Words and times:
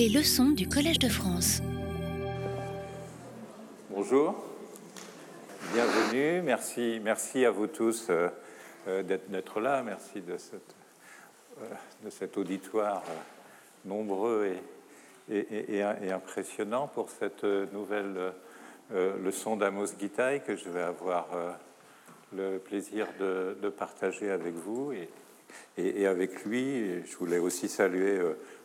Les 0.00 0.08
leçons 0.08 0.52
du 0.52 0.66
Collège 0.66 0.98
de 0.98 1.10
France. 1.10 1.60
Bonjour, 3.90 4.42
bienvenue, 5.74 6.40
merci, 6.40 6.98
merci 7.04 7.44
à 7.44 7.50
vous 7.50 7.66
tous 7.66 8.06
euh, 8.08 8.30
euh, 8.88 9.02
d'être 9.02 9.60
là, 9.60 9.82
merci 9.82 10.22
de, 10.22 10.32
euh, 10.32 11.66
cet 12.08 12.38
auditoire 12.38 13.02
nombreux 13.84 14.56
et, 15.30 15.82
impressionnant 16.10 16.88
pour 16.88 17.10
cette 17.10 17.44
nouvelle 17.44 18.32
leçon 19.22 19.56
d'Amos 19.56 19.88
Gitaï 20.00 20.42
que 20.42 20.56
je 20.56 20.70
vais 20.70 20.80
avoir 20.80 21.26
le 22.34 22.56
plaisir 22.56 23.06
de, 23.20 23.68
partager 23.68 24.30
avec 24.30 24.54
vous 24.54 24.92
et, 25.76 26.06
avec 26.06 26.46
lui. 26.46 27.04
Je 27.04 27.16
voulais 27.18 27.38
aussi 27.38 27.68
saluer 27.68 28.18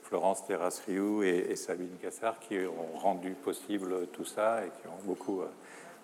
Florence 0.07 0.45
Terrasriou 0.45 1.23
et, 1.23 1.47
et, 1.49 1.55
Sabine 1.55 1.97
Cassard 1.99 2.37
qui 2.39 2.59
ont 2.59 2.99
rendu 2.99 3.31
possible 3.31 4.07
tout 4.13 4.23
ça 4.23 4.63
et 4.63 4.69
qui 4.69 4.87
ont 4.87 5.03
beaucoup 5.03 5.41
euh, 5.41 5.47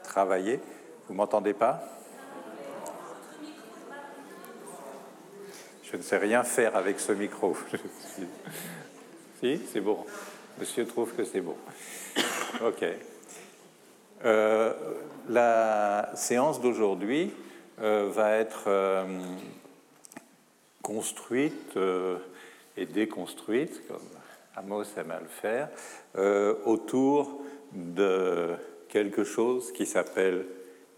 travaillé. 0.03 0.59
Vous 1.07 1.13
m'entendez 1.13 1.53
pas? 1.53 1.83
Je 5.83 5.97
ne 5.97 6.01
sais 6.01 6.17
rien 6.17 6.43
faire 6.43 6.75
avec 6.75 6.99
ce 6.99 7.11
micro. 7.11 7.55
si, 9.39 9.61
c'est 9.71 9.81
bon. 9.81 10.03
Monsieur 10.59 10.87
trouve 10.87 11.13
que 11.13 11.23
c'est 11.23 11.41
bon. 11.41 11.55
Ok. 12.65 12.85
Euh, 14.23 14.73
la 15.29 16.11
séance 16.15 16.59
d'aujourd'hui 16.59 17.33
euh, 17.81 18.09
va 18.11 18.35
être 18.35 18.69
construite 20.81 21.77
déconstruite, 22.85 23.87
comme 23.87 24.07
Amos 24.55 24.83
aime 24.97 25.11
à 25.11 25.19
le 25.19 25.27
faire, 25.27 25.69
euh, 26.17 26.55
autour 26.65 27.41
de 27.73 28.49
quelque 28.89 29.23
chose 29.23 29.71
qui 29.71 29.85
s'appelle 29.85 30.45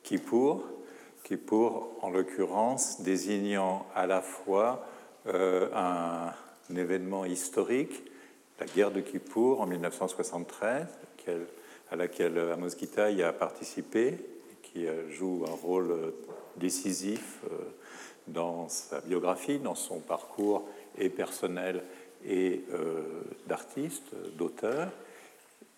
Kippour, 0.01 0.63
Kippour 1.23 1.91
en 2.01 2.09
l'occurrence 2.09 3.01
désignant 3.01 3.85
à 3.95 4.07
la 4.07 4.21
fois 4.21 4.85
euh, 5.27 5.69
un, 5.73 6.33
événement 6.75 7.25
historique, 7.25 8.03
la 8.59 8.65
guerre 8.65 8.91
de 8.91 9.01
Kippour 9.01 9.61
en 9.61 9.67
1973, 9.67 10.87
à 11.91 11.95
laquelle 11.95 12.39
Amos 12.39 12.69
Gitaï 12.79 13.21
a 13.21 13.31
participé, 13.31 14.17
qui 14.63 14.87
euh, 14.87 15.07
joue 15.11 15.45
un 15.47 15.55
rôle 15.55 16.13
décisif 16.57 17.41
dans 18.27 18.69
sa 18.69 19.01
biographie, 19.01 19.59
dans 19.59 19.75
son 19.75 19.99
parcours 19.99 20.67
et 20.97 21.09
personnel 21.09 21.83
et 22.25 22.63
euh, 22.73 23.01
d'artiste, 23.47 24.11
d'auteur. 24.37 24.89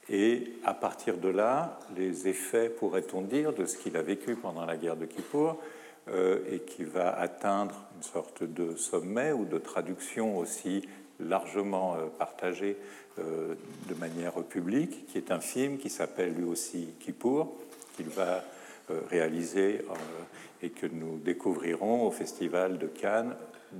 Et 0.09 0.53
à 0.63 0.73
partir 0.73 1.17
de 1.17 1.29
là, 1.29 1.79
les 1.95 2.27
effets, 2.27 2.69
pourrait-on 2.69 3.21
dire, 3.21 3.53
de 3.53 3.65
ce 3.65 3.77
qu'il 3.77 3.97
a 3.97 4.03
vécu 4.03 4.35
pendant 4.35 4.65
la 4.65 4.77
guerre 4.77 4.97
de 4.97 5.05
Kippour, 5.05 5.59
euh, 6.07 6.39
et 6.51 6.59
qui 6.59 6.83
va 6.83 7.17
atteindre 7.19 7.73
une 7.95 8.03
sorte 8.03 8.43
de 8.43 8.75
sommet 8.75 9.31
ou 9.31 9.45
de 9.45 9.57
traduction 9.57 10.37
aussi 10.37 10.87
largement 11.19 11.95
euh, 11.95 12.05
partagée 12.19 12.77
de 13.17 13.93
manière 13.93 14.33
publique, 14.43 15.07
qui 15.07 15.17
est 15.17 15.31
un 15.31 15.39
film 15.39 15.77
qui 15.77 15.89
s'appelle 15.89 16.33
lui 16.33 16.43
aussi 16.43 16.89
Kippour, 16.99 17.55
qu'il 17.95 18.09
va 18.09 18.43
réaliser 19.09 19.85
et 20.61 20.69
que 20.69 20.85
nous 20.85 21.17
découvrirons 21.19 22.05
au 22.05 22.11
Festival 22.11 22.77
de 22.77 22.87
Cannes 22.87 23.33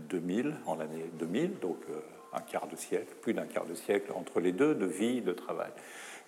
2000, 0.10 0.56
en 0.66 0.76
l'année 0.76 1.06
2000, 1.20 1.60
donc 1.60 1.78
euh, 1.90 2.00
un 2.34 2.42
quart 2.42 2.68
de 2.68 2.76
siècle, 2.76 3.14
plus 3.22 3.34
d'un 3.34 3.46
quart 3.46 3.66
de 3.66 3.76
siècle 3.76 4.12
entre 4.14 4.40
les 4.40 4.52
deux, 4.52 4.76
de 4.76 4.86
vie, 4.86 5.22
de 5.22 5.32
travail, 5.32 5.72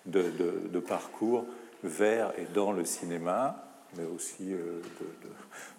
de, 0.06 0.80
parcours 0.80 1.44
vers 1.82 2.32
et 2.38 2.46
dans 2.54 2.72
le 2.72 2.84
cinéma, 2.84 3.64
mais 3.96 4.04
aussi 4.04 4.52
euh, 4.54 4.80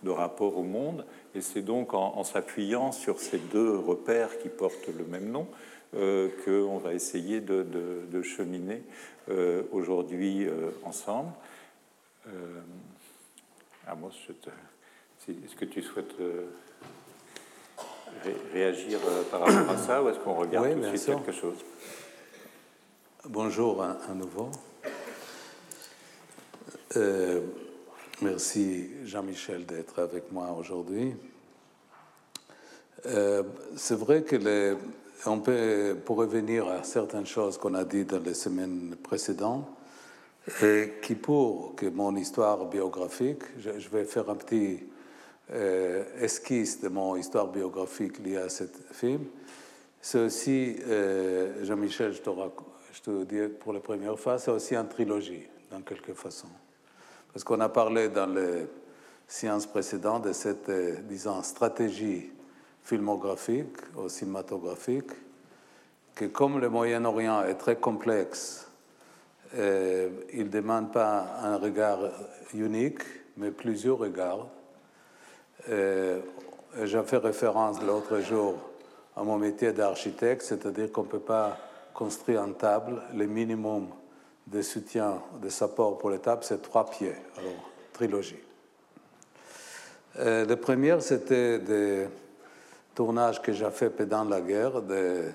de, 0.04 0.10
rapport 0.10 0.58
au 0.58 0.64
monde. 0.64 1.06
Et 1.36 1.42
c'est 1.42 1.62
donc 1.62 1.94
en, 1.94 2.24
s'appuyant 2.24 2.92
sur 2.92 3.20
ces 3.20 3.40
deux 3.40 3.76
repères 3.76 4.38
qui 4.40 4.50
portent 4.50 4.90
le 4.96 5.06
même 5.06 5.32
nom 5.32 5.48
euh, 5.96 6.30
qu'on 6.46 6.78
va 6.78 6.94
essayer 6.94 7.42
de, 7.42 8.22
cheminer 8.22 8.84
aujourd'hui 9.72 10.48
ensemble. 10.84 11.32
Amos, 13.88 14.12
est-ce 15.28 15.56
que 15.56 15.66
tu 15.66 15.84
souhaites 15.84 16.16
réagir 18.54 19.00
euh, 19.06 19.24
par 19.30 19.42
rapport 19.42 19.70
à 19.70 19.78
ça 19.78 20.04
ou 20.04 20.10
est-ce 20.10 20.20
qu'on 20.20 20.36
regarde 20.36 20.74
tout 20.74 20.80
de 20.80 20.98
suite 20.98 21.06
quelque 21.06 21.32
chose? 21.32 21.58
Bonjour 23.26 23.84
à, 23.84 24.14
nouveau. 24.14 24.50
Euh, 26.96 27.42
merci 28.22 28.90
Jean-Michel 29.06 29.66
d'être 29.66 30.00
avec 30.00 30.32
moi 30.32 30.56
aujourd'hui. 30.58 31.16
Euh, 33.06 33.44
c'est 33.76 33.98
vrai 33.98 34.24
que 34.24 34.36
les, 34.36 34.76
on 35.26 35.40
peut, 35.40 35.98
pour 36.06 36.18
revenir 36.18 36.68
à 36.68 36.84
certaines 36.84 37.26
choses 37.26 37.58
qu'on 37.58 37.76
a 37.76 37.84
dites 37.84 38.10
dans 38.10 38.24
les 38.24 38.34
semaines 38.34 38.96
précédentes, 39.02 39.68
et 40.64 40.94
qui 41.02 41.16
pour 41.16 41.76
que 41.76 41.86
mon 41.86 42.16
histoire 42.16 42.66
biographique, 42.66 43.44
je 43.60 43.90
vais 43.90 44.06
faire 44.06 44.30
un 44.30 44.36
petit 44.36 44.80
esquisse 45.52 46.80
de 46.80 46.90
mon 46.90 47.16
histoire 47.16 47.48
biographique 47.48 48.20
liée 48.20 48.38
à 48.38 48.50
ce 48.50 48.66
film. 48.92 49.26
C'est 50.02 50.20
aussi, 50.20 50.78
euh, 50.88 51.64
Jean-Michel, 51.66 52.14
je 52.14 52.22
te, 53.02 53.24
dis 53.26 53.54
pour 53.60 53.74
la 53.74 53.82
première 53.82 54.18
fois, 54.18 54.38
c'est 54.40 54.52
aussi 54.52 54.76
une 54.76 54.88
trilogie, 54.88 55.46
dans 55.70 55.82
quelque 55.82 56.14
façon. 56.14 56.48
Parce 57.34 57.44
qu'on 57.44 57.60
a 57.60 57.70
parlé 57.70 58.08
dans 58.08 58.34
les 58.34 58.66
séances 59.28 59.66
précédentes 59.66 60.24
de 60.24 60.34
cette, 60.34 60.70
euh, 60.70 60.96
disons, 61.04 61.44
stratégie 61.44 62.32
filmographique 62.84 63.78
ou 63.98 64.08
cinématographique, 64.08 65.12
que 66.16 66.26
comme 66.26 66.60
le 66.60 66.70
Moyen-Orient 66.70 67.44
est 67.44 67.56
très 67.56 67.76
complexe, 67.76 68.68
euh, 69.56 70.10
il 70.32 70.46
ne 70.46 70.50
demande 70.50 70.94
pas 70.94 71.40
un 71.42 71.58
regard 71.58 72.00
unique, 72.54 73.02
mais 73.36 73.52
plusieurs 73.52 73.98
regards 73.98 74.48
euh, 75.68 76.20
j'ai 76.84 77.04
fait 77.04 77.18
référence 77.18 77.82
l'autre 77.82 78.20
jour 78.20 78.56
à 79.16 79.24
mon 79.24 79.38
métier 79.38 79.74
d'architecte, 79.74 80.44
c'est-à-dire 80.44 80.92
qu'on 80.92 81.04
ne 81.04 81.08
peut 81.08 81.20
pas 81.20 81.58
construire 81.94 82.44
une 82.44 82.56
table. 82.56 83.02
Le 83.14 83.26
minimum 83.26 83.88
de 84.48 84.62
soutien, 84.62 85.22
de 85.42 85.50
support 85.50 85.98
pour 85.98 86.10
les 86.10 86.20
tables, 86.20 86.44
c'est 86.44 86.62
trois 86.62 86.90
pieds. 86.90 87.16
Alors, 87.38 87.52
trilogie. 87.94 88.40
Euh, 90.18 90.46
le 90.46 90.56
premier, 90.56 91.00
c'était 91.02 91.60
des 91.60 92.08
tournages 92.96 93.42
que 93.42 93.52
j'ai 93.52 93.70
fait 93.72 93.90
pendant 93.90 94.24
la 94.24 94.42
guerre, 94.42 94.82
de, 94.82 95.26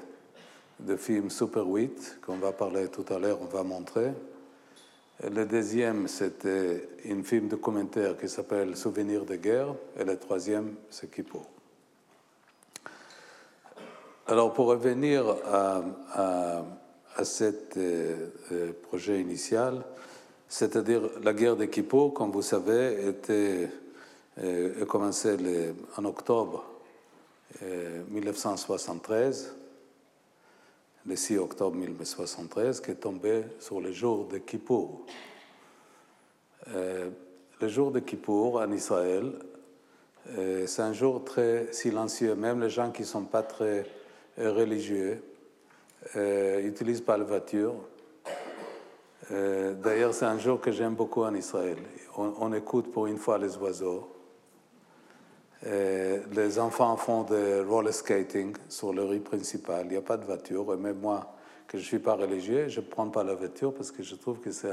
de 0.81 0.97
films 0.97 1.31
Super 1.31 1.67
8, 1.67 2.21
qu'on 2.25 2.37
va 2.37 2.53
parler 2.53 2.89
tout 2.89 3.05
à 3.13 3.19
l'heure, 3.19 3.39
on 3.41 3.47
va 3.47 3.63
montrer. 3.63 4.13
Le 5.31 5.47
deuxième, 5.47 6.07
c'était 6.07 6.87
un 7.09 7.23
film 7.23 7.49
documentaire 7.49 8.15
qui 8.19 8.29
s'appelle 8.29 8.77
Souvenirs 8.77 9.25
de 9.25 9.37
guerre. 9.37 9.75
Et 9.99 10.05
le 10.05 10.19
troisième, 10.19 10.75
c'est 10.91 11.11
Kippo. 11.11 11.41
Alors, 14.27 14.53
pour 14.53 14.67
revenir 14.67 15.25
à, 15.47 15.83
à, 16.13 16.63
euh, 17.19 18.29
euh, 18.53 18.73
projet 18.83 19.19
initial, 19.19 19.83
c'est-à-dire 20.47 21.09
la 21.23 21.33
guerre 21.33 21.57
de 21.57 21.65
comme 22.11 22.31
vous 22.31 22.43
savez, 22.43 23.09
était, 23.09 23.71
euh, 24.43 24.83
a 24.83 24.84
commencé 24.84 25.37
en 25.97 26.05
octobre 26.05 26.65
1973 28.11 29.55
le 31.06 31.16
6 31.16 31.38
octobre 31.38 31.76
1973, 31.76 32.81
qui 32.81 32.91
est 32.92 32.95
tombé 32.95 33.42
sur 33.59 33.80
le 33.80 33.92
jour 33.92 34.27
de 34.27 34.39
Kippour. 34.39 35.03
Euh, 36.68 37.10
le 37.60 37.68
jour 37.68 37.91
de 37.91 38.01
Kippour 38.01 38.56
en 38.56 38.71
Israël, 38.72 39.33
euh, 40.39 40.66
c'est 40.66 40.83
un 40.83 40.95
jour 40.95 41.24
très 41.24 41.72
silencieux. 41.72 42.34
Même 42.34 42.60
les 42.60 42.71
gens 42.71 42.91
qui 42.91 43.03
ne 43.03 43.06
sont 43.06 43.24
pas 43.24 43.42
très 43.42 43.86
euh, 44.39 44.53
religieux 44.53 45.22
n'utilisent 46.16 47.01
pas 47.01 47.16
la 47.16 47.24
voiture. 47.24 47.74
D'ailleurs, 49.30 50.12
c'est 50.12 50.27
un 50.27 50.39
jour 50.39 50.60
que 50.60 50.71
j'aime 50.71 50.95
beaucoup 50.95 51.22
en 51.22 51.34
Israël. 51.34 51.78
on, 52.18 52.53
écoute 52.53 52.92
pour 52.92 53.07
une 53.07 53.16
fois 53.16 53.39
les 53.39 53.57
oiseaux. 53.57 54.14
Euh, 55.66 56.21
les 56.33 56.59
enfants 56.59 56.97
font 56.97 57.22
de 57.22 57.65
roller 57.66 57.95
skating 57.95 58.55
sur 58.69 58.93
le 58.93 59.03
rue 59.05 59.21
principal. 59.21 59.87
Il 59.87 59.93
n'y 59.93 59.97
a 59.97 60.03
pas 60.03 60.16
de 60.16 60.25
voiture. 60.25 60.75
Et 60.75 60.77
même 60.77 60.99
moi, 60.99 61.34
que 61.66 61.78
je 61.78 61.83
ne 61.83 61.87
suis 61.87 61.99
pas 61.99 62.15
religieux, 62.15 62.69
je 62.69 62.81
ne 62.81 62.87
prends 62.87 63.09
pas 63.09 63.25
la 63.25 63.34
voiture 63.34 63.72
parce 63.72 63.91
que 63.91 64.03
je 64.03 64.15
trouve 64.15 64.41
que 64.41 64.51
c'est 64.51 64.72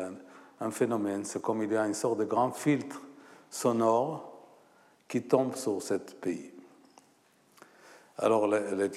un, 0.59 0.71
phénomène. 0.71 1.23
C'est 1.23 1.41
comme 1.41 1.63
il 1.63 1.71
y 1.71 1.77
a 1.77 1.85
une 1.87 1.93
sorte 1.93 2.19
de 2.19 2.25
grand 2.25 2.51
filtre 2.51 3.01
sonore 3.49 4.31
qui 5.07 5.23
tombe 5.23 5.55
sur 5.55 5.81
ce 5.81 5.95
pays. 5.95 6.51
Alors, 8.17 8.47
le, 8.47 8.91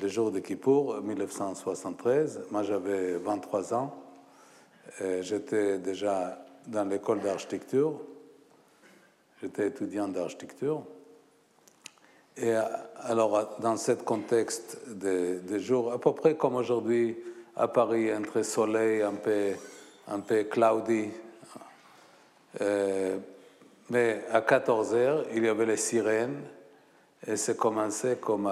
le, 0.00 0.08
jour 0.08 0.30
de 0.30 0.38
Kippour, 0.38 1.02
1973, 1.02 2.44
moi 2.50 2.62
j'avais 2.62 3.18
23 3.18 3.74
ans. 3.74 3.94
J'étais 5.20 5.78
déjà 5.78 6.42
dans 6.66 6.88
l'école 6.88 7.20
d'architecture. 7.20 8.00
J'étais 9.42 9.68
étudiant 9.68 10.08
d'architecture. 10.08 10.84
Et 12.36 12.52
alors, 13.02 13.56
dans 13.60 13.76
ce 13.76 13.92
contexte 13.92 14.78
de, 14.88 15.40
de 15.46 15.58
jours, 15.58 15.92
à 15.92 16.00
peu 16.00 16.12
près 16.12 16.36
comme 16.36 16.56
aujourd'hui 16.56 17.16
à 17.56 17.68
Paris, 17.68 18.12
entre 18.12 18.42
soleil, 18.42 19.02
un 19.02 19.14
peu, 19.14 19.52
un 20.08 20.20
peu 20.20 20.44
cloudy, 20.44 21.10
euh, 22.60 23.18
mais 23.90 24.24
à 24.30 24.40
14 24.40 24.94
heures, 24.94 25.24
il 25.34 25.44
y 25.44 25.48
avait 25.48 25.66
les 25.66 25.76
sirènes 25.76 26.42
et 27.26 27.36
c'est 27.36 27.56
commencé 27.56 28.16
comme 28.16 28.50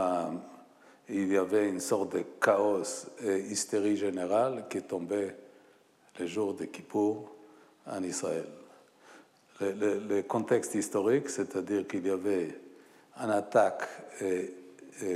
il 1.09 1.33
y 1.33 1.37
avait 1.37 1.69
une 1.69 1.81
sorte 1.81 2.17
de 2.17 2.25
chaos 2.41 3.07
et 3.25 3.39
hystérie 3.39 3.97
générale 3.97 4.65
qui 4.69 4.83
tombait 4.83 5.37
le 6.19 6.27
jour 6.27 6.55
de 6.55 6.65
Kippour 6.67 7.31
en 7.87 8.03
Israël. 8.03 8.47
Le, 9.61 10.23
contexte 10.23 10.75
historique, 10.75 11.29
c'est-à-dire 11.29 11.87
qu'il 11.87 12.07
y 12.07 12.11
avait 12.11 12.49
une 13.19 13.31
attaque 13.31 13.83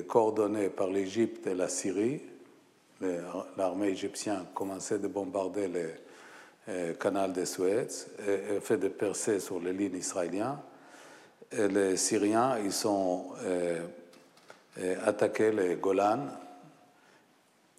coordonnée 0.07 0.69
par 0.69 0.89
l'Égypte 0.89 1.47
et 1.47 1.55
la 1.55 1.69
Syrie. 1.69 2.21
L'armée 3.57 3.89
égyptienne 3.89 4.45
commençait 4.55 4.99
de 4.99 5.09
bombarder 5.09 5.69
le 5.69 5.91
euh, 6.69 6.95
canal 6.95 7.33
de 7.33 7.45
Suez 7.45 7.87
et, 8.27 8.59
fait 8.61 8.77
de 8.77 8.89
percées 8.89 9.39
sur 9.39 9.61
les 9.61 9.73
lignes 9.73 9.99
israéliennes. 9.99 10.59
Les 11.53 11.97
Syriens, 11.97 12.59
ils 12.59 12.89
ont 12.89 13.27
euh, 13.45 13.87
euh, 14.81 14.97
attaqué 15.07 15.53
les 15.53 15.77
Golan 15.77 16.27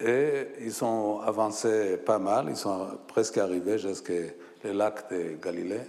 et 0.00 0.46
ils 0.60 0.82
ont 0.82 1.20
avancé 1.20 1.98
pas 1.98 2.18
mal, 2.18 2.46
ils 2.48 2.56
sont 2.56 2.98
presque 3.06 3.36
arrivés 3.36 3.78
jusqu'au 3.78 4.12
lac 4.64 5.10
de 5.12 5.36
Galilée 5.42 5.82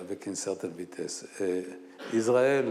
avec 0.00 0.26
une 0.26 0.36
certaine 0.36 0.72
vitesse. 0.72 1.26
Israël, 2.14 2.66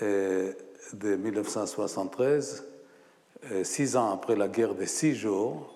de 0.00 1.16
1973, 1.16 2.64
six 3.62 3.96
ans 3.96 4.12
après 4.12 4.36
la 4.36 4.48
guerre 4.48 4.74
des 4.74 4.86
six 4.86 5.14
jours, 5.14 5.72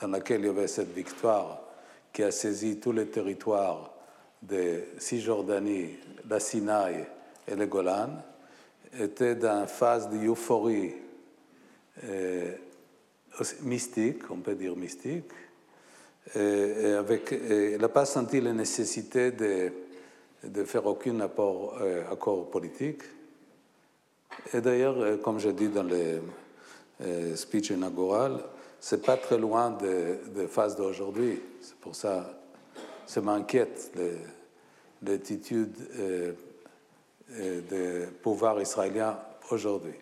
dans 0.00 0.08
laquelle 0.08 0.40
il 0.40 0.46
y 0.46 0.50
avait 0.50 0.66
cette 0.66 0.92
victoire 0.92 1.62
qui 2.12 2.22
a 2.22 2.30
saisi 2.30 2.78
tous 2.78 2.92
les 2.92 3.06
territoires 3.06 3.92
de 4.42 4.82
Cisjordanie, 4.98 5.96
la 6.28 6.40
Sinaï 6.40 7.04
et 7.48 7.54
le 7.54 7.66
Golan, 7.66 8.10
était 8.98 9.34
dans 9.34 9.60
une 9.60 9.68
phase 9.68 10.08
d'euphorie 10.08 10.94
euh, 12.04 12.52
mystique, 13.62 14.30
on 14.30 14.38
peut 14.38 14.54
dire 14.54 14.76
mystique, 14.76 15.30
et, 16.34 16.92
avec, 16.92 17.32
elle 17.32 17.80
n'a 17.80 17.88
pas 17.88 18.04
senti 18.04 18.40
la 18.40 18.52
nécessité 18.52 19.30
de, 19.30 19.72
de 20.48 20.64
faire 20.64 20.86
aucun 20.86 21.20
apport, 21.20 21.78
euh, 21.80 22.02
accord 22.10 22.50
politique. 22.50 23.02
Et 24.52 24.60
d'ailleurs, 24.60 24.98
euh, 24.98 25.16
comme 25.16 25.38
j'ai 25.38 25.52
dit 25.52 25.68
dans 25.68 25.82
le 25.82 26.20
euh, 27.02 27.36
speech 27.36 27.70
inaugural, 27.70 28.38
c'est 28.80 29.04
pas 29.04 29.16
très 29.16 29.38
loin 29.38 29.70
de, 29.70 30.18
de 30.34 30.46
phase 30.46 30.76
d'aujourd'hui. 30.76 31.40
C'est 31.60 31.76
pour 31.76 31.94
ça 31.94 32.36
ça 33.06 33.20
m'inquiète 33.20 33.92
l'attitude 35.02 35.74
euh, 35.98 36.32
des 37.30 38.06
pouvoirs 38.22 38.60
israéliens 38.60 39.16
aujourd'hui. 39.50 39.94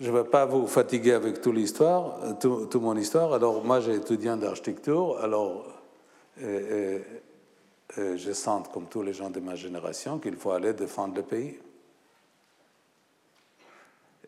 Je 0.00 0.10
ne 0.10 0.16
vais 0.16 0.24
pas 0.24 0.46
vous 0.46 0.66
fatiguer 0.66 1.12
avec 1.12 1.40
toute 1.40 1.54
l'histoire, 1.54 2.38
toute 2.40 2.74
mon 2.76 2.96
histoire. 2.96 3.34
Alors, 3.34 3.62
moi, 3.62 3.80
j'ai 3.80 3.94
étudié 3.94 4.30
en 4.30 4.42
architecture. 4.42 5.18
Alors, 5.22 5.66
je 7.96 8.32
sens, 8.32 8.68
comme 8.72 8.86
tous 8.86 9.02
les 9.02 9.12
gens 9.12 9.30
de 9.30 9.40
ma 9.40 9.54
génération, 9.54 10.18
qu'il 10.18 10.36
faut 10.36 10.52
aller 10.52 10.72
défendre 10.72 11.16
le 11.16 11.22
pays. 11.22 11.58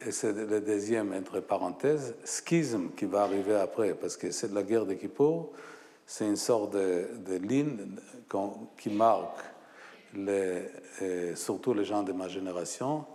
Et 0.07 0.11
c'est 0.11 0.33
le 0.33 0.61
deuxième, 0.61 1.15
entre 1.15 1.41
parenthèses, 1.41 2.15
schisme 2.25 2.91
qui 2.97 3.07
va 3.07 3.23
arriver 3.23 3.55
après, 3.55 3.95
parce 3.95 4.17
que 4.17 4.31
c'est 4.31 4.53
la 4.53 4.63
guerre 4.63 4.85
de 4.85 4.95
Kippour, 4.95 5.53
c'est 6.07 6.27
une 6.27 6.37
sorte 6.37 6.75
de, 6.75 7.37
ligne 7.37 7.79
qui 8.77 8.91
marque 8.91 9.39
les, 10.15 10.65
surtout 11.35 11.73
les 11.73 11.85
gens 11.85 12.03
de 12.03 12.13
ma 12.13 12.29
génération, 12.29 13.07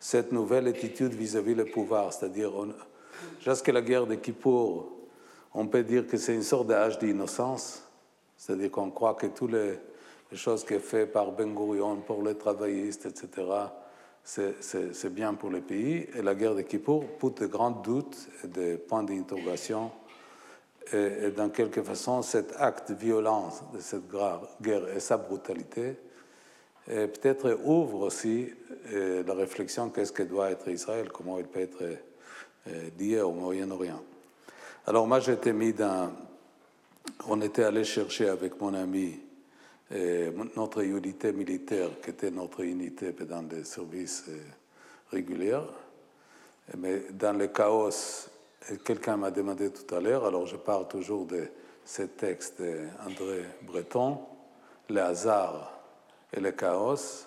cette 0.00 0.32
nouvelle 0.32 0.68
attitude 0.68 1.12
vis-à-vis 1.12 1.54
du 1.54 1.64
pouvoir. 1.64 2.12
C'est-à-dire, 2.12 2.52
jusqu'à 3.40 3.72
la 3.72 3.82
guerre 3.82 4.06
de 4.06 4.14
Kippour, 4.14 4.90
on 5.52 5.66
peut 5.66 5.82
dire 5.82 6.06
que 6.06 6.16
c'est 6.16 6.34
une 6.34 6.42
sorte 6.42 6.68
d'âge 6.68 6.98
d'innocence, 6.98 7.82
c'est-à-dire 8.36 8.70
qu'on 8.70 8.90
croit 8.90 9.14
que 9.14 9.26
toutes 9.26 9.52
les, 9.52 9.74
choses 10.36 10.64
qui 10.64 10.74
sont 10.74 10.80
faites 10.80 11.12
par 11.12 11.32
Ben 11.32 11.54
Gurion 11.54 11.96
pour 11.96 12.22
les 12.22 12.34
travaillistes, 12.34 13.06
etc., 13.06 13.46
c'est 14.22 15.12
bien 15.12 15.34
pour 15.34 15.48
le 15.48 15.60
pays. 15.62 16.06
Et 16.14 16.22
la 16.22 16.34
guerre 16.34 16.54
de 16.54 16.62
Kippour 16.62 17.04
pose 17.18 17.34
de 17.36 17.46
grands 17.46 17.70
doutes 17.70 18.28
et 18.44 18.48
des 18.48 18.76
points 18.76 19.02
d'interrogation. 19.02 19.90
Et, 20.92 21.30
dans 21.30 21.48
quelque 21.48 21.82
façon, 21.82 22.20
cet 22.22 22.54
acte 22.58 22.92
de 22.92 22.96
violence 22.96 23.62
de 23.72 23.80
cette 23.80 24.10
guerre 24.60 24.88
et 24.94 25.00
sa 25.00 25.16
brutalité 25.16 25.96
peut-être 26.86 27.58
ouvre 27.64 28.06
aussi 28.06 28.50
la 28.92 29.34
réflexion 29.34 29.90
qu'est-ce 29.90 30.12
que 30.12 30.22
doit 30.22 30.50
être 30.50 30.68
Israël, 30.68 31.10
comment 31.12 31.38
il 31.38 31.44
peut 31.44 31.60
être 31.60 31.82
lié 32.98 33.20
au 33.20 33.32
Moyen-Orient. 33.32 34.02
Alors 34.86 35.06
moi, 35.06 35.20
j'étais 35.20 35.52
mis 35.52 35.72
dans... 35.72 36.10
On 37.28 37.40
était 37.42 37.64
allé 37.64 37.84
chercher 37.84 38.28
avec 38.28 38.60
mon 38.60 38.72
ami 38.74 39.20
notre 39.90 40.82
unité 40.82 41.32
militaire, 41.32 41.90
qui 42.02 42.10
était 42.10 42.30
notre 42.30 42.60
unité 42.60 43.12
dans 43.12 43.42
des 43.42 43.64
services 43.64 44.24
euh, 44.28 44.38
réguliers. 45.10 45.60
Mais 46.76 47.04
dans 47.12 47.32
le 47.32 47.46
chaos, 47.48 48.28
quelqu'un 48.84 49.16
m'a 49.16 49.30
demandé 49.30 49.70
tout 49.70 49.94
à 49.94 50.00
l'heure, 50.00 50.26
alors 50.26 50.46
je 50.46 50.56
parle 50.56 50.86
toujours 50.88 51.24
de 51.24 51.48
ce 51.84 52.02
texte 52.02 52.60
d'André 52.60 53.44
Breton, 53.62 54.18
Le 54.90 55.00
hasard 55.00 55.80
et 56.34 56.40
le 56.40 56.52
chaos, 56.52 57.26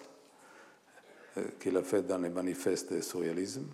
euh, 1.37 1.43
qu'il 1.59 1.75
a 1.77 1.81
fait 1.81 2.03
dans 2.03 2.19
les 2.19 2.29
manifestes 2.29 2.93
de 2.93 3.01
surréalisme. 3.01 3.65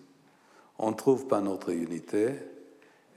On 0.80 0.92
ne 0.92 0.96
trouve 0.96 1.28
pas 1.28 1.42
notre 1.42 1.72
unité 1.72 2.30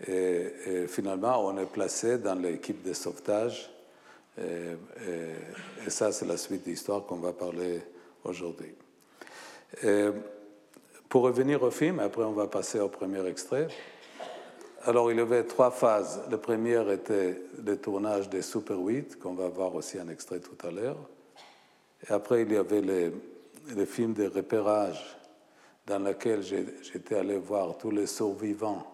et 0.08 0.86
finalement 0.88 1.44
on 1.46 1.58
est 1.58 1.66
placé 1.66 2.16
dans 2.16 2.34
l'équipe 2.34 2.82
de 2.82 2.94
sauvetage 2.94 3.70
et, 4.38 5.88
ça, 5.88 6.12
c'est 6.12 6.26
la 6.26 6.36
suite 6.36 6.64
de 6.64 6.70
l'histoire 6.70 7.04
qu'on 7.04 7.16
va 7.16 7.32
parler 7.32 7.82
aujourd'hui. 8.24 8.74
Pour 11.10 11.22
revenir 11.22 11.62
au 11.64 11.72
film, 11.72 11.98
après 11.98 12.22
on 12.22 12.32
va 12.32 12.46
passer 12.46 12.78
au 12.78 12.88
premier 12.88 13.26
extrait. 13.26 13.66
Alors 14.84 15.10
il 15.10 15.18
y 15.18 15.20
avait 15.20 15.42
trois 15.42 15.72
phases. 15.72 16.22
La 16.30 16.38
première 16.38 16.88
était 16.88 17.42
le 17.62 17.76
tournage 17.76 18.30
des 18.30 18.42
Super 18.42 18.78
8, 18.78 19.18
qu'on 19.18 19.34
va 19.34 19.48
voir 19.48 19.74
aussi 19.74 19.98
un 19.98 20.08
extrait 20.08 20.38
tout 20.38 20.56
à 20.64 20.70
l'heure. 20.70 20.96
Et 22.08 22.12
après 22.12 22.42
il 22.42 22.52
y 22.52 22.56
avait 22.56 22.80
le, 22.80 23.12
le 23.74 23.84
film 23.86 24.12
de 24.12 24.28
repérage 24.28 25.18
dans 25.84 25.98
lequel 25.98 26.42
j'étais 26.42 27.16
allé 27.16 27.38
voir 27.38 27.76
tous 27.76 27.90
les 27.90 28.06
survivants 28.06 28.86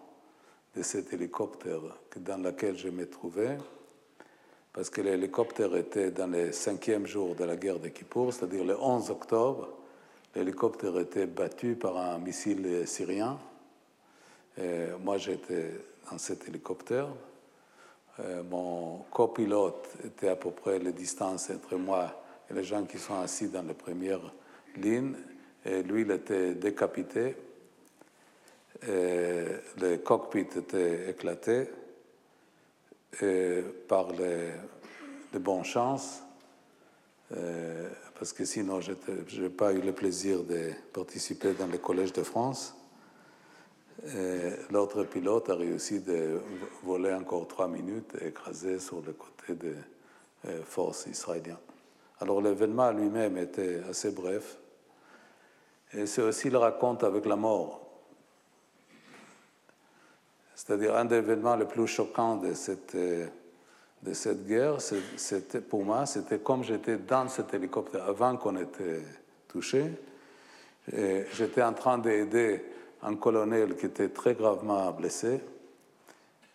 de 0.75 0.81
cet 0.81 1.13
hélicoptère 1.13 1.81
dans 2.15 2.37
lequel 2.37 2.75
je 2.75 2.89
me 2.89 3.07
trouvais 3.07 3.57
parce 4.77 4.91
que 4.91 5.01
l'hélicoptère 5.01 5.75
était 5.75 6.11
dans 6.11 6.27
le 6.27 6.51
cinquième 6.51 7.07
jour 7.07 7.33
de 7.33 7.43
la 7.43 7.55
guerre 7.55 7.79
de 7.79 7.87
Kippour, 7.87 8.31
c'est-à-dire 8.31 8.63
le 8.63 8.79
11 8.79 9.09
octobre. 9.09 9.69
L'hélicoptère 10.35 10.99
était 10.99 11.25
battu 11.25 11.73
par 11.73 11.97
un 11.97 12.19
missile 12.19 12.87
syrien. 12.87 13.39
moi, 15.03 15.17
j'étais 15.17 15.71
dans 16.11 16.19
cet 16.19 16.47
hélicoptère. 16.47 17.07
mon 18.51 18.99
copilote 19.09 19.89
était 20.05 20.29
à 20.29 20.35
peu 20.35 20.51
près 20.51 20.77
la 20.77 20.91
distance 20.91 21.49
entre 21.49 21.75
moi 21.75 22.23
et 22.47 22.53
les 22.53 22.63
gens 22.63 22.83
qui 22.83 22.99
sont 22.99 23.19
assis 23.19 23.47
dans 23.47 23.63
la 23.63 23.73
première 23.73 24.31
ligne. 24.75 25.15
Et 25.65 25.81
lui, 25.81 26.03
il 26.03 26.11
était 26.11 26.53
décapité. 26.53 27.35
le 28.83 29.95
cockpit 29.95 30.45
était 30.55 31.09
éclaté 31.09 31.67
par 33.87 34.11
les, 34.11 35.39
bonnes 35.39 35.63
chances, 35.63 36.23
euh, 37.35 37.89
parce 38.17 38.33
que 38.33 38.45
sinon 38.45 38.81
je 38.81 38.93
n'ai 39.41 39.49
pas 39.49 39.73
eu 39.73 39.81
le 39.81 39.91
plaisir 39.91 40.43
de 40.43 40.71
participer 40.93 41.53
dans 41.53 41.67
le 41.67 41.77
Collège 41.77 42.13
de 42.13 42.23
France. 42.23 42.75
L'autre 44.69 45.03
pilote 45.03 45.49
a 45.49 45.55
réussi 45.55 46.01
de 46.01 46.39
voler 46.83 47.13
encore 47.13 47.47
trois 47.47 47.67
minutes 47.67 48.15
et 48.21 48.27
écraser 48.27 48.79
sur 48.79 49.01
le 49.01 49.13
côté 49.13 49.55
des 49.55 49.75
euh, 50.45 50.61
forces 50.63 51.07
israéliennes. 51.07 51.57
Alors 52.19 52.41
l'événement 52.41 52.91
lui-même 52.91 53.37
était 53.37 53.81
assez 53.89 54.11
bref. 54.11 54.57
Et 55.93 56.05
c'est 56.05 56.21
aussi 56.21 56.51
le 56.51 56.59
raconte 56.59 57.03
avec 57.03 57.25
la 57.25 57.35
mort. 57.35 57.86
C'est-à-dire 60.57 60.95
un 60.95 61.05
des 61.05 61.17
événements 61.17 61.55
les 61.55 61.65
plus 61.65 61.85
choquants 61.85 62.37
de 62.37 62.55
cette, 62.55 62.95
de 62.95 64.13
cette 64.13 64.47
guerre, 64.47 64.81
c'était, 64.81 65.61
pour 65.61 65.83
moi, 65.83 66.07
c'était 66.07 66.39
comme 66.39 66.63
j'étais 66.63 66.97
dans 66.97 67.29
cet 67.29 67.53
hélicoptère 67.53 68.05
avant 68.05 68.37
qu'on 68.37 68.57
était 68.57 69.03
touché. 69.47 69.85
J'étais 70.91 71.61
en 71.61 71.73
train 71.73 71.99
d'aider 71.99 72.65
un 73.03 73.15
colonel 73.17 73.75
qui 73.75 73.85
était 73.85 74.09
très 74.09 74.33
gravement 74.33 74.91
blessé. 74.93 75.41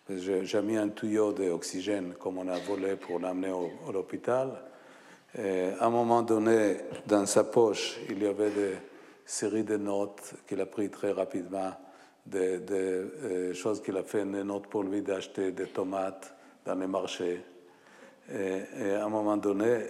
J'ai 0.09 0.61
mis 0.61 0.75
un 0.75 0.89
tuyau 0.89 1.31
d'oxygène 1.31 2.15
comme 2.19 2.39
on 2.39 2.47
a 2.49 2.59
volé 2.59 2.97
pour 2.97 3.21
l'amener 3.21 3.51
au, 3.51 3.71
à 3.87 3.93
l'hôpital. 3.93 4.49
À 5.37 5.85
un 5.85 5.89
moment 5.89 6.23
donné, 6.23 6.75
dans 7.07 7.25
sa 7.25 7.45
poche, 7.45 7.97
il 8.09 8.21
y 8.21 8.27
avait 8.27 8.51
des 8.51 8.73
séries 9.25 9.63
de 9.63 9.77
notes 9.77 10.33
qu'il 10.45 10.59
a 10.59 10.65
pris 10.65 10.89
très 10.89 11.13
rapidement, 11.13 11.71
des, 12.25 12.59
euh, 12.71 13.53
choses 13.53 13.81
qu'il 13.81 13.97
a 13.97 14.03
fait, 14.03 14.25
notes 14.25 14.67
pour 14.67 14.83
lui 14.83 15.01
d'acheter 15.01 15.51
des 15.51 15.67
tomates 15.67 16.33
dans 16.65 16.75
les 16.75 16.87
marchés. 16.87 17.43
Et, 18.31 18.91
à 18.91 19.05
un 19.05 19.09
moment 19.09 19.35
donné, 19.35 19.89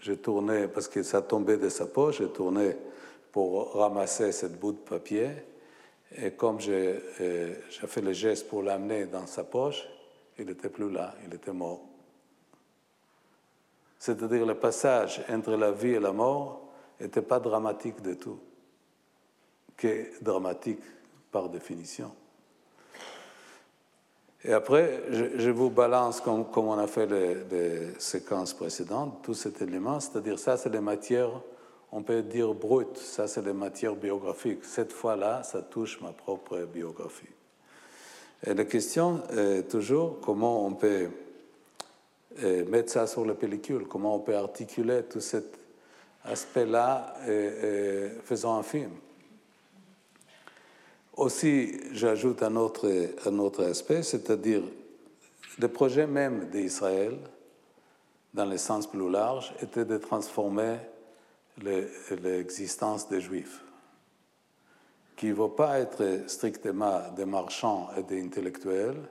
j'ai 0.00 0.16
tourné, 0.18 0.68
parce 0.68 0.86
que 0.86 1.02
ça 1.02 1.22
tombait 1.22 1.56
de 1.56 1.68
sa 1.68 1.86
poche, 1.86 2.18
j'ai 2.18 2.28
tourné 2.28 2.76
pour 3.32 3.74
ramasser 3.74 4.30
cette 4.30 4.60
bout 4.60 4.72
de 4.72 4.78
papier. 4.78 5.30
Et 6.16 6.30
comme 6.32 6.60
j'ai 6.60 7.00
fait 7.18 8.00
le 8.00 8.12
geste 8.12 8.48
pour 8.48 8.62
l'amener 8.62 9.06
dans 9.06 9.26
sa 9.26 9.42
poche, 9.42 9.88
il 10.38 10.46
n'était 10.46 10.68
plus 10.68 10.90
là, 10.90 11.14
il 11.26 11.34
était 11.34 11.52
mort. 11.52 11.80
C'est-à-dire 13.98 14.44
le 14.44 14.56
passage 14.56 15.22
entre 15.30 15.52
la 15.52 15.70
vie 15.70 15.92
et 15.92 16.00
la 16.00 16.12
mort 16.12 16.60
n'était 17.00 17.22
pas 17.22 17.38
dramatique 17.38 18.02
du 18.02 18.16
tout, 18.16 18.40
que 19.76 20.22
dramatique 20.22 20.80
par 21.32 21.48
définition. 21.48 22.12
Et 24.44 24.52
après, 24.52 25.02
je, 25.10 25.50
vous 25.50 25.70
balance, 25.70 26.20
comme, 26.20 26.46
on 26.54 26.78
a 26.78 26.86
fait 26.86 27.06
les, 27.06 27.98
séquences 27.98 28.54
précédentes, 28.54 29.20
tout 29.22 29.34
cet 29.34 29.62
élément, 29.62 29.98
c'est-à-dire 30.00 30.38
ça, 30.38 30.56
c'est 30.56 30.70
les 30.70 30.80
matières 30.80 31.40
on 31.94 32.02
peut 32.02 32.22
dire 32.22 32.54
brut, 32.54 32.96
ça 32.96 33.28
c'est 33.28 33.44
les 33.44 33.52
matières 33.52 33.94
biographiques. 33.94 34.64
Cette 34.64 34.92
fois-là, 34.92 35.42
ça 35.42 35.60
touche 35.60 36.00
ma 36.00 36.12
propre 36.12 36.60
biographie. 36.60 37.28
Et 38.44 38.54
la 38.54 38.64
question 38.64 39.20
est 39.30 39.70
toujours 39.70 40.18
comment 40.20 40.66
on 40.66 40.72
peut 40.72 41.10
euh, 42.42 42.64
mettre 42.64 42.90
ça 42.90 43.06
sur 43.06 43.26
la 43.26 43.34
pellicule, 43.34 43.86
comment 43.86 44.16
on 44.16 44.20
peut 44.20 44.34
articuler 44.34 45.02
tout 45.02 45.20
cet 45.20 45.58
aspect-là 46.24 47.14
et, 47.28 48.08
faisant 48.24 48.56
un 48.58 48.62
film. 48.62 48.90
Aussi, 51.16 51.78
j'ajoute 51.92 52.42
un 52.42 52.56
autre, 52.56 53.64
aspect, 53.64 54.02
c'est-à-dire 54.02 54.62
le 55.58 55.68
projet 55.68 56.06
même 56.06 56.48
d'Israël, 56.48 57.18
dans 58.32 58.46
le 58.46 58.56
sens 58.56 58.86
plus 58.86 59.10
large, 59.10 59.52
était 59.62 59.84
de 59.84 59.98
transformer 59.98 60.78
l'existence 61.60 63.08
des 63.10 63.20
Juifs, 63.20 63.62
qui 65.16 65.26
ne 65.26 65.34
vont 65.34 65.50
pas 65.50 65.80
être 65.80 66.22
strictement 66.28 67.02
des 67.14 67.26
marchands 67.26 67.90
et 67.96 68.02
des 68.02 68.22
intellectuels, 68.22 69.02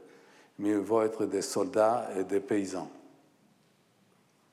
mais 0.57 0.69
ils 0.69 0.77
vont 0.77 1.03
être 1.03 1.25
des 1.25 1.43
soldats 1.43 2.09
et 2.17 2.23
des 2.23 2.39
paysans. 2.39 2.89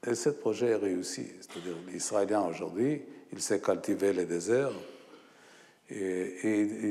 Et 0.07 0.15
ce 0.15 0.29
projet 0.29 0.69
est 0.69 0.77
réussi. 0.77 1.27
C'est-à-dire, 1.41 1.77
l'Israélien 1.87 2.43
aujourd'hui, 2.43 3.03
il 3.33 3.41
sait 3.41 3.61
cultiver 3.61 4.13
les 4.13 4.27
déserts 4.27 4.73
et, 5.91 6.89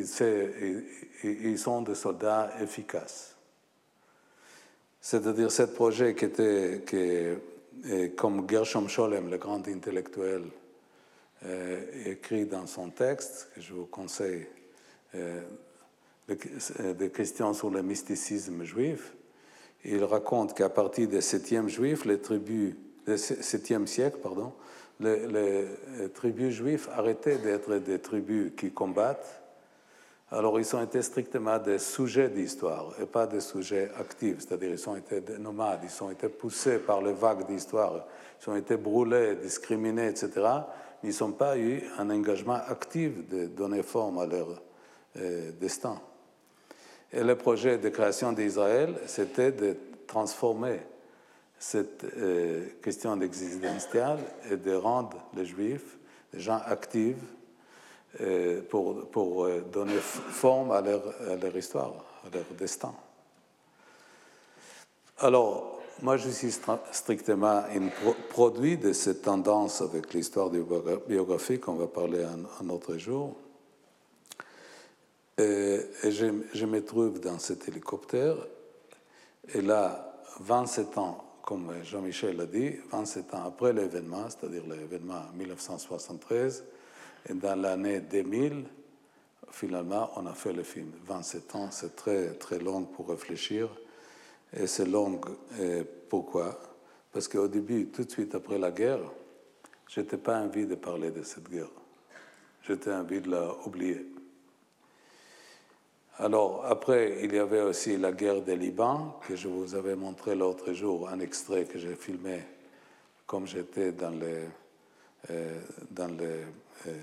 ils 1.23 1.57
sont 1.57 1.81
des 1.81 1.95
soldats 1.95 2.51
efficaces. 2.61 3.35
C'est-à-dire, 4.99 5.51
ce 5.51 5.63
projet 5.63 6.15
qui 6.15 6.25
était, 6.25 6.81
comme 8.15 8.49
Gershom 8.49 8.89
Scholem, 8.89 9.29
le 9.29 9.37
grand 9.37 9.67
intellectuel, 9.67 10.43
euh, 11.45 12.11
écrit 12.11 12.45
dans 12.45 12.65
son 12.65 12.89
texte, 12.89 13.49
que 13.53 13.61
je 13.61 13.73
vous 13.73 13.85
conseille, 13.85 14.47
euh, 15.15 15.41
des 16.27 17.09
questions 17.09 17.53
sur 17.53 17.69
le 17.69 17.83
mysticisme 17.83 18.63
juif. 18.63 19.13
Il 19.85 20.03
raconte 20.03 20.55
qu'à 20.55 20.69
partir 20.69 21.07
des 21.07 21.21
7e 21.21 21.67
juifs, 21.67 22.05
les 22.05 22.19
tribus, 22.19 22.73
7e 23.07 23.85
siècle, 23.85 24.17
pardon, 24.21 24.51
les, 24.99 25.27
les, 25.27 26.09
tribus 26.13 26.55
juives 26.55 26.89
arrêtaient 26.93 27.37
d'être 27.37 27.75
des 27.77 27.99
tribus 27.99 28.51
qui 28.57 28.71
combattent. 28.71 29.43
Alors, 30.31 30.59
ils 30.59 30.75
ont 30.75 30.83
été 30.83 31.01
strictement 31.01 31.57
des 31.57 31.79
sujets 31.79 32.29
d'histoire 32.29 32.93
et 33.01 33.05
pas 33.05 33.27
des 33.27 33.39
sujets 33.39 33.91
actifs, 33.97 34.39
c'est-à-dire 34.39 34.71
ils 34.71 34.89
ont 34.89 34.95
été 34.95 35.21
des 35.21 35.37
nomades, 35.37 35.79
ils 35.83 36.03
ont 36.03 36.11
été 36.11 36.27
poussés 36.27 36.79
par 36.79 37.01
les 37.01 37.13
vagues 37.13 37.45
d'histoire, 37.47 38.05
ils 38.41 38.49
ont 38.49 38.55
été 38.55 38.75
brûlés, 38.75 39.35
discriminés, 39.35 40.07
etc 40.07 40.63
ils 41.03 41.15
n'ont 41.21 41.31
pas 41.31 41.57
eu 41.57 41.83
un 41.97 42.09
engagement 42.09 42.59
actif 42.67 43.27
de 43.29 43.47
donner 43.47 43.83
forme 43.83 44.19
à 44.19 44.25
leur 44.25 44.61
euh, 45.17 45.51
destin. 45.59 46.01
Et 47.11 47.23
le 47.23 47.35
projet 47.35 47.77
de 47.77 47.89
création 47.89 48.33
d'Israël, 48.33 48.95
c'était 49.05 49.51
de 49.51 49.77
transformer 50.07 50.79
cette 51.59 52.03
euh, 52.17 52.67
question 52.81 53.19
existentielle 53.21 54.19
et 54.51 54.57
de 54.57 54.73
rendre 54.73 55.17
les 55.35 55.45
Juifs 55.45 55.97
des 56.33 56.39
gens 56.39 56.61
actifs 56.65 57.15
euh, 58.21 58.61
pour, 58.69 59.09
pour 59.09 59.47
donner 59.71 59.97
forme 59.99 60.71
à 60.71 60.81
leur, 60.81 61.03
à 61.21 61.35
leur 61.35 61.55
histoire, 61.55 61.93
à 62.25 62.35
leur 62.35 62.45
destin. 62.57 62.93
Alors, 65.19 65.77
moi, 66.03 66.17
je 66.17 66.29
suis 66.29 66.55
strictement 66.91 67.63
un 67.63 67.89
produit 68.29 68.77
de 68.77 68.93
cette 68.93 69.23
tendance 69.23 69.81
avec 69.81 70.13
l'histoire 70.13 70.49
biographique, 70.49 71.61
qu'on 71.61 71.73
va 71.73 71.87
parler 71.87 72.23
un, 72.23 72.69
autre 72.69 72.97
jour. 72.97 73.35
Et, 75.39 75.79
je, 76.03 76.65
me 76.65 76.85
trouve 76.85 77.19
dans 77.19 77.39
cet 77.39 77.67
hélicoptère, 77.67 78.35
et 79.55 79.61
là, 79.61 80.21
27 80.39 80.97
ans, 80.99 81.23
comme 81.47 81.71
Jean-Michel 81.81 82.35
l'a 82.35 82.45
dit, 82.45 82.75
27 82.91 83.33
ans 83.33 83.45
après 83.45 83.71
l'événement, 83.71 84.25
c'est-à-dire 84.29 84.63
l'événement 84.67 85.21
1973, 85.33 86.65
et 87.29 87.33
dans 87.33 87.55
l'année 87.55 88.01
2000, 88.01 88.65
finalement, 89.51 90.09
on 90.17 90.25
a 90.25 90.33
fait 90.33 90.51
le 90.51 90.63
film. 90.63 90.91
27 91.05 91.55
ans, 91.55 91.71
c'est 91.71 91.95
très, 91.95 92.33
très 92.33 92.59
long 92.59 92.83
pour 92.83 93.07
réfléchir 93.07 93.69
et 94.51 94.67
c'est 94.67 94.87
long. 94.87 95.21
pourquoi? 96.09 96.59
Parce 97.13 97.29
qu'au 97.29 97.47
début, 97.47 97.85
tout 97.87 98.03
de 98.03 98.11
suite 98.11 98.35
après 98.35 98.57
la 98.57 98.71
guerre, 98.71 98.99
je 99.87 100.01
n'étais 100.01 100.17
pas 100.17 100.41
envie 100.41 100.65
de 100.65 100.75
parler 100.75 101.11
de 101.11 101.23
cette 101.23 101.49
guerre. 101.49 101.71
J'étais 102.63 102.91
envie 102.91 103.21
de 103.21 103.31
l'oublier. 103.31 104.05
Alors, 106.19 106.65
après, 106.65 107.19
il 107.23 107.33
y 107.33 107.39
avait 107.39 107.61
aussi 107.61 107.97
la 107.97 108.11
guerre 108.11 108.41
des 108.41 108.55
Liban, 108.55 109.19
que 109.27 109.35
je 109.35 109.47
vous 109.47 109.75
avais 109.75 109.95
montré 109.95 110.35
l'autre 110.35 110.73
jour, 110.73 111.09
un 111.09 111.19
extrait 111.19 111.65
que 111.65 111.77
j'ai 111.77 111.95
filmé 111.95 112.41
comme 113.25 113.45
j'étais 113.47 113.91
dans 113.91 114.09
les. 114.09 114.45
Euh, 115.29 115.59
dans 115.91 116.07
les 116.07 116.43
euh, 116.87 116.93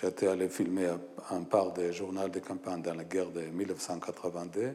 j'étais 0.00 0.28
allé 0.28 0.48
filmer 0.48 0.88
un 1.30 1.42
part 1.42 1.72
des 1.72 1.92
journaux 1.92 2.28
de 2.28 2.38
campagne 2.38 2.82
dans 2.82 2.94
la 2.94 3.04
guerre 3.04 3.30
de 3.30 3.40
1982 3.40 4.74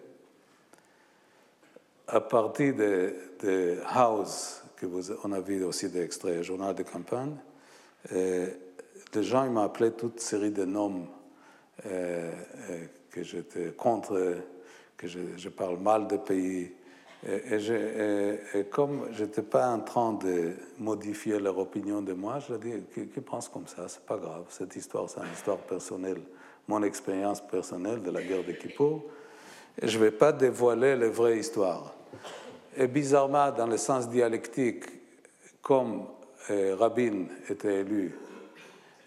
à 2.11 2.21
partir 2.21 2.75
de, 2.75 3.79
House, 3.87 4.63
que 4.75 4.85
vous, 4.85 5.11
on 5.23 5.31
a 5.31 5.39
vu 5.39 5.63
aussi 5.63 5.89
des 5.89 6.01
extraits, 6.01 6.43
journal 6.43 6.73
de 6.73 6.83
campagne, 6.83 7.35
euh, 8.11 8.47
les 9.13 9.23
gens 9.23 9.45
m'ont 9.49 9.61
appelé 9.61 9.91
toute 9.91 10.19
série 10.19 10.51
de 10.51 10.65
noms 10.65 11.07
euh, 11.85 12.31
que 13.11 13.23
j'étais 13.23 13.71
contre, 13.71 14.37
que 14.97 15.07
je, 15.07 15.49
parle 15.49 15.77
mal 15.77 16.07
des 16.07 16.17
pays. 16.17 16.71
Et, 17.27 18.63
comme 18.71 19.09
je 19.11 19.23
n'étais 19.23 19.41
pas 19.41 19.69
en 19.69 19.79
train 19.81 20.13
de 20.13 20.53
modifier 20.77 21.39
leur 21.39 21.57
opinion 21.57 22.01
de 22.01 22.13
moi, 22.13 22.39
je 22.39 22.55
dis 22.55 22.81
qu'ils 22.93 23.23
pensent 23.23 23.49
comme 23.49 23.67
ça, 23.67 23.87
c'est 23.87 24.05
pas 24.05 24.17
grave. 24.17 24.45
Cette 24.49 24.75
histoire, 24.75 25.09
c'est 25.09 25.19
une 25.19 25.33
histoire 25.33 25.57
personnelle, 25.57 26.21
mon 26.67 26.81
expérience 26.83 27.41
personnelle 27.41 28.01
de 28.01 28.11
la 28.11 28.21
guerre 28.21 28.43
de 28.45 28.53
Kippour. 28.53 29.03
Je 29.81 29.97
ne 29.97 30.03
vais 30.03 30.11
pas 30.11 30.31
dévoiler 30.31 30.95
les 30.95 31.09
vraies 31.09 31.39
histoires. 31.39 31.93
Et 32.77 32.87
bizarrement, 32.87 33.51
dans 33.51 33.67
le 33.67 33.77
sens 33.77 34.09
dialectique, 34.09 34.85
comme 35.61 36.05
euh, 36.49 36.75
Rabin 36.77 37.25
était 37.49 37.81
élu, 37.81 38.15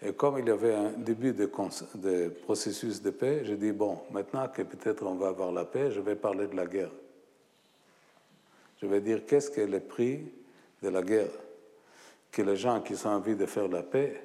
et 0.05 0.13
comme 0.13 0.37
il 0.37 0.47
y 0.47 0.51
avait 0.51 0.73
un 0.73 0.89
début 0.89 1.31
de, 1.31 1.45
processus 2.43 3.01
de 3.01 3.09
paix, 3.09 3.43
j'ai 3.45 3.55
dit, 3.55 3.71
bon, 3.71 3.99
maintenant 4.11 4.49
que 4.49 4.61
peut-être 4.61 5.05
on 5.05 5.15
va 5.15 5.29
avoir 5.29 5.51
la 5.51 5.63
paix, 5.63 5.91
je 5.91 6.01
vais 6.01 6.15
parler 6.15 6.47
de 6.47 6.55
la 6.55 6.65
guerre. 6.65 6.91
Je 8.81 8.85
vais 8.85 8.99
dire 8.99 9.25
qu'est-ce 9.25 9.49
qu'est 9.49 9.65
le 9.65 9.79
prix 9.79 10.29
de 10.81 10.89
la 10.89 11.01
guerre? 11.01 11.31
Que 12.31 12.41
les 12.41 12.57
gens 12.57 12.81
qui 12.81 12.93
ont 13.05 13.11
envie 13.11 13.37
de 13.37 13.45
faire 13.45 13.69
la 13.69 13.81
paix, 13.81 14.21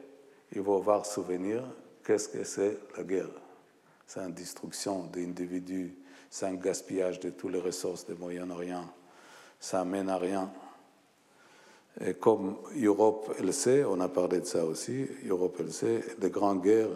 ils 0.53 0.63
vont 0.63 0.79
avoir 0.79 1.07
souvenir 1.07 1.63
qu'est-ce 2.05 2.29
que 2.29 2.43
c'est 2.43 2.77
la 2.97 3.05
guerre? 3.05 3.31
C'est 4.05 4.21
une 4.21 4.33
destruction 4.33 5.05
d'individus, 5.05 5.95
c'est 6.29 6.47
un 6.47 6.55
gaspillage 6.55 7.21
de 7.21 7.31
toutes 7.31 7.53
les 7.53 7.61
ressources 7.61 8.05
du 8.05 8.15
Moyen-Orient, 8.15 8.87
ça 9.61 9.85
mène 9.85 10.09
à 10.09 10.19
rien. 10.19 10.51
Et 12.05 12.15
comme 12.15 12.57
Europe, 12.81 13.35
elle 13.39 13.53
sait, 13.53 13.85
on 13.85 14.01
a 14.01 14.09
parlé 14.09 14.41
de 14.41 14.45
ça 14.47 14.65
aussi, 14.65 15.09
Europe, 15.27 15.57
elle 15.61 15.73
sait, 15.73 16.05
les 16.21 16.31
grandes 16.31 16.63
guerres, 16.63 16.89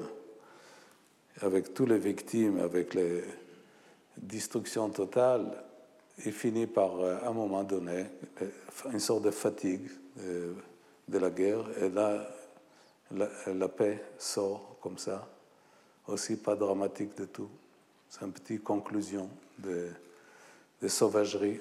avec 1.40 1.75
toutes 1.75 1.88
les 1.88 1.99
victimes, 1.99 2.61
avec 2.61 2.94
les 2.94 3.25
destructions 4.16 4.88
totales, 4.90 5.64
il 6.25 6.32
finit 6.32 6.66
par, 6.66 7.00
euh, 7.00 7.16
à 7.23 7.28
un 7.28 7.32
moment 7.32 7.64
donné, 7.64 8.06
une 8.92 9.00
sorte 9.00 9.23
de 9.23 9.30
fatigue 9.30 9.88
euh, 10.21 10.52
de 11.09 11.18
la 11.18 11.30
guerre, 11.30 11.64
et 11.80 11.88
là, 11.88 12.28
la, 13.11 13.68
paix 13.68 14.04
sort 14.18 14.76
comme 14.80 14.99
ça, 14.99 15.28
aussi 16.06 16.37
pas 16.37 16.54
dramatique 16.54 17.16
de 17.16 17.25
tout. 17.25 17.50
C'est 18.09 18.25
une 18.25 18.32
petite 18.32 18.62
conclusion 18.62 19.28
de 19.59 19.88
sauvagerie. 20.88 21.61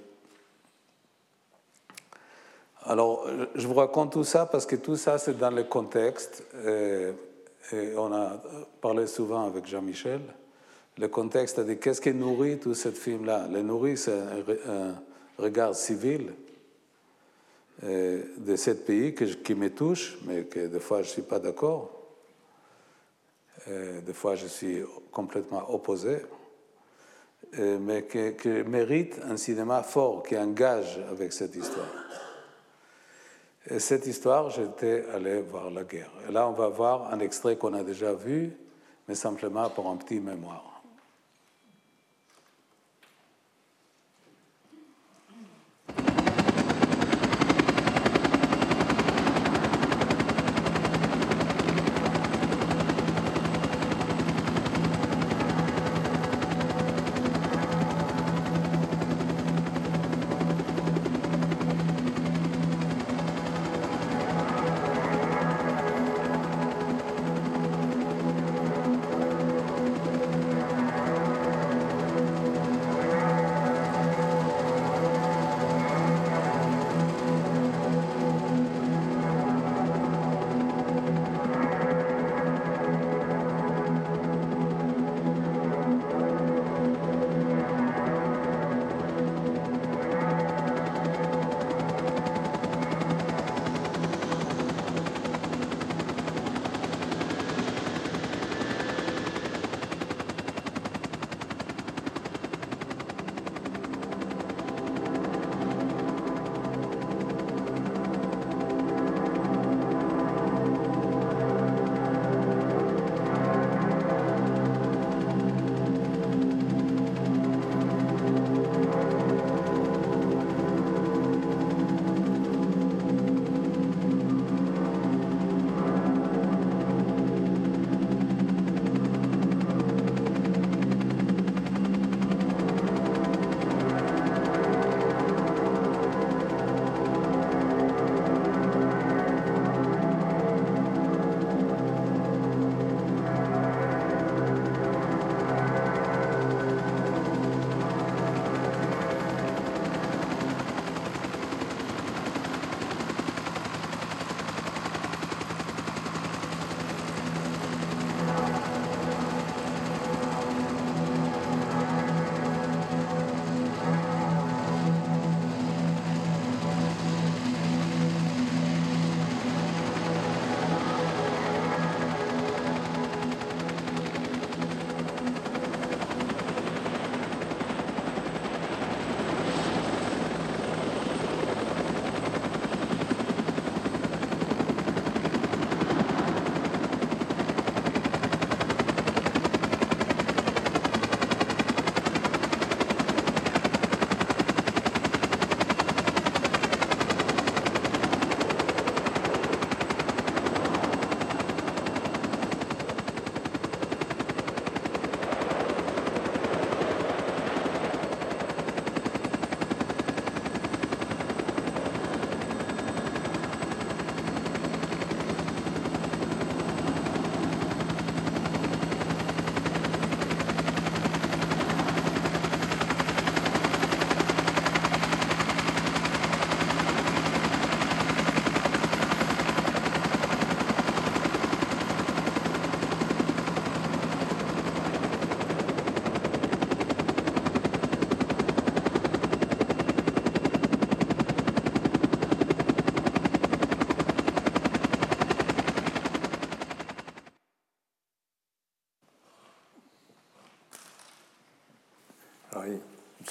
Alors, 2.83 3.27
je 3.53 3.67
vous 3.67 3.75
raconte 3.75 4.13
tout 4.13 4.23
ça 4.23 4.47
parce 4.47 4.65
que 4.65 4.75
tout 4.75 4.95
ça, 4.95 5.17
c'est 5.19 5.37
dans 5.37 5.51
le 5.51 5.63
contexte. 5.63 6.43
Et, 6.65 7.11
on 7.95 8.11
a 8.11 8.41
parlé 8.81 9.05
souvent 9.07 9.45
avec 9.45 9.67
Jean-Michel. 9.67 10.21
Le 10.97 11.07
contexte 11.07 11.59
de 11.59 11.75
qu'est-ce 11.75 12.01
qui 12.01 12.13
nourrit 12.13 12.59
tout 12.59 12.73
ce 12.73 12.89
film-là. 12.89 13.47
Le 13.47 13.61
nourrit, 13.61 13.97
c'est 13.97 14.11
un, 14.11 14.95
regard 15.37 15.75
civil 15.75 16.33
de 17.81 18.55
ce 18.55 18.71
pays 18.71 19.15
qui 19.15 19.55
me 19.55 19.69
touche, 19.69 20.17
mais 20.25 20.43
que 20.43 20.67
des 20.67 20.79
fois 20.79 21.01
je 21.01 21.07
ne 21.07 21.13
suis 21.13 21.21
pas 21.21 21.39
d'accord. 21.39 21.89
Des 23.67 24.13
fois 24.13 24.35
je 24.35 24.47
suis 24.47 24.83
complètement 25.11 25.73
opposé, 25.73 26.17
mais 27.57 28.05
qui 28.05 28.49
mérite 28.67 29.19
un 29.23 29.37
cinéma 29.37 29.81
fort, 29.83 30.23
qui 30.23 30.37
engage 30.37 30.99
avec 31.09 31.31
cette 31.31 31.55
histoire. 31.55 31.87
Et 33.69 33.79
cette 33.79 34.07
histoire, 34.07 34.49
j'étais 34.49 35.05
allé 35.13 35.41
voir 35.41 35.69
la 35.69 35.83
guerre. 35.83 36.11
Et 36.27 36.31
là, 36.31 36.47
on 36.47 36.53
va 36.53 36.67
voir 36.67 37.13
un 37.13 37.19
extrait 37.19 37.57
qu'on 37.57 37.73
a 37.73 37.83
déjà 37.83 38.13
vu, 38.13 38.57
mais 39.07 39.15
simplement 39.15 39.69
pour 39.69 39.89
un 39.89 39.97
petit 39.97 40.19
mémoire. 40.19 40.70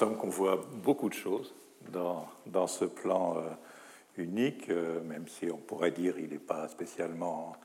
Qu'on 0.07 0.29
voit 0.29 0.61
beaucoup 0.83 1.09
de 1.09 1.13
choses 1.13 1.53
dans, 1.91 2.27
dans 2.47 2.67
ce 2.67 2.85
plan 2.85 3.37
euh, 3.37 3.41
unique, 4.17 4.69
euh, 4.69 5.01
même 5.01 5.27
si 5.27 5.49
on 5.51 5.57
pourrait 5.57 5.91
dire 5.91 6.15
qu'il 6.15 6.29
n'est 6.29 6.39
pas 6.39 6.67
spécialement 6.67 7.55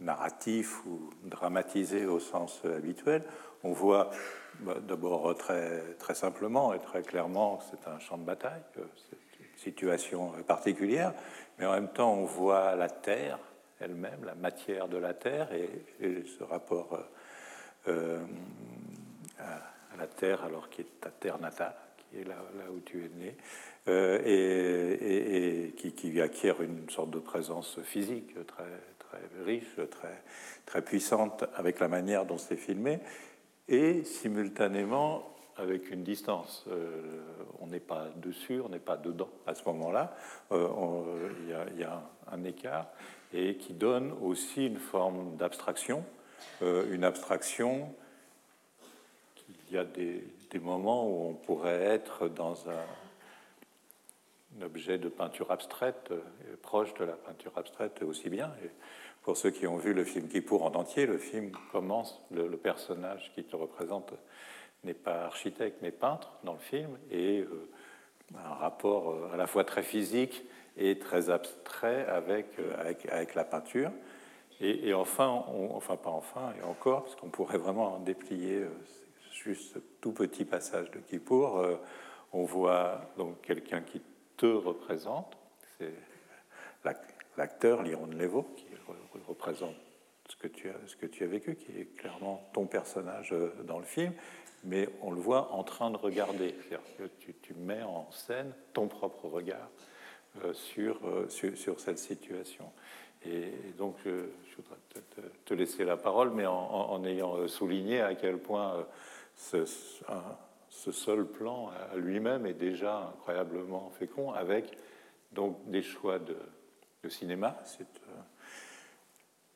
narratif 0.00 0.84
ou 0.86 1.10
dramatisé 1.24 2.06
au 2.06 2.18
sens 2.18 2.60
habituel. 2.64 3.22
On 3.62 3.72
voit 3.72 4.10
bah, 4.60 4.76
d'abord 4.80 5.36
très, 5.36 5.94
très 5.98 6.14
simplement 6.14 6.74
et 6.74 6.80
très 6.80 7.02
clairement 7.02 7.56
que 7.56 7.64
c'est 7.70 7.88
un 7.88 7.98
champ 7.98 8.18
de 8.18 8.24
bataille, 8.24 8.62
c'est 8.74 9.40
une 9.40 9.58
situation 9.58 10.32
particulière, 10.46 11.14
mais 11.58 11.66
en 11.66 11.72
même 11.72 11.92
temps 11.92 12.12
on 12.14 12.24
voit 12.24 12.74
la 12.74 12.88
terre 12.88 13.38
elle-même, 13.82 14.24
la 14.24 14.34
matière 14.34 14.88
de 14.88 14.96
la 14.96 15.14
terre 15.14 15.48
et, 15.52 16.24
ce 16.38 16.44
rapport 16.44 16.98
euh, 17.88 18.20
la 19.96 20.06
terre 20.06 20.44
alors 20.44 20.68
qui 20.70 20.82
est 20.82 21.00
ta 21.00 21.10
terre 21.10 21.38
natale, 21.38 21.74
qui 22.10 22.20
est 22.20 22.24
là, 22.24 22.36
où 22.74 22.80
tu 22.80 23.04
es 23.04 23.08
né, 23.08 23.36
euh, 23.88 24.20
et, 24.24 25.72
qui, 25.72 25.92
qui, 25.92 26.20
acquiert 26.20 26.62
une 26.62 26.88
sorte 26.88 27.10
de 27.10 27.18
présence 27.18 27.80
physique 27.82 28.34
très, 28.46 28.64
très 28.98 29.44
riche, 29.44 29.76
très, 29.90 30.22
très 30.66 30.82
puissante 30.82 31.44
avec 31.54 31.80
la 31.80 31.88
manière 31.88 32.24
dont 32.24 32.38
c'est 32.38 32.56
filmé, 32.56 33.00
et 33.68 34.04
simultanément 34.04 35.28
avec 35.56 35.90
une 35.90 36.02
distance. 36.02 36.64
Euh, 36.68 37.20
on 37.60 37.66
n'est 37.66 37.80
pas 37.80 38.08
dessus, 38.16 38.60
on 38.60 38.68
n'est 38.68 38.78
pas 38.78 38.96
dedans 38.96 39.28
à 39.46 39.54
ce 39.54 39.64
moment-là. 39.64 40.14
Euh, 40.52 41.28
il 41.74 41.80
y, 41.80 41.84
a 41.84 42.02
un 42.30 42.44
écart 42.44 42.86
et 43.34 43.56
qui 43.56 43.72
donne 43.72 44.12
aussi 44.22 44.66
une 44.66 44.78
forme 44.78 45.36
d'abstraction, 45.36 46.04
une 46.60 47.04
abstraction. 47.04 47.94
Il 49.72 49.76
y 49.76 49.78
a 49.78 49.84
des, 49.84 50.58
moments 50.60 51.08
où 51.08 51.30
on 51.30 51.32
pourrait 51.32 51.80
être 51.82 52.28
dans 52.28 52.68
un, 52.68 52.84
objet 54.62 54.98
de 54.98 55.08
peinture 55.08 55.50
abstraite, 55.50 56.12
proche 56.60 56.92
de 56.92 57.04
la 57.04 57.14
peinture 57.14 57.52
abstraite 57.56 58.02
aussi 58.02 58.28
bien. 58.28 58.52
Et 58.62 58.68
pour 59.22 59.38
ceux 59.38 59.48
qui 59.48 59.66
ont 59.66 59.78
vu 59.78 59.94
le 59.94 60.04
film 60.04 60.28
Kippour 60.28 60.64
en 60.64 60.74
entier, 60.74 61.06
le 61.06 61.16
film 61.16 61.52
commence, 61.72 62.20
le, 62.30 62.54
personnage 62.58 63.32
qui 63.34 63.44
te 63.44 63.56
représente 63.56 64.12
n'est 64.84 64.92
pas 64.92 65.24
architecte 65.24 65.78
mais 65.80 65.90
peintre 65.90 66.34
dans 66.44 66.52
le 66.52 66.58
film, 66.58 66.98
et 67.10 67.40
euh, 67.40 67.70
un 68.34 68.52
rapport 68.52 69.08
euh, 69.08 69.30
à 69.32 69.38
la 69.38 69.46
fois 69.46 69.64
très 69.64 69.82
physique 69.82 70.44
et 70.76 70.98
très 70.98 71.30
abstrait 71.30 72.04
avec, 72.08 72.58
euh, 72.58 72.74
avec, 73.08 73.34
la 73.34 73.44
peinture. 73.44 73.90
Et, 74.60 74.92
enfin, 74.92 75.44
enfin 75.70 75.96
pas 75.96 76.10
enfin, 76.10 76.52
et 76.60 76.62
encore, 76.62 77.04
parce 77.04 77.16
qu'on 77.16 77.30
pourrait 77.30 77.56
vraiment 77.56 77.94
en 77.94 78.00
déplier 78.00 78.66
juste 79.32 79.74
ce 79.74 79.78
tout 80.00 80.12
petit 80.12 80.44
passage 80.44 80.90
de 80.90 80.98
Kippour, 80.98 81.64
on 82.32 82.44
voit 82.44 83.12
donc 83.16 83.40
quelqu'un 83.42 83.80
qui 83.80 84.00
te 84.36 84.46
représente, 84.46 85.36
c'est 85.78 85.92
l'acteur 87.36 87.82
Liron 87.82 88.06
Levo, 88.06 88.42
qui 88.56 88.66
représente 89.28 89.76
ce 90.28 90.36
que, 90.36 91.06
tu 91.06 91.24
as, 91.24 91.26
vécu, 91.26 91.56
qui 91.56 91.72
est 91.78 91.96
clairement 91.96 92.48
ton 92.52 92.66
personnage 92.66 93.32
euh, 93.32 93.52
dans 93.64 93.78
le 93.78 93.84
film, 93.84 94.12
mais 94.64 94.88
on 95.02 95.10
le 95.10 95.20
voit 95.20 95.52
en 95.52 95.62
train 95.64 95.90
de 95.90 95.96
regarder. 95.96 96.54
C'est-à-dire 96.60 96.86
que 96.98 97.32
tu, 97.42 97.54
mets 97.54 97.82
en 97.82 98.10
scène 98.10 98.54
ton 98.72 98.88
propre 98.88 99.26
regard 99.28 99.68
euh, 100.44 100.52
sur, 100.54 100.98
euh, 101.04 101.28
cette 101.28 101.98
situation. 101.98 102.70
Et, 103.26 103.52
donc, 103.76 103.96
je, 104.04 104.56
voudrais 104.56 104.78
te, 105.44 105.54
laisser 105.54 105.84
la 105.84 105.96
parole, 105.96 106.30
mais 106.30 106.46
en, 106.46 107.04
ayant 107.04 107.46
souligné 107.46 108.00
à 108.00 108.14
quel 108.14 108.38
point 108.38 108.86
ce, 109.36 109.64
seul 110.92 111.26
plan 111.26 111.70
à 111.92 111.96
lui-même 111.96 112.46
est 112.46 112.54
déjà 112.54 113.12
incroyablement 113.14 113.90
fécond, 113.90 114.32
avec 114.32 114.76
donc 115.32 115.58
des 115.70 115.82
choix 115.82 116.18
de, 116.18 116.36
cinéma. 117.08 117.58
C'est 117.64 117.86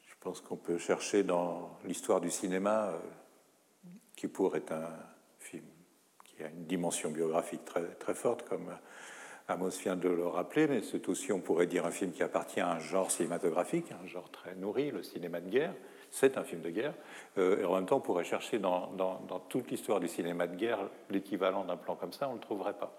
je 0.07 0.15
pense 0.21 0.41
qu'on 0.41 0.57
peut 0.57 0.79
chercher 0.79 1.23
dans 1.23 1.79
l'histoire 1.85 2.21
du 2.21 2.33
cinéma, 2.33 2.89
euh, 2.89 2.99
qui 4.17 4.27
pourrait 4.27 4.59
être 4.59 4.73
un 4.73 4.91
film 5.39 5.63
qui 6.25 6.43
a 6.43 6.49
une 6.49 6.65
dimension 6.65 7.11
biographique 7.11 7.65
très, 7.65 7.87
très 7.95 8.15
forte, 8.15 8.43
comme 8.49 8.77
Amos 9.49 9.71
vient 9.81 9.97
de 9.97 10.09
le 10.09 10.27
rappeler, 10.27 10.67
mais 10.67 10.83
c'est 10.83 11.09
aussi, 11.09 11.33
on 11.33 11.41
pourrait 11.41 11.67
dire, 11.69 11.87
un 11.87 11.91
film 11.93 12.11
qui 12.11 12.23
appartient 12.23 12.61
à 12.61 12.73
un 12.73 12.81
genre 12.81 13.11
cinématographique, 13.11 13.93
un 13.93 14.07
genre 14.07 14.31
très 14.31 14.55
nourri, 14.57 14.91
le 14.91 15.03
cinéma 15.03 15.41
de 15.41 15.49
guerre. 15.49 15.75
C'est 16.11 16.39
un 16.39 16.45
film 16.45 16.63
de 16.63 16.71
guerre. 16.71 16.95
Euh, 17.39 17.61
et 17.61 17.65
en 17.65 17.75
même 17.75 17.87
temps, 17.87 17.97
on 17.97 18.01
pourrait 18.01 18.25
chercher 18.25 18.59
dans, 18.59 18.89
dans, 18.93 19.21
dans 19.29 19.39
toute 19.39 19.71
l'histoire 19.71 20.01
du 20.01 20.09
cinéma 20.09 20.47
de 20.47 20.57
guerre 20.57 20.79
l'équivalent 21.11 21.65
d'un 21.65 21.77
plan 21.77 21.95
comme 21.95 22.13
ça, 22.13 22.29
on 22.29 22.33
ne 22.33 22.37
le 22.37 22.43
trouverait 22.43 22.75
pas. 22.75 22.97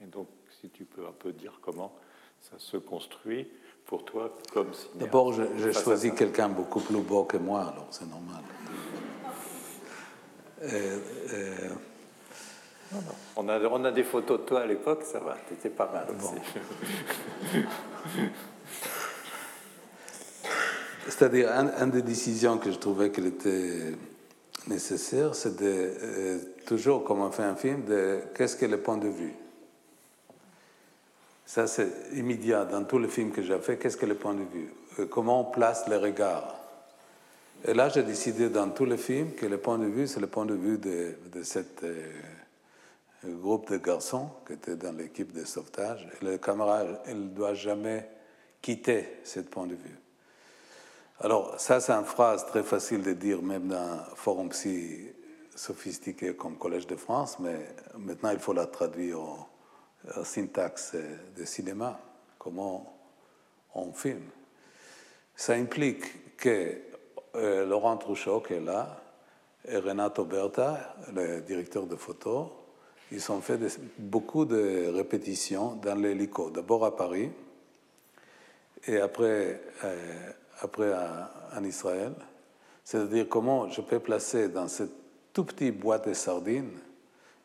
Et 0.00 0.06
donc, 0.06 0.28
si 0.60 0.70
tu 0.70 0.84
peux 0.84 1.06
un 1.06 1.12
peu 1.12 1.32
dire 1.32 1.58
comment 1.62 1.92
ça 2.40 2.58
se 2.58 2.76
construit, 2.76 3.48
pour 3.86 4.04
toi 4.04 4.36
comme 4.52 4.70
D'abord, 4.94 5.32
j'ai 5.32 5.72
choisi 5.72 6.14
quelqu'un 6.14 6.48
beaucoup 6.48 6.80
plus 6.80 7.00
beau 7.00 7.24
que 7.24 7.36
moi, 7.36 7.60
alors 7.62 7.86
c'est 7.90 8.08
normal. 8.08 8.42
Euh, 10.62 10.98
euh, 11.32 11.68
on, 13.36 13.48
a, 13.48 13.60
on 13.60 13.84
a 13.84 13.90
des 13.90 14.04
photos 14.04 14.40
de 14.40 14.44
toi 14.46 14.60
à 14.60 14.66
l'époque, 14.66 15.02
ça 15.02 15.20
va, 15.20 15.36
t'étais 15.48 15.68
pas 15.68 15.90
mal 15.92 16.06
C'est-à-dire, 21.06 21.50
une 21.50 21.90
des 21.90 22.02
décisions 22.02 22.58
que 22.58 22.72
je 22.72 22.78
trouvais 22.78 23.10
qu'elle 23.10 23.26
était 23.26 23.92
nécessaire, 24.66 25.34
c'est 25.34 25.56
de, 25.56 25.64
euh, 25.66 26.38
toujours, 26.64 27.04
comme 27.04 27.20
on 27.20 27.30
fait 27.30 27.42
un 27.42 27.56
film, 27.56 27.84
de 27.84 28.20
qu'est-ce 28.34 28.56
que 28.56 28.66
le 28.66 28.80
point 28.80 28.96
de 28.96 29.08
vue? 29.08 29.34
Ça, 31.44 31.66
c'est 31.66 31.88
immédiat 32.14 32.64
dans 32.64 32.84
tous 32.84 32.98
les 32.98 33.08
films 33.08 33.30
que 33.30 33.42
j'ai 33.42 33.58
fait. 33.58 33.76
Qu'est-ce 33.76 33.98
que 33.98 34.06
le 34.06 34.14
point 34.14 34.34
de 34.34 34.44
vue? 34.44 34.72
Euh, 34.98 35.06
Comment 35.06 35.42
on 35.42 35.52
place 35.52 35.86
les 35.88 35.96
regards? 35.96 36.56
Et 37.66 37.74
là, 37.74 37.88
j'ai 37.90 38.02
décidé 38.02 38.48
dans 38.48 38.70
tous 38.70 38.86
les 38.86 38.96
films 38.96 39.32
que 39.32 39.46
le 39.46 39.58
point 39.58 39.78
de 39.78 39.86
vue, 39.86 40.06
c'est 40.06 40.20
le 40.20 40.26
point 40.26 40.46
de 40.46 40.54
vue 40.54 40.78
de, 40.78 41.14
de 41.32 41.42
euh, 41.84 42.04
groupe 43.24 43.70
de 43.70 43.76
garçons 43.76 44.30
qui 44.46 44.54
était 44.54 44.76
dans 44.76 44.96
l'équipe 44.96 45.32
de 45.32 45.44
sauvetage. 45.44 46.08
Et 46.20 46.24
le 46.24 46.38
camarade, 46.38 47.00
il 47.08 47.24
ne 47.24 47.28
doit 47.28 47.54
jamais 47.54 48.08
quitter 48.60 49.18
ce 49.22 49.40
point 49.40 49.66
de 49.66 49.74
vue. 49.74 49.98
Alors, 51.20 51.58
ça, 51.60 51.80
c'est 51.80 51.92
une 51.92 52.04
phrase 52.04 52.44
très 52.46 52.62
facile 52.62 53.02
de 53.02 53.12
dire, 53.12 53.40
même 53.40 53.68
dans 53.68 53.76
un 53.76 53.98
forum 54.16 54.50
si 54.52 55.08
sophistiqué 55.54 56.34
comme 56.34 56.58
Collège 56.58 56.86
de 56.88 56.96
France, 56.96 57.38
mais 57.38 57.68
maintenant, 57.96 58.30
il 58.30 58.40
faut 58.40 58.52
la 58.52 58.66
traduire 58.66 59.20
en 59.20 60.24
syntaxe 60.24 60.96
de 61.36 61.44
cinéma, 61.44 62.00
comment 62.38 62.98
on 63.74 63.92
filme. 63.92 64.28
Ça 65.36 65.54
implique 65.54 66.36
que 66.36 66.78
euh, 67.36 67.64
Laurent 67.64 67.96
Trouchot, 67.96 68.40
qui 68.40 68.54
est 68.54 68.60
là, 68.60 69.00
et 69.66 69.78
Renato 69.78 70.24
Berta, 70.24 70.96
le 71.14 71.40
directeur 71.40 71.86
de 71.86 71.96
photo, 71.96 72.52
ils 73.12 73.32
ont 73.32 73.40
fait 73.40 73.58
beaucoup 73.98 74.44
de 74.44 74.88
répétitions 74.92 75.76
dans 75.76 75.94
l'hélico, 75.94 76.50
d'abord 76.50 76.84
à 76.84 76.96
Paris, 76.96 77.30
et 78.86 78.98
après, 78.98 79.60
euh, 79.84 80.32
après 80.60 80.92
en 81.56 81.64
Israël. 81.64 82.12
C'est-à-dire 82.84 83.28
comment 83.28 83.68
je 83.70 83.80
peux 83.80 84.00
placer 84.00 84.48
dans 84.48 84.68
cette 84.68 84.92
tout 85.32 85.44
petite 85.44 85.78
boîte 85.78 86.08
de 86.08 86.14
sardines 86.14 86.78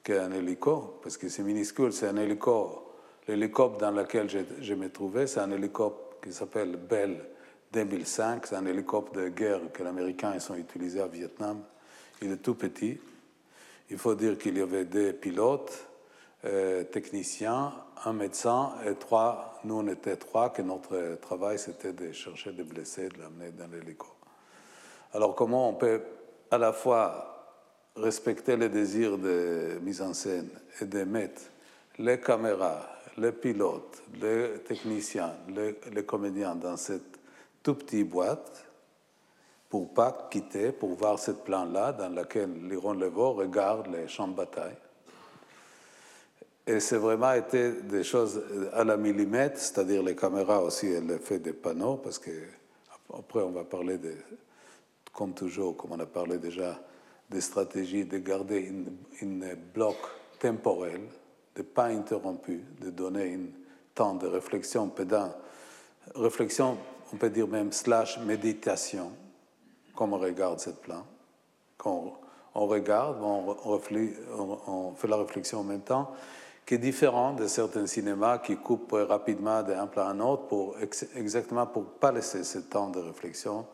qu'un 0.03 0.31
hélico, 0.31 0.99
parce 1.01 1.17
que 1.17 1.27
c'est 1.27 1.43
minuscule, 1.43 1.91
c'est 1.91 2.07
un 2.07 2.17
hélico. 2.17 2.85
L'hélicoptère 3.27 3.91
dans 3.91 4.01
lequel 4.01 4.29
je, 4.29 4.73
me 4.73 4.89
trouvais, 4.89 5.27
c'est 5.27 5.39
un 5.39 5.51
hélicoptère 5.51 6.19
qui 6.21 6.33
s'appelle 6.33 6.75
Bell 6.75 7.17
2005, 7.71 8.47
c'est 8.47 8.55
un 8.55 8.65
hélicoptère 8.65 9.23
de 9.23 9.29
guerre 9.29 9.61
que 9.71 9.83
les 9.83 9.89
Américains 9.89 10.37
ont 10.49 10.55
utilisé 10.55 11.01
au 11.01 11.07
Vietnam. 11.07 11.61
Il 12.21 12.31
est 12.31 12.37
tout 12.37 12.55
petit. 12.55 12.99
Il 13.89 13.97
faut 13.97 14.15
dire 14.15 14.37
qu'il 14.37 14.57
y 14.57 14.61
avait 14.61 14.85
des 14.85 15.13
pilotes, 15.13 15.87
euh, 16.45 16.83
techniciens, 16.83 17.73
un 18.05 18.13
médecin 18.13 18.73
et 18.85 18.95
trois, 18.95 19.59
nous 19.63 19.75
on 19.75 19.87
était 19.87 20.15
trois, 20.15 20.49
que 20.49 20.61
notre 20.61 21.17
travail 21.21 21.59
c'était 21.59 21.93
de 21.93 22.11
chercher 22.11 22.51
des 22.51 22.63
blessés, 22.63 23.09
de 23.09 23.19
l'amener 23.19 23.51
dans 23.51 23.67
l'hélico. 23.67 24.07
Alors 25.13 25.35
comment 25.35 25.69
on 25.69 25.73
peut 25.73 26.01
à 26.51 26.57
la 26.57 26.73
fois 26.73 27.29
respecter 27.95 28.55
les 28.55 28.69
désirs 28.69 29.17
de 29.17 29.79
mise 29.81 30.01
en 30.01 30.13
scène 30.13 30.49
et 30.81 30.85
de 30.85 31.03
mettre 31.03 31.41
les 31.97 32.19
caméras, 32.19 32.87
les 33.17 33.31
pilotes, 33.31 34.03
les 34.21 34.59
techniciens, 34.65 35.33
les, 35.49 36.05
comédiens 36.05 36.55
dans 36.55 36.77
cette 36.77 37.19
tout 37.61 37.75
petite 37.75 38.09
boîte 38.09 38.65
pour 39.69 39.93
pas 39.93 40.27
quitter, 40.31 40.71
pour 40.71 40.95
voir 40.95 41.19
ce 41.19 41.31
plan-là 41.31 41.91
dans 41.91 42.09
lequel 42.09 42.67
Liron 42.67 42.93
Levo 42.93 43.33
regarde 43.33 43.87
les 43.87 44.07
champs 44.07 44.27
de 44.27 44.35
bataille? 44.35 44.77
Et 46.69 46.79
c'est 46.79 46.97
vraiment 46.97 47.33
été 47.33 47.71
des 47.81 48.03
choses 48.03 48.39
à 48.73 48.83
la 48.83 48.95
millimètre, 48.95 49.57
c'est-à-dire 49.57 50.03
les 50.03 50.15
caméras 50.15 50.61
aussi, 50.61 50.85
elles 50.85 51.17
fait 51.17 51.39
des 51.39 51.53
panneaux, 51.53 51.95
parce 51.95 52.19
que 52.19 52.29
après 53.11 53.41
on 53.41 53.49
va 53.49 53.63
parler 53.63 53.97
de, 53.97 54.13
comme 55.11 55.33
toujours, 55.33 55.75
comme 55.75 55.93
on 55.93 55.99
a 55.99 56.05
parlé 56.05 56.37
déjà, 56.37 56.79
des 57.27 57.41
stratégies 57.41 58.05
de 58.05 58.19
garder 58.19 58.71
un 59.23 59.55
bloc 59.73 59.95
temporel, 60.37 61.01
de 61.55 61.63
pas 61.63 61.85
interrompu, 61.85 62.63
de 62.79 62.91
donner 62.91 63.33
un 63.33 63.47
temps 63.95 64.13
de 64.13 64.27
réflexion 64.27 64.89
pédant, 64.89 65.33
réflexion, 66.13 66.77
on 67.11 67.17
peut 67.17 67.31
dire 67.31 67.47
même 67.47 67.71
slash 67.71 68.19
méditation, 68.19 69.11
comme 69.95 70.13
on 70.13 70.19
regarde 70.19 70.59
cette 70.59 70.81
plan. 70.81 71.03
Quand 71.79 72.19
on 72.53 72.67
regarde, 72.67 73.17
on, 73.23 74.93
fait 74.93 75.07
la 75.07 75.17
réflexion 75.17 75.61
en 75.61 75.63
même 75.63 75.81
temps, 75.81 76.11
qui 76.69 76.75
est 76.75 76.77
différent 76.77 77.33
de 77.33 77.47
certains 77.47 77.87
cinémas 77.87 78.37
qui 78.37 78.55
coupent 78.55 78.91
rapidement 78.93 79.63
d'un 79.63 79.87
plan 79.87 80.03
à 80.03 80.11
un 80.11 80.19
autre 80.19 80.43
pour 80.43 80.75
exactement 81.15 81.65
pour 81.65 81.83
pas 81.83 82.11
laisser 82.11 82.43
ce 82.43 82.59
temps 82.59 82.91
de 82.91 82.99
réflexion 82.99 83.65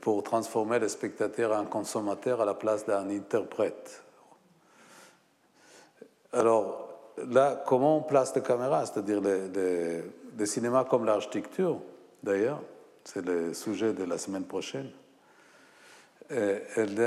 pour 0.00 0.22
transformer 0.22 0.78
le 0.78 0.86
spectateur 0.86 1.50
en 1.50 1.64
consommateur 1.64 2.40
à 2.40 2.44
la 2.44 2.54
place 2.54 2.86
d'un 2.86 3.10
interprète. 3.10 4.04
Alors 6.32 6.90
là, 7.26 7.64
comment 7.66 7.96
on 7.96 8.02
place 8.02 8.32
les 8.36 8.42
caméras? 8.42 8.86
C'est-à-dire 8.86 9.20
les, 9.20 10.02
les 10.38 10.46
cinémas 10.46 10.84
comme 10.84 11.06
l'architecture, 11.06 11.80
d'ailleurs, 12.22 12.62
c'est 13.02 13.26
le 13.26 13.52
sujet 13.52 13.92
de 13.92 14.04
la 14.04 14.18
semaine 14.18 14.44
prochaine. 14.44 14.92
Elle, 16.28 17.00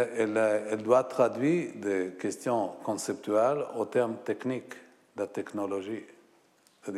elle, 0.70 0.84
doit 0.84 1.06
traduire 1.06 1.72
des 1.76 2.16
questions 2.20 2.72
conceptuelles 2.84 3.64
au 3.78 3.86
terme 3.86 4.18
technique 4.26 4.74
de 4.74 4.89
la 5.20 5.28
technologie. 5.28 6.04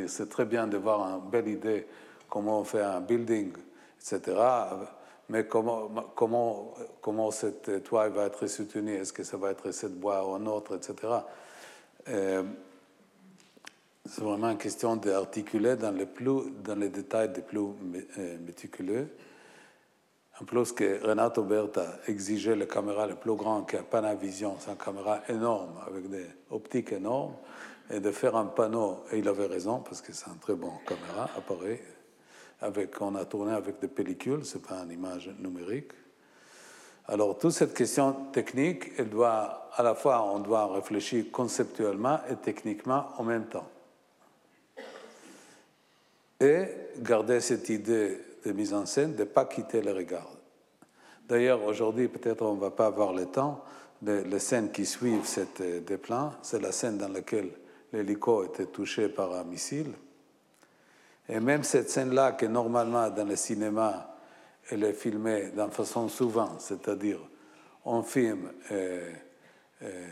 C'est 0.07 0.29
très 0.29 0.45
bien 0.45 0.67
de 0.67 0.77
voir 0.77 1.01
une 1.01 1.29
belle 1.29 1.47
idée, 1.47 1.87
comment 2.29 2.59
on 2.59 2.63
fait 2.63 2.81
un 2.81 3.01
building, 3.01 3.51
etc. 3.99 4.37
Mais 5.29 5.47
comment, 5.47 5.89
comment, 6.15 6.73
comment 7.01 7.31
cette 7.31 7.83
toit 7.83 8.07
va 8.09 8.25
être 8.25 8.47
soutenu 8.47 8.93
Est-ce 8.93 9.11
que 9.11 9.23
ça 9.23 9.37
va 9.37 9.51
être 9.51 9.71
cette 9.71 9.99
bois 9.99 10.25
ou 10.27 10.35
un 10.35 10.45
autre, 10.45 10.75
etc. 10.75 10.95
C'est 14.05 14.21
vraiment 14.21 14.49
une 14.49 14.57
question 14.57 14.95
d'articuler 14.95 15.75
dans, 15.75 15.91
les 15.91 16.07
dans 16.63 16.75
les 16.75 16.89
détails 16.89 17.31
les 17.35 17.41
plus 17.41 17.59
euh, 17.59 18.37
méticuleux. 18.39 19.07
En 20.41 20.45
plus 20.45 20.71
que 20.71 21.05
Renato 21.05 21.43
Berta 21.43 21.99
exigeait 22.07 22.55
la 22.55 22.65
caméra 22.65 23.05
le 23.05 23.15
plus 23.15 23.35
grand 23.35 23.61
que 23.61 23.77
Panavision, 23.77 24.55
c'est 24.59 24.71
une 24.71 24.77
caméra 24.77 25.21
énorme, 25.29 25.75
avec 25.85 26.09
des 26.09 26.25
optiques 26.49 26.93
énormes, 26.93 27.35
et 27.91 27.99
de 27.99 28.11
faire 28.11 28.35
un 28.35 28.45
panneau, 28.45 29.03
et 29.11 29.19
il 29.19 29.27
avait 29.27 29.47
raison, 29.47 29.79
parce 29.79 30.01
que 30.01 30.13
c'est 30.13 30.29
un 30.29 30.37
très 30.39 30.55
bon 30.55 30.71
caméra, 30.87 31.29
appareil, 31.37 31.79
avec, 32.61 33.01
on 33.01 33.15
a 33.15 33.25
tourné 33.25 33.53
avec 33.53 33.79
des 33.79 33.87
pellicules, 33.87 34.45
ce 34.45 34.57
n'est 34.57 34.63
pas 34.63 34.75
une 34.83 34.91
image 34.91 35.29
numérique. 35.39 35.91
Alors, 37.07 37.37
toute 37.37 37.51
cette 37.51 37.73
question 37.73 38.13
technique, 38.31 38.91
elle 38.97 39.09
doit, 39.09 39.69
à 39.75 39.83
la 39.83 39.95
fois, 39.95 40.23
on 40.23 40.39
doit 40.39 40.73
réfléchir 40.73 41.25
conceptuellement 41.31 42.19
et 42.29 42.35
techniquement 42.35 43.07
en 43.17 43.23
même 43.23 43.45
temps 43.45 43.67
et 46.41 46.65
garder 46.97 47.39
cette 47.39 47.69
idée 47.69 48.17
de 48.43 48.51
mise 48.51 48.73
en 48.73 48.85
scène, 48.87 49.13
de 49.13 49.19
ne 49.19 49.25
pas 49.25 49.45
quitter 49.45 49.81
le 49.81 49.93
regard. 49.93 50.27
D'ailleurs, 51.27 51.63
aujourd'hui, 51.63 52.07
peut-être 52.07 52.41
on 52.41 52.55
ne 52.55 52.59
va 52.59 52.71
pas 52.71 52.87
avoir 52.87 53.13
le 53.13 53.27
temps, 53.27 53.63
mais 54.01 54.23
les 54.23 54.39
scènes 54.39 54.71
qui 54.71 54.85
suivent 54.87 55.25
cette 55.25 55.61
euh, 55.61 55.79
déplan, 55.79 56.33
c'est 56.41 56.59
la 56.59 56.71
scène 56.71 56.97
dans 56.97 57.07
laquelle 57.07 57.51
l'hélico 57.93 58.45
était 58.45 58.67
touché 58.67 59.09
par 59.09 59.33
un 59.33 59.43
missile. 59.43 59.93
Et 61.29 61.39
même 61.39 61.63
cette 61.63 61.89
scène-là, 61.89 62.33
qui 62.33 62.47
normalement 62.47 63.09
dans 63.09 63.25
le 63.25 63.35
cinéma, 63.35 64.15
elle 64.69 64.83
est 64.83 64.93
filmée 64.93 65.51
d'une 65.55 65.71
façon 65.71 66.07
souvent, 66.07 66.59
c'est-à-dire 66.59 67.19
on 67.85 68.03
filme 68.03 68.51
euh, 68.71 69.11
euh, 69.83 70.07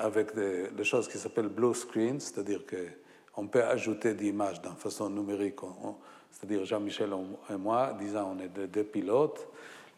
avec 0.00 0.34
des, 0.34 0.84
choses 0.84 1.08
qui 1.08 1.18
s'appellent 1.18 1.48
blue 1.48 1.74
screen, 1.74 2.20
c'est-à-dire 2.20 2.64
que 2.66 2.76
on 3.36 3.46
peut 3.46 3.62
ajouter 3.62 4.14
des 4.14 4.28
images 4.28 4.60
d'une 4.60 4.76
façon 4.76 5.08
numérique. 5.10 5.60
C'est-à-dire 6.30 6.64
Jean-Michel 6.64 7.10
et 7.50 7.56
moi, 7.56 7.96
disons, 7.98 8.36
on 8.36 8.38
est 8.40 8.48
deux, 8.48 8.84
pilotes, 8.84 9.46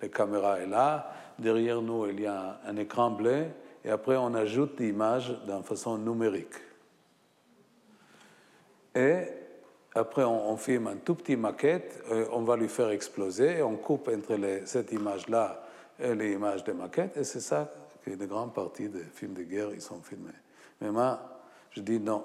la 0.00 0.08
caméra 0.08 0.58
est 0.58 0.66
là, 0.66 1.10
derrière 1.38 1.80
nous, 1.80 2.06
il 2.06 2.20
y 2.20 2.26
a 2.26 2.60
un 2.66 2.76
écran 2.76 3.10
bleu, 3.10 3.46
et 3.84 3.90
après, 3.90 4.16
on 4.16 4.34
ajoute 4.34 4.76
des 4.76 4.88
images 4.88 5.34
d'une 5.46 5.62
façon 5.62 5.96
numérique. 5.96 6.54
Et 8.94 9.24
après, 9.94 10.24
on, 10.24 10.56
filme 10.56 10.88
un 10.88 10.96
tout 10.96 11.14
petit 11.14 11.36
maquette, 11.36 12.02
euh, 12.10 12.26
on 12.32 12.42
va 12.42 12.56
lui 12.56 12.68
faire 12.68 12.90
exploser, 12.90 13.58
et 13.58 13.62
on 13.62 13.76
coupe 13.76 14.08
entre 14.08 14.38
cette 14.66 14.92
image-là 14.92 15.62
et 15.98 16.14
les 16.14 16.32
images 16.32 16.64
de 16.64 16.72
maquette, 16.72 17.16
et 17.16 17.24
c'est 17.24 17.40
ça 17.40 17.70
que 18.04 18.10
de 18.10 18.26
grande 18.26 18.54
partie 18.54 18.88
des 18.88 19.04
films 19.14 19.34
de 19.34 19.42
guerre, 19.42 19.68
sont 19.80 20.00
filmés. 20.00 20.30
Mais 20.80 20.90
moi, 20.90 21.20
je 21.70 21.80
dis 21.80 21.98
non, 21.98 22.24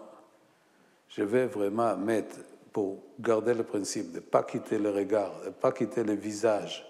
je 1.10 1.24
vais 1.24 1.48
vraiment 1.48 1.96
mettre, 1.98 2.38
pour 2.72 3.00
garder 3.20 3.54
le 3.54 3.64
principe 3.64 4.12
de 4.12 4.18
ne 4.18 4.22
pas 4.22 4.44
quitter 4.44 4.78
le 4.78 4.90
regard, 4.90 5.40
de 5.42 5.46
ne 5.46 5.52
pas 5.52 5.72
quitter 5.72 6.04
le 6.04 6.14
visage, 6.14 6.86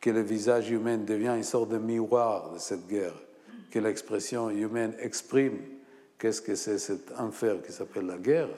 que 0.00 0.10
le 0.10 0.20
visage 0.20 0.70
humain 0.70 0.98
devient 0.98 1.34
une 1.36 1.42
sorte 1.42 1.70
de 1.70 1.78
miroir 1.78 2.52
de 2.52 2.58
cette 2.58 2.86
guerre, 2.86 3.14
que 3.70 3.78
l'expression 3.78 4.50
humaine 4.50 4.94
exprime 4.98 5.58
qu'est-ce 6.18 6.42
que 6.42 6.54
c'est 6.54 6.78
cet 6.78 7.12
enfer 7.18 7.62
qui 7.62 7.72
s'appelle 7.72 8.06
la 8.06 8.18
guerre, 8.18 8.48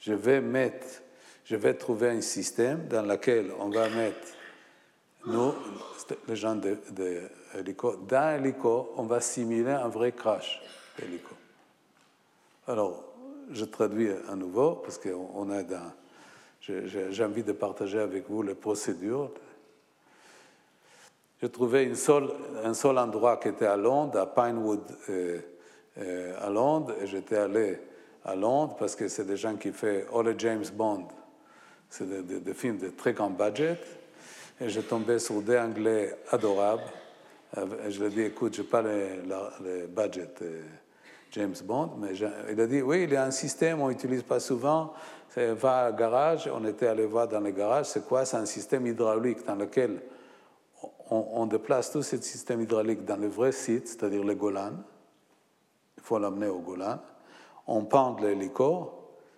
je 0.00 0.12
vais 0.12 0.40
mettre, 0.40 0.86
je 1.44 1.56
vais 1.56 1.74
trouver 1.74 2.08
un 2.10 2.20
système 2.20 2.88
dans 2.88 3.02
lequel 3.02 3.52
on 3.58 3.68
va 3.68 3.88
mettre 3.88 4.28
nous, 5.26 5.52
les 6.26 6.36
gens 6.36 6.56
de, 6.56 6.78
de 6.90 7.20
dans 8.08 8.42
l'hélico, 8.42 8.92
on 8.96 9.04
va 9.04 9.20
simuler 9.20 9.70
un 9.70 9.88
vrai 9.88 10.12
crash 10.12 10.60
d'hélico. 10.98 11.34
Alors, 12.66 13.04
je 13.50 13.64
traduis 13.64 14.10
à 14.28 14.34
nouveau 14.34 14.76
parce 14.76 14.98
qu'on. 14.98 15.46
J'ai 16.60 17.24
envie 17.24 17.42
de 17.42 17.52
partager 17.52 17.98
avec 17.98 18.28
vous 18.28 18.42
les 18.42 18.54
procédures. 18.54 19.30
J'ai 21.42 21.50
trouvé 21.50 21.82
une 21.82 21.96
seule, 21.96 22.28
un 22.62 22.72
seul 22.72 22.96
endroit 22.98 23.36
qui 23.38 23.48
était 23.48 23.66
à 23.66 23.76
Londres, 23.76 24.16
à 24.16 24.26
Pinewood, 24.26 24.82
euh, 25.10 25.40
euh, 25.98 26.34
à 26.40 26.48
Londres, 26.48 26.94
et 27.02 27.06
j'étais 27.08 27.36
allé 27.36 27.80
à 28.24 28.36
Londres 28.36 28.76
parce 28.78 28.94
que 28.94 29.08
c'est 29.08 29.24
des 29.24 29.36
gens 29.36 29.56
qui 29.56 29.72
font 29.72 30.02
all 30.14 30.28
les 30.28 30.38
James 30.38 30.64
Bond. 30.72 31.08
C'est 31.90 32.06
des, 32.24 32.54
films 32.54 32.78
de 32.78 32.90
très 32.90 33.12
grand 33.12 33.30
budget. 33.30 33.76
Et 34.60 34.68
j'ai 34.68 34.82
tombé 34.82 35.18
sur 35.18 35.42
des 35.42 35.58
Anglais 35.58 36.16
adorables. 36.30 36.84
Et 37.56 37.90
je 37.90 38.04
leur 38.04 38.12
ai 38.12 38.14
dit, 38.14 38.22
écoute, 38.22 38.54
je 38.54 38.62
n'ai 38.62 38.68
pas 38.68 38.82
le, 38.82 39.88
budget. 39.88 40.28
Euh, 40.42 40.62
James 41.32 41.56
Bond, 41.64 41.92
mais 41.98 42.10
il 42.50 42.60
a 42.60 42.66
dit 42.66 42.82
oui, 42.82 43.04
il 43.04 43.10
y 43.10 43.16
a 43.16 43.24
un 43.24 43.30
système, 43.30 43.80
on 43.80 43.88
n'utilise 43.88 44.22
pas 44.22 44.38
souvent. 44.38 44.92
Va 45.34 45.90
au 45.90 45.96
garage, 45.96 46.48
on 46.54 46.64
était 46.66 46.86
allé 46.86 47.06
voir 47.06 47.26
dans 47.26 47.40
le 47.40 47.50
garage, 47.50 47.86
c'est 47.86 48.06
quoi? 48.06 48.26
C'est 48.26 48.36
un 48.36 48.44
système 48.44 48.86
hydraulique 48.86 49.44
dans 49.46 49.54
lequel 49.54 49.98
on, 51.10 51.46
déplace 51.46 51.90
tout 51.90 52.02
ce 52.02 52.16
système 52.18 52.62
hydraulique 52.62 53.04
dans 53.04 53.16
le 53.16 53.28
vrai 53.28 53.52
site, 53.52 53.88
c'est-à-dire 53.88 54.24
le 54.24 54.34
Golan. 54.34 54.72
Il 55.96 56.02
faut 56.02 56.18
l'amener 56.18 56.48
au 56.48 56.60
Golan. 56.60 56.98
On 57.66 57.84
pend 57.84 58.16
l'hélico, 58.20 58.90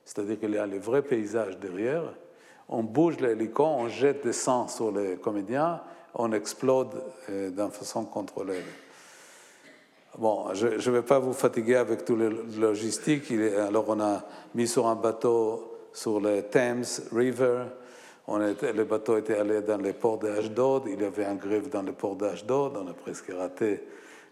c'est-à-dire 0.05 0.39
qu'il 0.39 0.53
y 0.53 0.59
a 0.59 0.67
le 0.67 0.79
vrai 0.79 1.03
paysage 1.03 1.59
derrière. 1.59 2.15
On 2.69 2.83
bouge 2.83 3.19
l'hélico, 3.21 3.65
on 3.65 3.89
jette 3.89 4.25
des 4.25 4.33
sang 4.33 4.69
sur 4.69 4.93
les 4.93 5.17
comédiens, 5.17 5.83
on 6.15 6.33
explode 6.33 7.03
euh, 7.29 7.51
d'une 7.51 7.71
façon 7.71 8.05
contrôlée. 8.05 8.63
Bon, 10.17 10.55
je 10.55 10.69
ne 10.69 10.95
vais 10.95 11.03
pas 11.03 11.19
vous 11.19 11.33
fatiguer 11.33 11.75
avec 11.75 12.05
tout 12.05 12.15
le 12.15 12.47
logistique. 12.57 13.33
Alors, 13.33 13.85
on 13.89 14.01
a 14.01 14.23
mis 14.55 14.69
sur 14.69 14.87
un 14.87 14.95
bateau 14.95 15.89
sur 15.93 16.21
le 16.21 16.43
Thames 16.43 16.85
River. 17.13 17.65
On 18.27 18.47
était, 18.47 18.73
le 18.73 18.85
bateau 18.85 19.19
était 19.19 19.37
allé 19.37 19.61
dans 19.61 19.77
les 19.77 19.93
ports 19.93 20.19
d'Ashdod. 20.19 20.85
Il 20.87 21.01
y 21.01 21.05
avait 21.05 21.27
un 21.27 21.35
grève 21.35 21.69
dans 21.69 21.83
le 21.83 21.93
port 21.93 22.17
d'Ashdod. 22.17 22.77
On 22.77 22.89
a 22.89 22.95
presque 22.95 23.31
raté 23.31 23.83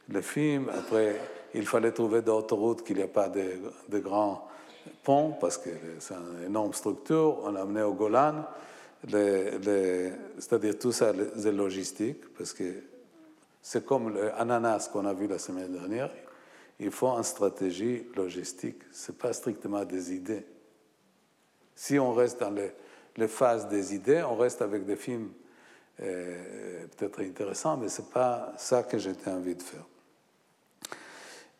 le 0.09 0.20
film. 0.22 0.70
Après, 0.70 1.16
il 1.55 1.66
fallait 1.66 1.92
trouver 1.92 2.22
d'autres 2.22 2.57
routes 2.57 2.83
qu'il 2.85 2.96
n'y 2.96 3.02
a 3.02 3.09
pas 3.09 3.28
de, 3.28 3.44
de, 3.88 3.98
grands 3.98 4.48
ponts 5.05 5.37
parce 5.38 5.59
que 5.59 5.70
c'est 5.98 6.14
une 6.14 6.46
énorme 6.46 6.72
structure. 6.72 7.40
On 7.44 7.50
l'a 7.50 7.62
amené 7.62 7.83
au 7.83 7.92
Golan. 7.92 8.46
C'est-à-dire 9.07 10.78
tout 10.78 10.92
ça, 10.92 11.12
c'est 11.37 11.52
logistique 11.52 12.33
parce 12.37 12.55
que 12.55 12.64
c'est 13.61 13.85
comme 13.85 14.14
l'ananas 14.14 14.88
qu'on 14.90 15.05
a 15.05 15.12
vu 15.12 15.26
la 15.26 15.38
semaine 15.38 15.72
dernière. 15.72 16.11
Il 16.81 16.90
faut 16.90 17.09
une 17.09 17.22
stratégie 17.22 18.07
logistique. 18.16 18.81
Ce 18.90 19.12
n'est 19.12 19.18
pas 19.18 19.35
strictement 19.35 19.85
des 19.85 20.14
idées. 20.14 20.46
Si 21.74 21.98
on 21.98 22.12
reste 22.12 22.40
dans 22.40 22.50
les, 22.50 22.72
phases 23.29 23.68
des 23.68 23.94
idées, 23.94 24.22
on 24.22 24.37
reste 24.37 24.62
avec 24.62 24.85
des 24.85 24.96
films 24.96 25.31
euh, 26.01 26.87
peut-être 26.96 27.20
intéressants, 27.20 27.77
mais 27.77 27.88
ce 27.88 28.03
n'est 28.03 28.09
pas 28.09 28.53
ça 28.57 28.83
que 28.83 28.98
j'étais 28.98 29.31
envie 29.31 29.55
de 29.55 29.62
faire. 29.62 29.85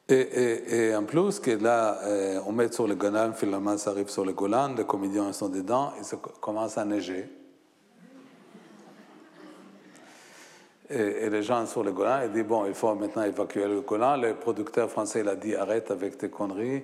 Et, 0.09 0.95
en 0.95 1.05
plus, 1.05 1.41
que 1.41 1.53
là, 1.53 1.99
euh, 2.03 2.41
on 2.47 2.53
met 2.53 2.71
sur 2.71 2.87
le 2.87 2.95
Golan, 2.95 3.33
finalement, 3.33 3.79
ça 3.79 3.91
arrive 3.91 4.11
sur 4.11 4.25
le 4.25 4.33
Golan, 4.33 4.75
les 4.77 4.85
comédiens 4.85 5.33
sont 5.33 5.49
dedans, 5.49 5.93
et 5.99 6.03
ça 6.03 6.19
commence 6.41 6.77
à 6.77 6.85
neiger. 6.85 7.31
Et, 10.91 11.31
les 11.31 11.43
gens 11.43 11.65
sur 11.67 11.83
le 11.83 11.93
Golan, 11.93 12.21
ils 12.25 12.33
disent 12.33 12.45
bon, 12.45 12.67
il 12.67 12.75
faut 12.75 12.95
maintenant 12.95 13.23
évacuer 13.23 13.67
le 13.67 13.81
Golan. 13.81 14.17
Le 14.17 14.35
producteur 14.35 14.91
français 14.91 15.21
il 15.21 15.29
a 15.29 15.37
dit 15.37 15.55
arrête 15.55 15.91
avec 15.91 16.19
tes 16.19 16.29
conneries. 16.29 16.83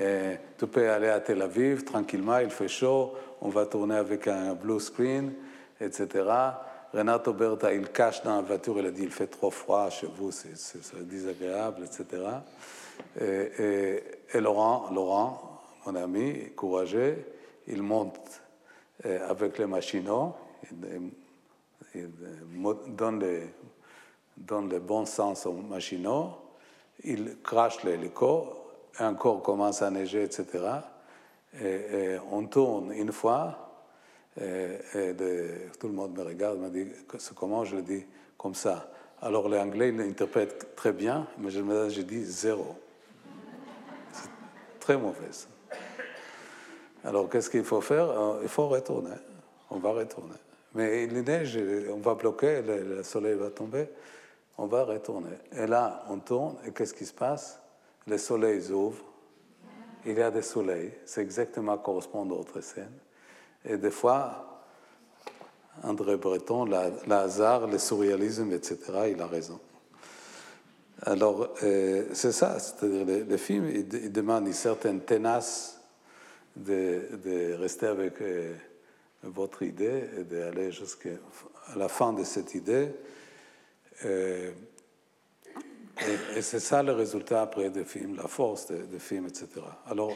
Et 0.00 0.38
tu 0.56 0.66
peux 0.66 0.90
aller 0.90 1.08
à 1.08 1.20
Tel 1.20 1.42
Aviv 1.42 1.84
tranquillement, 1.84 2.38
il 2.38 2.48
fait 2.48 2.68
chaud, 2.68 3.12
on 3.42 3.50
va 3.50 3.66
tourner 3.66 3.96
avec 3.96 4.28
un 4.28 4.54
blue 4.54 4.80
screen, 4.80 5.34
etc. 5.78 6.24
Renato 6.94 7.34
Berta, 7.34 7.72
il 7.72 7.90
cache 7.90 8.22
dans 8.22 8.36
la 8.36 8.42
voiture, 8.42 8.78
il 8.78 8.86
a 8.86 8.90
dit 8.90 9.02
il 9.02 9.10
fait 9.10 9.26
trop 9.26 9.50
froid 9.50 9.90
chez 9.90 10.06
vous, 10.06 10.30
c'est 10.32 11.06
désagréable, 11.06 11.84
etc. 11.84 12.22
Et, 13.20 14.40
Laurent, 14.40 14.90
Laurent, 14.90 15.60
mon 15.84 15.94
ami, 15.94 16.50
courageux, 16.56 17.22
il 17.66 17.82
monte 17.82 18.40
euh, 19.04 19.28
avec 19.28 19.58
les 19.58 19.66
machinaux, 19.66 20.34
il, 21.94 22.08
donne, 22.96 23.20
les, 23.20 23.42
donne 24.36 24.70
le 24.70 24.78
bon 24.78 25.04
sens 25.04 25.44
aux 25.44 25.52
machinaux, 25.52 26.36
il 27.04 27.36
crache 27.42 27.84
l'hélico, 27.84 28.54
et 28.54 28.59
encore 28.98 29.42
commence 29.42 29.82
à 29.82 29.90
neiger, 29.90 30.24
etc. 30.24 30.46
Et, 31.62 32.16
on 32.30 32.46
tourne 32.46 32.92
une 32.92 33.12
fois, 33.12 33.86
et, 34.40 34.78
tout 35.78 35.88
le 35.88 35.94
monde 35.94 36.16
me 36.16 36.22
regarde, 36.22 36.58
me 36.58 36.70
dit 36.70 36.86
comment 37.34 37.64
je 37.64 37.76
le 37.76 37.82
dis 37.82 38.04
comme 38.36 38.54
ça. 38.54 38.90
Alors 39.22 39.48
l'anglais 39.48 39.92
l'interprète 39.92 40.74
très 40.74 40.92
bien, 40.92 41.26
mais 41.38 41.50
je 41.50 42.00
dis 42.00 42.24
zéro. 42.24 42.76
C'est 44.12 44.30
très 44.80 44.96
mauvais. 44.96 45.28
Alors 47.04 47.28
qu'est-ce 47.28 47.50
qu'il 47.50 47.64
faut 47.64 47.80
faire? 47.80 48.10
Euh, 48.10 48.40
Il 48.42 48.48
faut 48.48 48.68
retourner. 48.68 49.16
On 49.70 49.78
va 49.78 49.90
retourner. 49.90 50.36
Mais 50.74 51.04
il 51.04 51.12
neige, 51.22 51.58
on 51.90 51.98
va 51.98 52.14
bloquer, 52.14 52.62
le 52.62 53.02
soleil 53.02 53.34
va 53.34 53.50
tomber, 53.50 53.88
on 54.56 54.66
va 54.66 54.84
retourner. 54.84 55.36
Et 55.52 55.66
là, 55.66 56.04
on 56.08 56.18
tourne, 56.18 56.56
et 56.66 56.70
qu'est-ce 56.70 56.94
qui 56.94 57.06
se 57.06 57.12
passe? 57.12 57.59
Le 58.06 58.18
soleil 58.18 58.62
s'ouvre, 58.62 59.04
il 60.06 60.16
y 60.16 60.22
a 60.22 60.30
des 60.30 60.42
soleils, 60.42 60.92
c'est 61.04 61.22
exactement 61.22 61.76
correspond 61.78 62.24
à 62.24 62.28
d'autres 62.28 62.60
scènes. 62.60 62.98
Et 63.64 63.76
des 63.76 63.90
fois, 63.90 64.62
André 65.82 66.16
Breton, 66.16 66.64
le 66.64 67.12
hasard, 67.12 67.66
le 67.66 67.78
surréalisme, 67.78 68.52
etc., 68.52 68.78
il 69.12 69.20
a 69.20 69.26
raison. 69.26 69.60
Alors, 71.02 71.54
euh, 71.62 72.04
c'est 72.12 72.32
ça, 72.32 72.58
c'est-à-dire 72.58 73.24
le, 73.26 73.36
film, 73.38 73.68
il, 73.68 74.12
demande 74.12 74.46
une 74.46 74.52
certaine 74.52 75.00
tenace 75.00 75.80
de, 76.56 77.54
rester 77.54 77.86
avec 77.86 78.20
euh, 78.20 78.54
votre 79.22 79.62
idée 79.62 80.04
et 80.18 80.24
d'aller 80.24 80.72
jusqu'à 80.72 81.10
la 81.76 81.88
fin 81.88 82.12
de 82.12 82.22
cette 82.24 82.54
idée. 82.54 82.90
Euh, 84.04 84.50
et, 86.36 86.42
c'est 86.42 86.60
ça 86.60 86.82
le 86.82 86.92
résultat 86.92 87.42
après 87.42 87.70
des 87.70 87.84
films, 87.84 88.16
la 88.16 88.28
force 88.28 88.66
des, 88.66 88.98
films, 88.98 89.26
etc. 89.26 89.48
Alors, 89.88 90.12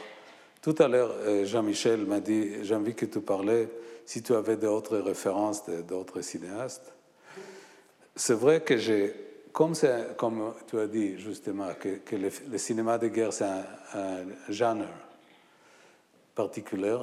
tout 0.61 0.75
à 0.79 0.87
l'heure, 0.87 1.11
euh, 1.19 1.45
Jean-Michel 1.45 2.05
m'a 2.05 2.19
dit, 2.19 2.63
j'ai 2.63 2.75
envie 2.75 2.95
que 2.95 3.05
tu 3.05 3.21
parlais, 3.21 3.69
si 4.05 4.21
tu 4.21 4.33
avais 4.33 4.57
d'autres 4.57 4.97
références 4.97 5.63
d'autres 5.87 6.21
cinéastes. 6.21 6.93
C'est 8.15 8.33
vrai 8.33 8.61
que 8.61 8.77
j'ai, 8.77 9.13
comme, 9.51 9.73
tu 10.67 10.79
as 10.79 10.87
dit 10.87 11.19
justement, 11.19 11.69
que, 11.79 12.15
le, 12.15 12.57
cinéma 12.57 12.97
de 12.97 13.07
guerre, 13.07 13.33
c'est 13.33 13.45
un, 13.45 13.65
un, 13.93 14.25
genre 14.49 14.77
particulier, 16.33 16.97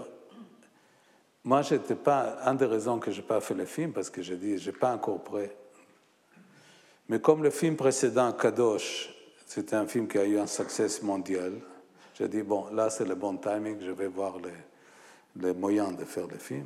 moi, 1.45 1.63
j'étais 1.63 1.97
pas, 1.97 2.39
une 2.47 2.57
des 2.57 2.67
raisons 2.67 3.01
que 3.01 3.11
je 3.11 3.21
n'ai 3.21 3.27
pas 3.27 3.41
fait 3.41 3.55
le 3.55 3.65
film, 3.65 3.93
parce 3.93 4.11
que 4.11 4.23
j'ai 4.23 4.37
dit, 4.37 4.59
je 4.59 4.71
n'ai 4.71 4.77
pas 4.77 4.93
encore 4.93 5.23
prêt. 5.25 5.55
Mais 7.13 7.21
comme 7.21 7.43
le 7.43 7.51
film 7.51 7.77
précédent, 7.77 8.33
Kadosh, 8.33 9.15
c'était 9.47 9.77
un 9.77 9.87
film 9.87 10.09
qui 10.09 10.17
a 10.17 10.25
eu 10.25 10.39
un 10.39 10.47
succès 10.47 10.87
mondial, 11.03 11.53
j'ai 12.15 12.27
dit, 12.27 12.41
bon, 12.41 12.69
là 12.73 12.89
c'est 12.89 13.05
le 13.05 13.15
bon 13.15 13.37
timing, 13.37 13.77
je 13.83 13.91
vais 13.91 14.07
voir 14.07 14.39
les, 15.37 15.53
moyens 15.53 15.95
de 15.95 16.07
faire 16.07 16.27
le 16.27 16.39
film. 16.39 16.65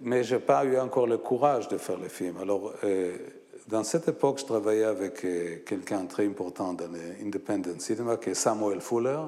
mais 0.00 0.24
je 0.24 0.34
n'ai 0.36 0.40
pas 0.40 0.64
eu 0.64 0.78
encore 0.78 1.06
le 1.06 1.18
courage 1.18 1.68
de 1.68 1.76
faire 1.76 1.98
le 1.98 2.08
film. 2.08 2.38
Alors, 2.38 2.72
dans 3.66 3.84
cette 3.84 4.08
époque, 4.08 4.38
je 4.38 4.46
travaillais 4.46 4.84
avec 4.84 5.22
euh, 5.26 5.58
quelqu'un 5.66 6.06
très 6.06 6.26
important 6.26 6.72
dans 6.72 6.88
l'independent 6.90 7.78
cinema, 7.82 8.16
qui 8.16 8.30
est 8.30 8.34
Samuel 8.34 8.80
Fuller, 8.80 9.26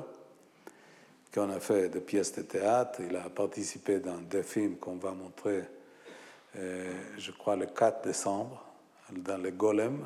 qui 1.31 1.40
en 1.40 1.50
a 1.50 1.61
fait 1.61 1.90
des 1.90 2.00
pièces 2.00 2.35
de 2.37 2.40
théâtre. 2.40 3.00
Il 3.07 3.14
a 3.16 3.29
participé 3.29 3.98
dans 3.98 4.16
des 4.16 4.44
films 4.44 4.76
qu'on 4.76 4.96
va 4.96 5.11
montrer 5.11 5.64
je 6.55 7.31
crois 7.33 7.57
le 7.57 7.67
4 7.67 8.05
décembre, 8.05 8.65
dans 9.13 9.41
le 9.41 9.51
Golem. 9.51 9.99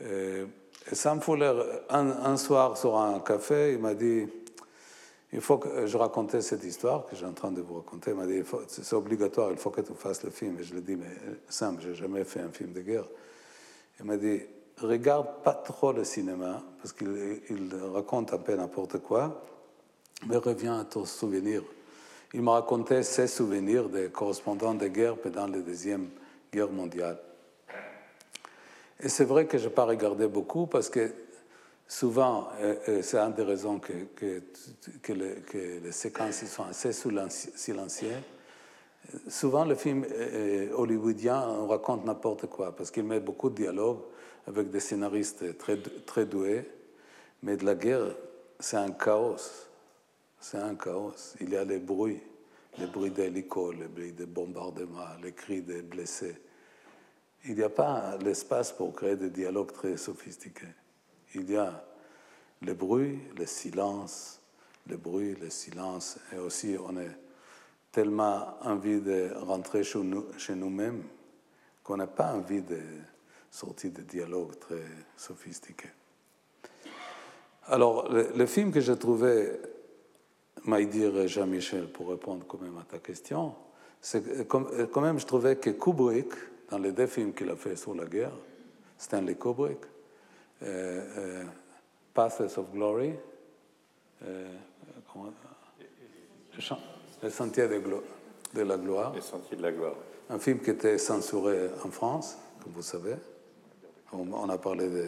Euh, 0.00 0.46
Sam 0.90 1.20
Fuller, 1.20 1.52
un, 1.90 2.36
soir 2.36 2.76
sur 2.76 2.96
un 2.96 3.20
café, 3.20 3.72
il 3.74 3.78
m'a 3.78 3.94
dit, 3.94 4.26
il 5.32 5.40
faut 5.40 5.58
que 5.58 5.86
je 5.86 5.96
racontais 5.96 6.40
cette 6.40 6.64
histoire 6.64 7.06
que 7.06 7.14
j'ai 7.14 7.24
en 7.24 7.32
train 7.32 7.52
de 7.52 7.60
vous 7.60 7.76
raconter. 7.76 8.10
Il 8.10 8.16
m'a 8.16 8.26
dit, 8.26 8.42
c'est 8.66 8.92
obligatoire, 8.94 9.50
il 9.52 9.58
faut 9.58 9.70
que 9.70 9.80
tu 9.80 9.94
fasses 9.94 10.24
le 10.24 10.30
film. 10.30 10.58
Et 10.58 10.64
je 10.64 10.72
lui 10.72 10.80
ai 10.80 10.82
dit, 10.82 10.96
mais 10.96 11.14
Sam, 11.48 11.78
j'ai 11.80 11.94
jamais 11.94 12.24
fait 12.24 12.40
un 12.40 12.50
film 12.50 12.72
de 12.72 12.80
guerre. 12.80 13.06
Il 14.00 14.06
m'a 14.06 14.16
dit, 14.16 14.40
regarde 14.80 15.42
pas 15.44 15.54
trop 15.54 15.92
le 15.92 16.04
cinéma, 16.04 16.62
parce 16.78 16.92
qu'il 16.92 17.70
raconte 17.94 18.32
un 18.32 18.38
peu 18.38 18.54
n'importe 18.56 18.98
quoi, 18.98 19.44
mais 20.26 20.36
reviens 20.36 20.80
à 20.80 20.84
ton 20.84 21.04
souvenir 21.04 21.62
il 22.34 22.42
m'a 22.42 22.52
raconté 22.52 23.02
ses 23.02 23.26
souvenirs 23.26 23.88
des 23.88 24.08
correspondants 24.08 24.74
de 24.74 24.88
guerre 24.88 25.16
pendant 25.16 25.46
la 25.46 25.58
Deuxième 25.58 26.08
Guerre 26.52 26.70
mondiale. 26.70 27.18
Et 29.00 29.08
c'est 29.08 29.24
vrai 29.24 29.46
que 29.46 29.58
je 29.58 29.68
n'ai 29.68 29.74
pas 29.74 29.84
regardé 29.84 30.28
beaucoup 30.28 30.66
parce 30.66 30.88
que 30.88 31.12
souvent, 31.88 32.48
c'est 33.02 33.18
une 33.18 33.32
des 33.32 33.42
raisons 33.42 33.80
que, 33.80 35.12
les 35.12 35.92
séquences 35.92 36.44
sont 36.46 36.64
assez 36.64 36.92
silencieuses. 36.92 38.12
Souvent, 39.28 39.64
le 39.64 39.74
film 39.74 40.06
hollywoodien, 40.74 41.48
on 41.48 41.66
raconte 41.66 42.04
n'importe 42.04 42.46
quoi 42.46 42.74
parce 42.74 42.90
qu'il 42.90 43.04
met 43.04 43.20
beaucoup 43.20 43.50
de 43.50 43.56
dialogues 43.56 44.00
avec 44.46 44.70
des 44.70 44.80
scénaristes 44.80 45.58
très, 45.58 45.76
très 46.06 46.24
doués. 46.24 46.64
Mais 47.42 47.56
de 47.56 47.66
la 47.66 47.74
guerre, 47.74 48.14
c'est 48.60 48.76
un 48.76 48.92
chaos. 48.92 49.71
C'est 50.42 50.58
un 50.58 50.74
chaos. 50.74 51.14
Il 51.40 51.50
y 51.50 51.56
a 51.56 51.64
les 51.64 51.78
bruits, 51.78 52.20
les 52.76 52.88
bruits 52.88 53.12
d'hélicos, 53.12 53.72
les 53.72 53.86
bruits 53.86 54.12
de 54.12 54.24
bombardements, 54.24 55.14
les 55.22 55.32
cris 55.32 55.62
des 55.62 55.82
blessés. 55.82 56.36
Il 57.44 57.54
n'y 57.54 57.62
a 57.62 57.68
pas 57.68 58.16
l'espace 58.18 58.72
pour 58.72 58.92
créer 58.92 59.14
des 59.14 59.30
dialogues 59.30 59.72
très 59.72 59.96
sophistiqués. 59.96 60.74
Il 61.36 61.48
y 61.48 61.56
a 61.56 61.84
le 62.60 62.74
bruit, 62.74 63.20
le 63.38 63.46
silence, 63.46 64.40
le 64.88 64.96
bruit, 64.96 65.36
le 65.40 65.48
silence, 65.48 66.18
et 66.32 66.38
aussi 66.38 66.76
on 66.76 66.96
a 66.96 67.08
tellement 67.92 68.58
envie 68.62 69.00
de 69.00 69.30
rentrer 69.36 69.84
chez 69.84 70.54
nous-mêmes 70.56 71.04
qu'on 71.84 71.98
n'a 71.98 72.08
pas 72.08 72.32
envie 72.32 72.62
de 72.62 72.80
sortir 73.48 73.92
de 73.92 74.02
dialogues 74.02 74.58
très 74.58 74.82
sophistiqués. 75.16 75.92
Alors, 77.66 78.12
le 78.12 78.46
film 78.46 78.72
que 78.72 78.80
j'ai 78.80 78.98
trouvé 78.98 79.52
dire 80.86 81.26
Jean-Michel, 81.28 81.88
pour 81.88 82.10
répondre 82.10 82.44
quand 82.46 82.60
même 82.60 82.76
à 82.78 82.84
ta 82.84 82.98
question, 82.98 83.54
c'est 84.00 84.48
quand 84.48 85.00
même, 85.00 85.18
je 85.18 85.26
trouvais 85.26 85.56
que 85.56 85.70
Kubrick, 85.70 86.32
dans 86.70 86.78
les 86.78 86.92
deux 86.92 87.06
films 87.06 87.32
qu'il 87.32 87.48
a 87.50 87.56
fait 87.56 87.76
sur 87.76 87.94
la 87.94 88.06
guerre, 88.06 88.32
Stanley 88.98 89.36
Kubrick, 89.36 89.78
euh, 90.62 91.04
euh 91.16 91.44
Paths 92.14 92.40
of 92.58 92.70
Glory, 92.72 93.14
euh, 94.24 94.48
Le 97.22 97.30
Sentier 97.30 97.68
de, 97.68 97.68
de, 98.54 98.62
la 98.62 98.76
Gloire. 98.76 99.12
de 99.12 99.62
la 99.62 99.72
Gloire. 99.72 99.94
Un 100.28 100.38
film 100.38 100.60
qui 100.60 100.70
était 100.70 100.98
censuré 100.98 101.70
en 101.82 101.90
France, 101.90 102.36
comme 102.62 102.72
vous 102.72 102.82
savez. 102.82 103.14
On, 104.12 104.30
on 104.30 104.48
a 104.50 104.58
parlé 104.58 104.90
de 104.90 105.06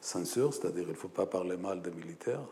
censure, 0.00 0.54
c'est-à-dire 0.54 0.84
qu'il 0.84 0.92
ne 0.92 0.98
faut 0.98 1.08
pas 1.08 1.26
parler 1.26 1.56
mal 1.56 1.82
des 1.82 1.90
militaires. 1.90 2.46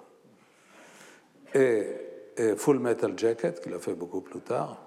Et 1.54 2.11
et 2.36 2.56
Full 2.56 2.78
Metal 2.78 3.12
Jacket, 3.16 3.60
qu'il 3.60 3.74
a 3.74 3.78
fait 3.78 3.94
beaucoup 3.94 4.20
plus 4.20 4.40
tard. 4.40 4.80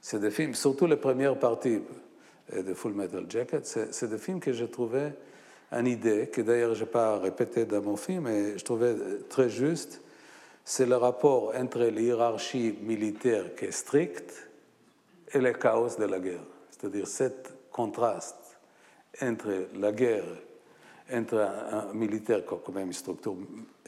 C'est 0.00 0.20
des 0.20 0.30
films, 0.30 0.54
surtout 0.54 0.86
les 0.86 0.96
premières 0.96 1.38
parties 1.38 1.80
de 2.52 2.74
Full 2.74 2.92
Metal 2.92 3.24
Jacket, 3.28 3.66
c'est 3.66 4.08
des 4.08 4.18
films 4.18 4.40
que 4.40 4.52
j'ai 4.52 4.68
trouvé 4.68 5.12
une 5.72 5.86
idée, 5.86 6.28
que 6.28 6.40
d'ailleurs 6.42 6.74
je 6.74 6.84
n'ai 6.84 6.90
pas 6.90 7.18
répété 7.18 7.64
dans 7.64 7.82
mon 7.82 7.96
film, 7.96 8.24
mais 8.24 8.58
je 8.58 8.64
trouvais 8.64 8.94
très 9.28 9.48
juste. 9.48 10.00
C'est 10.64 10.86
le 10.86 10.96
rapport 10.96 11.52
entre 11.56 11.84
l'hierarchie 11.84 12.78
militaire 12.82 13.54
qui 13.54 13.66
est 13.66 13.70
stricte 13.70 14.48
et 15.32 15.38
le 15.38 15.52
chaos 15.52 15.96
de 15.98 16.04
la 16.04 16.20
guerre. 16.20 16.44
C'est-à-dire 16.70 17.06
cet 17.06 17.52
contraste 17.70 18.58
entre 19.20 19.68
la 19.74 19.92
guerre, 19.92 20.24
entre 21.12 21.38
un, 21.38 21.92
militaire 21.92 22.44
qui 22.46 22.54
a 22.54 22.58
quand 22.64 22.72
même 22.72 22.86
une 22.86 22.92
structure 22.92 23.36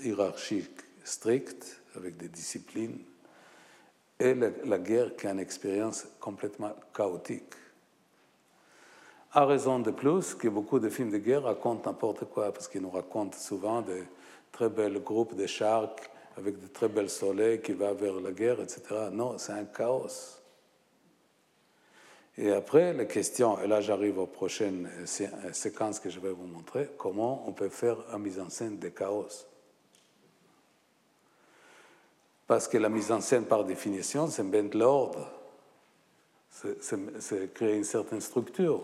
hiérarchique 0.03 0.81
stricte, 1.05 1.83
avec 1.97 2.17
des 2.17 2.29
disciplines, 2.29 2.99
et 4.19 4.35
la, 4.35 4.79
guerre 4.79 5.15
qui 5.17 5.27
est 5.27 5.31
une 5.31 5.39
expérience 5.39 6.07
complètement 6.21 6.73
chaotique. 6.95 7.55
À 9.33 9.45
raison 9.45 9.79
de 9.79 9.91
plus 9.91 10.35
que 10.35 10.49
beaucoup 10.49 10.79
de 10.79 10.89
films 10.89 11.11
de 11.11 11.19
guerre 11.19 11.43
racontent 11.43 11.91
n'importe 11.91 12.25
quoi, 12.25 12.53
parce 12.53 12.69
qu'ils 12.69 12.81
nous 12.81 12.91
racontent 12.91 13.37
souvent 13.37 13.83
de 13.83 14.05
très 14.51 14.71
belles 14.71 15.03
groupes 15.03 15.35
de 15.35 15.47
chars 15.47 15.95
avec 16.39 16.61
de 16.61 16.67
très 16.67 16.89
belles 16.89 17.11
soleils 17.11 17.61
qui 17.61 17.73
vont 17.73 17.95
vers 17.95 18.21
la 18.21 18.33
guerre, 18.33 18.61
etc. 18.61 18.83
Non, 19.13 19.39
c'est 19.39 19.53
un 19.53 19.65
chaos. 19.65 20.41
Et 22.39 22.53
après, 22.53 22.93
les 22.93 23.07
questions, 23.07 23.59
et 23.63 23.67
là 23.67 23.81
j'arrive 23.81 24.19
aux 24.19 24.27
prochaines 24.27 24.89
séquences 25.07 26.01
que 26.01 26.11
je 26.11 26.21
vais 26.21 26.33
vous 26.33 26.47
montrer, 26.47 26.91
comment 26.99 27.45
on 27.47 27.53
peut 27.53 27.71
faire 27.71 27.97
une 28.13 28.23
mise 28.23 28.39
en 28.39 28.51
scène 28.51 28.79
des 28.79 28.93
chaos. 28.93 29.47
Parce 32.47 32.69
que 32.69 32.79
la 32.79 32.89
mise 32.89 33.11
en 33.11 33.21
scène, 33.21 33.45
par 33.45 33.65
définition, 33.65 34.29
c'est 34.29 34.43
mettre 34.45 34.77
l'ordre, 34.77 35.29
c'est 36.51 37.53
créer 37.53 37.77
une 37.77 37.85
certaine 37.85 38.21
structure. 38.21 38.83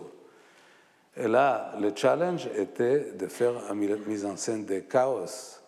Et 1.15 1.27
là, 1.27 1.73
le 1.79 1.91
challenge 1.95 2.47
était 2.55 3.11
de 3.13 3.27
faire 3.27 3.53
une 3.71 3.97
mise 4.05 4.25
en 4.25 4.35
scène 4.35 4.65
des 4.65 4.83
chaos. 4.83 5.59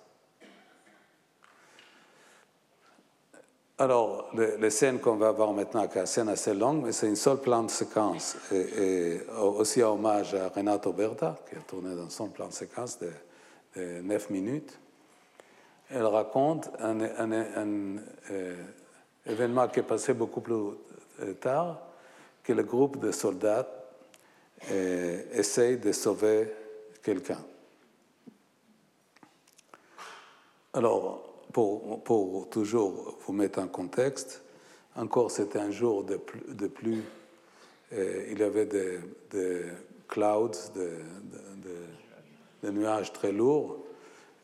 Alors, 3.78 4.30
les, 4.34 4.70
scènes 4.70 5.00
qu'on 5.00 5.18
va 5.18 5.32
voir 5.32 5.52
maintenant, 5.52 5.88
qui 5.88 5.98
est 5.98 6.06
scène 6.06 6.30
assez 6.30 6.54
longue, 6.54 6.84
mais 6.86 6.94
c'est 6.94 7.08
une 7.08 7.18
seule 7.18 7.40
plan 7.40 7.64
de 7.64 7.70
séquence. 7.70 8.38
Et, 8.52 9.20
aussi 9.38 9.82
un 9.82 9.90
hommage 9.90 10.34
à 10.34 10.48
Renato 10.48 10.94
Berta, 10.94 11.38
qui 11.50 11.58
a 11.58 11.60
tourné 11.60 11.94
dans 11.94 12.10
son 12.10 12.30
plan 12.30 12.48
de 12.48 12.54
séquence 12.54 12.98
de, 13.00 13.12
de 13.76 14.02
9 14.02 14.30
minutes. 14.30 14.80
Elle 15.90 16.06
raconte 16.06 16.70
un, 16.80 17.00
euh, 17.00 18.56
événement 19.26 19.68
qui 19.68 19.80
est 19.80 19.84
passé 19.84 20.14
beaucoup 20.14 20.42
plus 20.42 20.54
euh, 21.22 21.34
tard, 21.40 21.80
que 22.44 22.54
le 22.54 22.64
groupe 22.64 23.00
de 23.00 23.12
soldats 23.12 23.68
euh, 24.72 25.24
essaye 25.32 25.78
de 25.78 25.92
sauver 25.92 26.52
quelqu'un. 27.04 27.40
Alors, 30.74 31.44
pour, 31.54 32.50
toujours 32.50 33.18
vous 33.26 33.34
mettre 33.34 33.60
en 33.60 33.68
contexte, 33.68 34.44
encore 34.96 35.32
c'était 35.32 35.60
un 35.60 35.72
jour 35.72 36.04
de, 36.04 36.20
de 36.50 36.68
pluie, 36.68 37.04
il 37.92 38.38
y 38.38 38.44
avait 38.44 38.66
des, 38.66 39.00
clouds, 40.08 40.52
des, 42.62 42.72
nuages 42.72 43.14
très 43.14 43.32
lourds, 43.32 43.85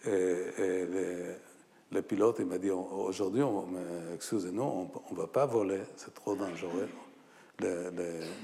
et, 0.06 1.38
le, 1.92 2.02
pilote 2.02 2.38
il 2.40 2.46
m'a 2.46 2.58
dit 2.58 2.72
aujourd'hui, 2.72 3.44
excusez-nous, 4.16 4.64
on 4.64 4.90
ne 5.12 5.18
va 5.18 5.28
pas 5.28 5.46
voler, 5.46 5.82
c'est 5.98 6.14
trop 6.14 6.36
dangereux. 6.36 6.90
Les, 7.60 7.92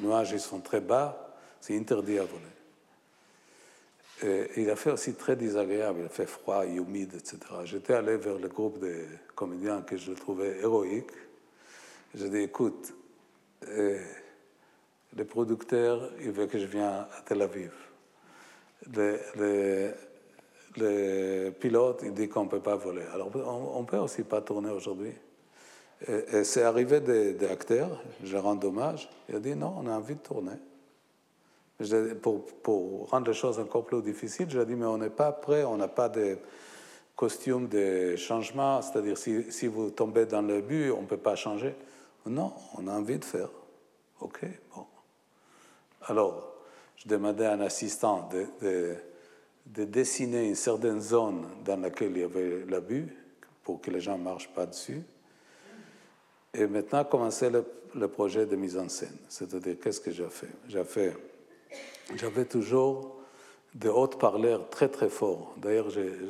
nuages 0.01 0.31
ils 0.31 0.39
sont 0.39 0.59
très 0.59 0.81
bas, 0.81 1.35
c'est 1.59 1.77
interdit 1.77 2.19
à 2.19 2.23
voler. 2.23 2.43
Et 4.23 4.61
il 4.61 4.69
a 4.69 4.75
fait 4.75 4.91
aussi 4.91 5.13
très 5.13 5.35
désagréable, 5.35 5.99
il 6.01 6.05
a 6.05 6.09
fait 6.09 6.25
froid, 6.25 6.65
humide, 6.65 7.13
etc. 7.13 7.37
J'étais 7.65 7.93
allé 7.93 8.17
vers 8.17 8.39
le 8.39 8.47
groupe 8.47 8.79
de 8.79 9.05
comédiens 9.35 9.81
que 9.81 9.95
je 9.95 10.11
trouvais 10.11 10.59
héroïque. 10.59 11.11
J'ai 12.15 12.29
dit, 12.29 12.39
écoute, 12.39 12.93
euh, 13.67 14.03
le 15.15 15.25
producteur, 15.25 16.11
il 16.19 16.31
veut 16.31 16.47
que 16.47 16.57
je 16.57 16.65
vienne 16.65 16.83
à 16.83 17.09
Tel 17.25 17.41
Aviv. 17.41 17.71
Pilote, 21.59 22.01
il 22.03 22.13
dit 22.13 22.29
qu'on 22.29 22.45
ne 22.45 22.49
peut 22.49 22.59
pas 22.59 22.75
voler. 22.75 23.03
Alors, 23.13 23.29
on 23.35 23.81
ne 23.81 23.85
peut 23.85 23.97
aussi 23.97 24.23
pas 24.23 24.41
tourner 24.41 24.69
aujourd'hui. 24.69 25.13
Et, 26.07 26.43
c'est 26.43 26.63
arrivé 26.63 26.99
des, 26.99 27.45
acteurs, 27.47 28.01
je 28.23 28.37
rends 28.37 28.59
hommage, 28.63 29.09
il 29.29 29.35
a 29.35 29.39
dit 29.39 29.55
non, 29.55 29.73
on 29.77 29.87
a 29.87 29.91
envie 29.91 30.15
de 30.15 30.19
tourner. 30.19 30.57
Pour, 32.21 33.09
rendre 33.09 33.27
les 33.27 33.33
choses 33.33 33.59
encore 33.59 33.85
plus 33.85 34.01
difficiles, 34.01 34.47
j'ai 34.49 34.65
dit 34.65 34.75
mais 34.75 34.85
on 34.85 34.97
n'est 34.97 35.09
pas 35.09 35.31
prêt, 35.31 35.63
on 35.63 35.77
n'a 35.77 35.87
pas 35.87 36.09
de 36.09 36.37
costume 37.15 37.67
de 37.67 38.15
changement, 38.15 38.81
c'est-à-dire 38.81 39.17
si, 39.17 39.67
vous 39.67 39.89
tombez 39.89 40.25
dans 40.25 40.41
le 40.41 40.61
but, 40.61 40.91
on 40.91 41.01
ne 41.01 41.07
peut 41.07 41.17
pas 41.17 41.35
changer. 41.35 41.75
Non, 42.25 42.53
on 42.77 42.87
a 42.87 42.91
envie 42.91 43.17
de 43.17 43.25
faire. 43.25 43.49
OK, 44.19 44.45
bon. 44.75 44.85
Alors, 46.07 46.53
je 46.95 47.07
demandais 47.07 47.45
à 47.45 47.53
un 47.53 47.61
assistant 47.61 48.29
de 48.31 48.95
de 49.73 49.83
dessiner 49.83 50.47
une 50.47 50.55
certaine 50.55 51.01
zone 51.01 51.45
dans 51.65 51.77
laquelle 51.77 52.11
il 52.11 52.19
y 52.19 52.23
avait 52.23 52.65
l'abus 52.67 53.07
pour 53.63 53.81
que 53.81 53.91
les 53.91 53.99
gens 53.99 54.17
ne 54.17 54.23
marchent 54.23 54.53
pas 54.53 54.65
dessus. 54.65 55.01
Et 56.53 56.67
maintenant, 56.67 57.03
commencer 57.03 57.49
le, 57.49 58.07
projet 58.07 58.45
de 58.45 58.55
mise 58.55 58.77
en 58.77 58.89
scène. 58.89 59.17
C'est-à-dire, 59.27 59.75
qu'est-ce 59.81 59.99
que 59.99 60.11
j'ai 60.11 60.27
fait? 60.29 61.13
J'avais 62.15 62.45
toujours 62.45 63.17
de 63.75 63.89
hautes-parleurs 63.89 64.69
très 64.69 64.87
très 64.87 65.09
forts. 65.09 65.53
D'ailleurs, 65.57 65.87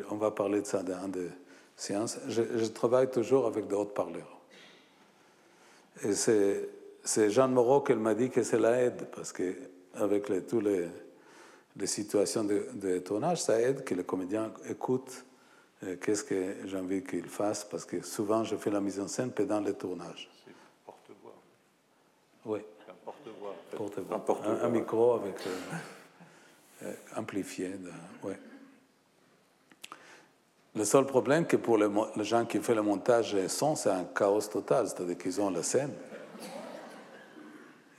on 0.09 0.15
va 0.15 0.31
parler 0.31 0.61
de 0.61 0.65
ça 0.65 0.81
dans 0.81 1.07
des 1.07 1.29
séances. 1.75 2.19
Je, 2.27 2.65
travaille 2.65 3.09
toujours 3.09 3.45
avec 3.45 3.67
de 3.67 3.75
hautes-parleurs. 3.75 4.39
Et 6.03 6.13
c'est 6.13 7.29
Jean 7.29 7.47
Moreau 7.47 7.81
qui 7.81 7.93
m'a 7.93 8.15
dit 8.15 8.29
que 8.29 8.43
c'est 8.43 8.59
la 8.59 8.81
aide, 8.81 9.07
parce 9.15 9.31
qu'avec 9.31 10.29
les, 10.29 10.41
tous 10.41 10.59
les 10.59 10.87
les 11.79 11.87
situations 11.87 12.43
de, 12.43 12.99
tournage, 12.99 13.41
ça 13.41 13.59
aide 13.59 13.83
que 13.83 13.93
le 13.93 14.03
comédien 14.03 14.51
écoute 14.69 15.25
euh, 15.83 15.95
qu'est-ce 16.01 16.23
que 16.23 16.55
j'ai 16.65 16.77
envie 16.77 17.03
qu'il 17.03 17.27
fasse, 17.27 17.63
parce 17.63 17.85
que 17.85 18.01
souvent 18.01 18.43
je 18.43 18.55
fais 18.55 18.71
la 18.71 18.81
mise 18.81 18.99
en 18.99 19.07
scène 19.07 19.31
pendant 19.31 19.59
le 19.59 19.73
tournage. 19.73 20.29
C'est 20.43 20.53
porte-voix. 20.85 21.35
Oui. 22.45 22.59
Un 22.89 22.93
porte-voix. 23.05 24.15
Un, 24.15 24.19
porte 24.19 24.43
un, 24.45 24.69
micro 24.69 25.13
avec 25.13 25.35
euh, 25.45 25.75
euh, 26.83 26.93
amplifié. 27.15 27.73
ouais. 28.23 28.39
Le 30.75 30.83
seul 30.83 31.05
problème, 31.05 31.45
que 31.45 31.57
pour 31.57 31.77
les, 31.77 31.87
les 32.15 32.23
gens 32.23 32.45
qui 32.45 32.59
font 32.59 32.73
le 32.73 32.81
montage 32.81 33.35
et 33.35 33.47
son, 33.47 33.75
c'est 33.75 33.89
un 33.89 34.03
chaos 34.03 34.41
total, 34.41 34.87
c'est-à-dire 34.87 35.17
qu'ils 35.17 35.39
ont 35.41 35.49
la 35.49 35.63
scène. 35.63 35.91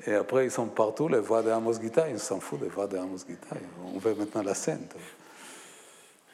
Et 0.08 0.14
après, 0.14 0.46
ils 0.46 0.50
sont 0.50 0.68
partout, 0.68 1.06
les 1.06 1.18
voix 1.18 1.42
de 1.42 1.50
Amos 1.50 1.74
Guita, 1.74 2.08
ils 2.08 2.18
s'en 2.18 2.40
foutent 2.40 2.60
des 2.60 2.68
voix 2.68 2.86
de 2.86 2.96
Amos 2.96 3.18
Guita. 3.28 3.48
On 3.94 3.98
veut 3.98 4.14
maintenant 4.14 4.42
la 4.42 4.54
scène. 4.54 4.86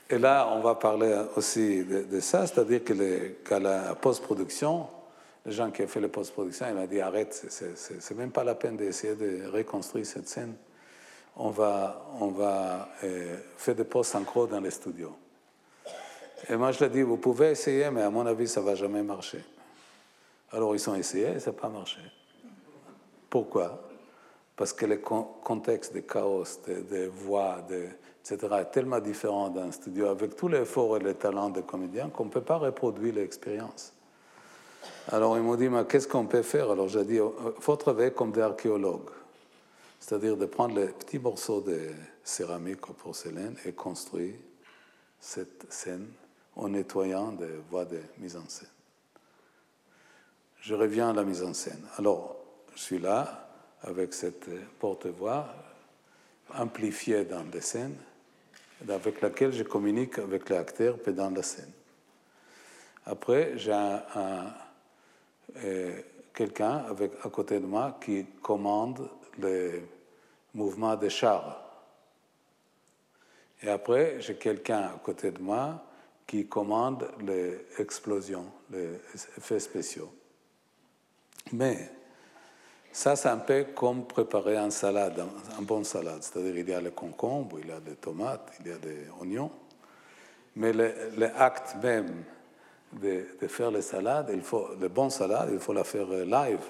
Et 0.08 0.16
là, 0.16 0.48
on 0.52 0.60
va 0.60 0.76
parler 0.76 1.12
aussi 1.34 1.82
de, 1.82 2.20
ça, 2.20 2.46
c'est-à-dire 2.46 2.82
qu'à 2.84 3.58
la 3.58 3.96
post-production, 3.96 4.86
les 5.44 5.50
gens 5.50 5.72
qui 5.72 5.82
ont 5.82 5.88
fait 5.88 6.00
la 6.00 6.08
post-production, 6.08 6.66
ils 6.68 6.74
m'ont 6.74 6.86
dit 6.86 7.00
arrête, 7.00 7.46
c'est 7.48 8.16
même 8.16 8.30
pas 8.30 8.44
la 8.44 8.54
peine 8.54 8.76
d'essayer 8.76 9.16
de 9.16 9.50
reconstruire 9.50 10.06
cette 10.06 10.28
scène. 10.28 10.54
On 11.34 11.50
va, 11.50 12.06
on 12.20 12.28
va 12.28 12.90
euh, 13.02 13.38
faire 13.56 13.74
des 13.74 13.82
post-synchro 13.82 14.46
dans 14.46 14.60
les 14.60 14.70
studios. 14.70 15.16
Et 16.48 16.54
moi, 16.54 16.70
je 16.70 16.78
leur 16.78 16.90
dis, 16.90 17.02
vous 17.02 17.16
pouvez 17.16 17.50
essayer, 17.50 17.90
mais 17.90 18.02
à 18.02 18.10
mon 18.10 18.24
avis, 18.24 18.46
ça 18.46 18.60
ne 18.60 18.66
va 18.66 18.76
jamais 18.76 19.02
marcher. 19.02 19.44
Alors, 20.52 20.76
ils 20.76 20.88
ont 20.88 20.94
essayé 20.94 21.32
et 21.34 21.40
ça 21.40 21.50
n'a 21.50 21.56
pas 21.56 21.68
marché. 21.68 21.98
Pourquoi? 23.34 23.80
Parce 24.54 24.72
que 24.72 24.86
le 24.86 24.98
contexte 24.98 25.92
de 25.92 25.98
chaos, 26.02 26.60
de, 26.68 27.08
voix, 27.08 27.60
de, 27.68 27.88
etc., 28.20 28.38
est 28.60 28.70
tellement 28.70 29.00
différent 29.00 29.48
d'un 29.48 29.72
studio, 29.72 30.06
avec 30.06 30.36
tous 30.36 30.46
les 30.46 30.60
efforts 30.60 30.98
et 30.98 31.00
les 31.00 31.14
talents 31.14 31.50
des 31.50 31.62
comédiens, 31.62 32.10
qu'on 32.10 32.26
ne 32.26 32.30
peut 32.30 32.44
pas 32.44 32.58
reproduire 32.58 33.16
l'expérience. 33.16 33.92
Alors 35.08 35.36
ils 35.36 35.42
m'ont 35.42 35.56
dit, 35.56 35.68
mais 35.68 35.84
qu'est-ce 35.84 36.06
qu'on 36.06 36.26
peut 36.26 36.42
faire? 36.42 36.70
Alors 36.70 36.86
j'ai 36.86 37.04
dit, 37.04 37.16
il 37.16 37.60
faut 37.60 37.74
travailler 37.74 38.12
comme 38.12 38.30
des 38.30 38.40
archéologues, 38.40 39.10
c'est-à-dire 39.98 40.36
de 40.36 40.46
prendre 40.46 40.76
les 40.76 40.86
petits 40.86 41.18
morceaux 41.18 41.60
de 41.60 41.88
céramique 42.22 42.88
ou 42.88 42.92
porcelaine 42.92 43.56
et 43.64 43.72
construire 43.72 44.36
cette 45.18 45.66
scène 45.72 46.06
en 46.54 46.68
nettoyant 46.68 47.32
des 47.32 47.50
voies 47.68 47.84
de 47.84 47.98
mise 48.18 48.36
en 48.36 48.48
scène. 48.48 48.68
Je 50.60 50.76
reviens 50.76 51.10
à 51.10 51.12
la 51.12 51.24
mise 51.24 51.42
en 51.42 51.52
scène. 51.52 51.82
Alors, 51.98 52.43
je 52.74 52.80
suis 52.80 52.98
là 52.98 53.48
avec 53.82 54.14
cette 54.14 54.48
porte-voix 54.78 55.46
amplifiée 56.54 57.24
dans 57.24 57.44
les 57.52 57.60
scènes, 57.60 57.96
avec 58.88 59.20
laquelle 59.20 59.52
je 59.52 59.62
communique 59.62 60.18
avec 60.18 60.48
l'acteur 60.48 60.98
pendant 60.98 61.30
la 61.30 61.42
scène. 61.42 61.72
Après, 63.06 63.58
j'ai 63.58 63.72
euh, 65.56 66.00
quelqu'un 66.32 66.84
à 67.22 67.28
côté 67.28 67.60
de 67.60 67.66
moi 67.66 67.98
qui 68.02 68.24
commande 68.42 69.08
les 69.38 69.82
mouvements 70.54 70.96
des 70.96 71.10
chars. 71.10 71.60
Et 73.62 73.68
après, 73.68 74.20
j'ai 74.20 74.36
quelqu'un 74.36 74.90
à 74.94 75.00
côté 75.02 75.30
de 75.30 75.40
moi 75.40 75.84
qui 76.26 76.46
commande 76.46 77.10
les 77.20 77.66
explosions, 77.78 78.46
les 78.70 79.00
effets 79.36 79.60
spéciaux. 79.60 80.12
Mais 81.52 81.90
ça, 82.94 83.16
c'est 83.16 83.28
un 83.28 83.38
peu 83.38 83.64
comme 83.74 84.06
préparer 84.06 84.56
un 84.56 84.70
salade, 84.70 85.20
un 85.58 85.62
bon 85.62 85.82
salade. 85.82 86.22
C'est-à-dire, 86.22 86.56
il 86.56 86.68
y 86.68 86.72
a 86.72 86.80
le 86.80 86.92
concombre, 86.92 87.58
il 87.60 87.66
y 87.66 87.72
a 87.72 87.80
des 87.80 87.96
tomates, 87.96 88.52
il 88.60 88.68
y 88.68 88.72
a 88.72 88.78
des 88.78 89.08
oignons. 89.20 89.50
Mais 90.54 90.72
l'acte 91.16 91.74
même 91.82 92.22
de, 92.92 93.26
faire 93.48 93.72
les 93.72 93.82
salades, 93.82 94.30
il 94.32 94.42
faut, 94.42 94.68
le 94.80 94.86
bon 94.86 95.10
salade, 95.10 95.48
il 95.52 95.58
faut 95.58 95.72
la 95.72 95.82
faire 95.82 96.06
euh, 96.08 96.24
live. 96.24 96.62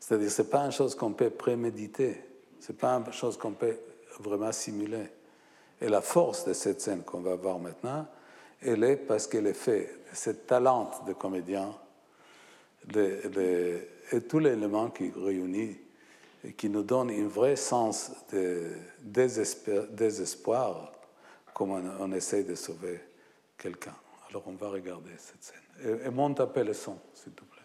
C'est-à-dire, 0.00 0.28
ce 0.28 0.42
n'est 0.42 0.48
pas 0.48 0.64
une 0.64 0.72
chose 0.72 0.96
qu'on 0.96 1.12
peut 1.12 1.30
préméditer. 1.30 2.20
Ce 2.58 2.72
n'est 2.72 2.78
pas 2.78 2.90
une 2.94 3.12
chose 3.12 3.38
qu'on 3.38 3.52
peut 3.52 3.78
vraiment 4.18 4.50
simuler. 4.50 5.06
Et 5.80 5.88
la 5.88 6.00
force 6.00 6.44
de 6.46 6.52
cette 6.52 6.80
scène 6.80 7.02
qu'on 7.02 7.20
va 7.20 7.36
voir 7.36 7.60
maintenant, 7.60 8.08
elle 8.60 8.82
est 8.82 8.96
parce 8.96 9.28
qu'elle 9.28 9.46
est 9.46 9.54
faite 9.54 9.88
de 10.10 10.16
ce 10.16 10.30
talent 10.30 10.90
de 11.06 11.12
comédien, 11.12 11.72
de, 12.86 13.28
de 13.28 13.80
et 14.12 14.20
tous 14.22 14.38
les 14.38 14.52
éléments 14.52 14.90
qui 14.90 15.10
réunissent 15.10 15.78
et 16.44 16.52
qui 16.52 16.68
nous 16.68 16.82
donne 16.82 17.10
un 17.10 17.26
vrai 17.26 17.56
sens 17.56 18.12
de 18.32 18.72
désespoir, 19.02 20.92
comme 21.52 21.72
on, 21.72 22.12
essaie 22.12 22.44
de 22.44 22.54
sauver 22.54 23.00
quelqu'un. 23.58 23.94
Alors 24.30 24.44
on 24.46 24.52
va 24.52 24.68
regarder 24.68 25.10
cette 25.18 25.42
scène. 25.42 25.56
Et, 26.04 26.06
et 26.06 26.10
monte 26.10 26.40
un 26.40 26.46
peu 26.46 26.62
le 26.62 26.74
son, 26.74 26.98
s'il 27.14 27.32
te 27.32 27.42
plaît. 27.42 27.55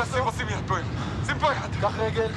תעשה? 0.00 0.18
הם 0.18 0.24
עושים 0.24 0.46
לי 0.46 0.54
הפועל. 0.54 0.82
זה 1.22 1.34
ברד. 1.34 1.70
קח 1.80 1.98
רגל. 1.98 2.30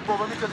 problemi 0.00 0.34
kad 0.40 0.50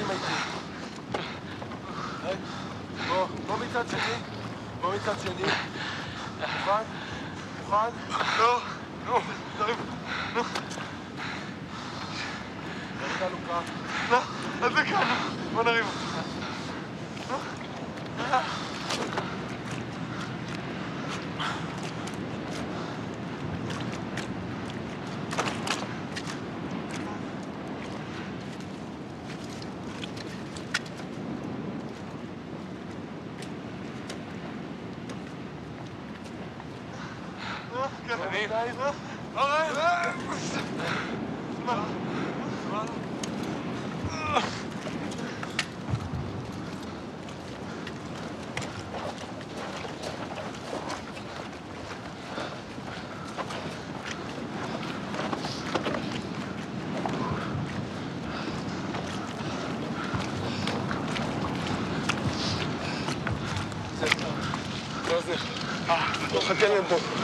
Хотели 66.51 66.81
бы. 66.81 67.20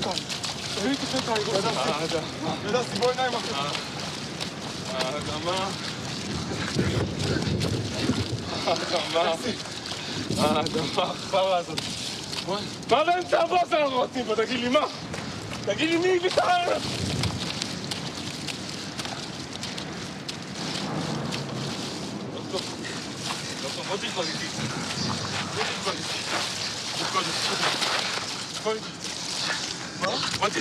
קפה 0.00 0.10
כאן. 0.10 0.18
תביא 0.74 0.96
קפה 0.96 1.20
כאן, 1.26 1.40
יגור 1.40 1.54
סבסי. 1.60 2.16
ידסי, 2.68 2.98
בוא 2.98 3.10
עיניים 3.10 3.34
אחרי. 3.34 3.58
האדמה. 4.92 5.68
האדמה. 8.66 9.34
האדמה 10.38 11.02
החרא 11.02 11.56
הזאת. 11.56 11.80
מה 12.90 13.04
באמצע 13.04 13.42
הבוס 13.42 13.72
אנחנו 13.72 13.96
רוצים 13.96 14.24
פה? 14.26 14.36
תגיד 14.36 14.60
לי 14.60 14.68
מה? 14.68 14.86
תגיד 15.64 15.90
לי 15.90 15.96
מי 15.96 16.16
הביא 16.16 16.30
את 16.30 16.38
הארץ? 16.38 16.82
Chodź, 23.88 24.00
chodź, 24.00 24.10
chodź. 24.14 24.26
Chodź, 25.56 25.66
chodź. 25.84 25.96
Chodź, 28.64 28.78
chodź. 28.80 28.95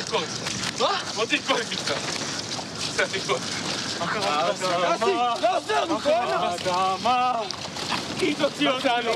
תתקור 0.05 0.21
איתך. 0.21 0.81
מה? 0.81 0.99
בוא 1.15 1.25
תתקור 1.25 1.57
איתך. 1.57 1.93
קצת 2.93 3.09
תתקור. 3.13 3.37
מה 3.99 4.07
קרה? 4.07 4.49
לא, 5.41 5.55
עזר, 5.57 5.85
נו, 5.85 5.99
מה? 7.03 7.39
היא 8.21 8.35
תוציא 8.39 8.69
אותנו, 8.69 9.11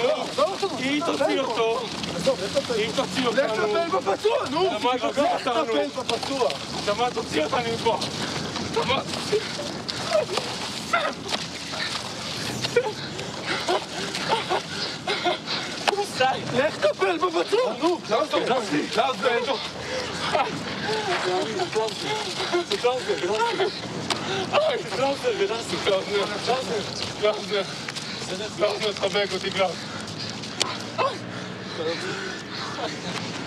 היא 0.77 1.03
תוציא 1.05 1.39
אותו, 1.39 1.79
היא 2.75 2.91
תוציא 2.95 3.25
אותנו. 3.27 3.43
לך 3.43 3.51
תטפל 3.51 3.97
בפצוע, 3.97 4.49
נו! 4.49 4.63
לך 4.63 5.41
תטפל 5.41 5.87
בפצוע. 5.97 6.49
תמר, 6.85 7.09
תוציא 7.09 7.43
אותנו 7.43 7.59
מפה. 7.73 7.99
תמר. 8.73 9.01
לך 16.53 16.77
תטפל 16.77 17.17
בפצוע, 17.17 17.73
נו! 17.79 17.99
Glasne 28.57 28.93
Trabeku, 28.95 29.37
die 29.37 29.49
Glas. 29.49 29.71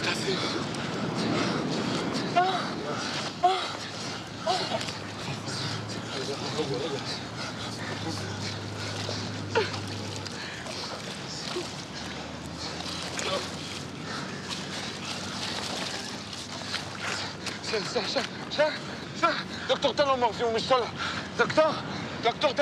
Das 0.05 0.19
ist... 0.29 0.83
ça, 17.93 18.21
ça, 18.51 18.65
ça. 19.21 19.29
Docteur 19.69 19.95
Talon 19.95 20.17
Docteur, 21.39 21.75
docteur 22.25 22.55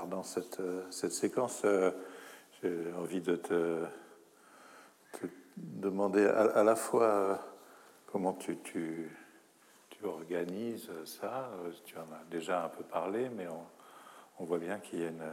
regardant 0.00 0.22
cette, 0.22 0.60
euh, 0.60 0.82
cette 0.90 1.12
séquence, 1.12 1.60
euh, 1.66 1.90
j'ai 2.62 2.90
envie 2.98 3.20
de 3.20 3.36
te, 3.36 3.84
demander 5.58 6.24
à, 6.24 6.64
la 6.64 6.74
fois 6.74 7.04
euh, 7.04 7.34
comment 8.06 8.32
tu, 8.32 8.56
tu, 8.64 9.10
organises 10.02 10.88
ça. 11.04 11.50
Tu 11.84 11.94
en 11.98 12.12
as 12.14 12.24
déjà 12.30 12.64
un 12.64 12.68
peu 12.70 12.82
parlé, 12.82 13.28
mais 13.28 13.46
on, 14.38 14.44
voit 14.44 14.58
bien 14.58 14.78
qu'il 14.78 15.00
y 15.00 15.04
a 15.04 15.08
une, 15.08 15.30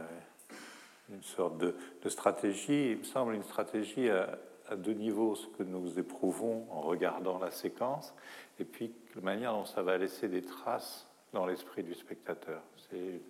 une 1.14 1.22
sorte 1.22 1.56
de, 1.56 1.74
stratégie. 2.10 2.90
Il 2.90 2.98
me 2.98 3.04
semble 3.04 3.34
une 3.34 3.44
stratégie 3.44 4.10
à, 4.10 4.76
deux 4.76 4.92
niveaux, 4.92 5.34
ce 5.34 5.46
que 5.46 5.62
nous 5.62 5.98
éprouvons 5.98 6.66
en 6.70 6.82
regardant 6.82 7.38
la 7.38 7.50
séquence, 7.50 8.14
et 8.60 8.66
puis 8.66 8.92
la 9.14 9.22
manière 9.22 9.54
dont 9.54 9.64
ça 9.64 9.82
va 9.82 9.96
laisser 9.96 10.28
des 10.28 10.42
traces 10.42 11.06
dans 11.32 11.46
l'esprit 11.46 11.82
du 11.82 11.94
spectateur. 11.94 12.60
C'est 12.90 13.22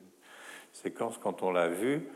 séquence, 0.73 1.19
quand 1.19 1.43
on 1.43 1.51
l'a 1.51 1.69
vue, 1.69 2.09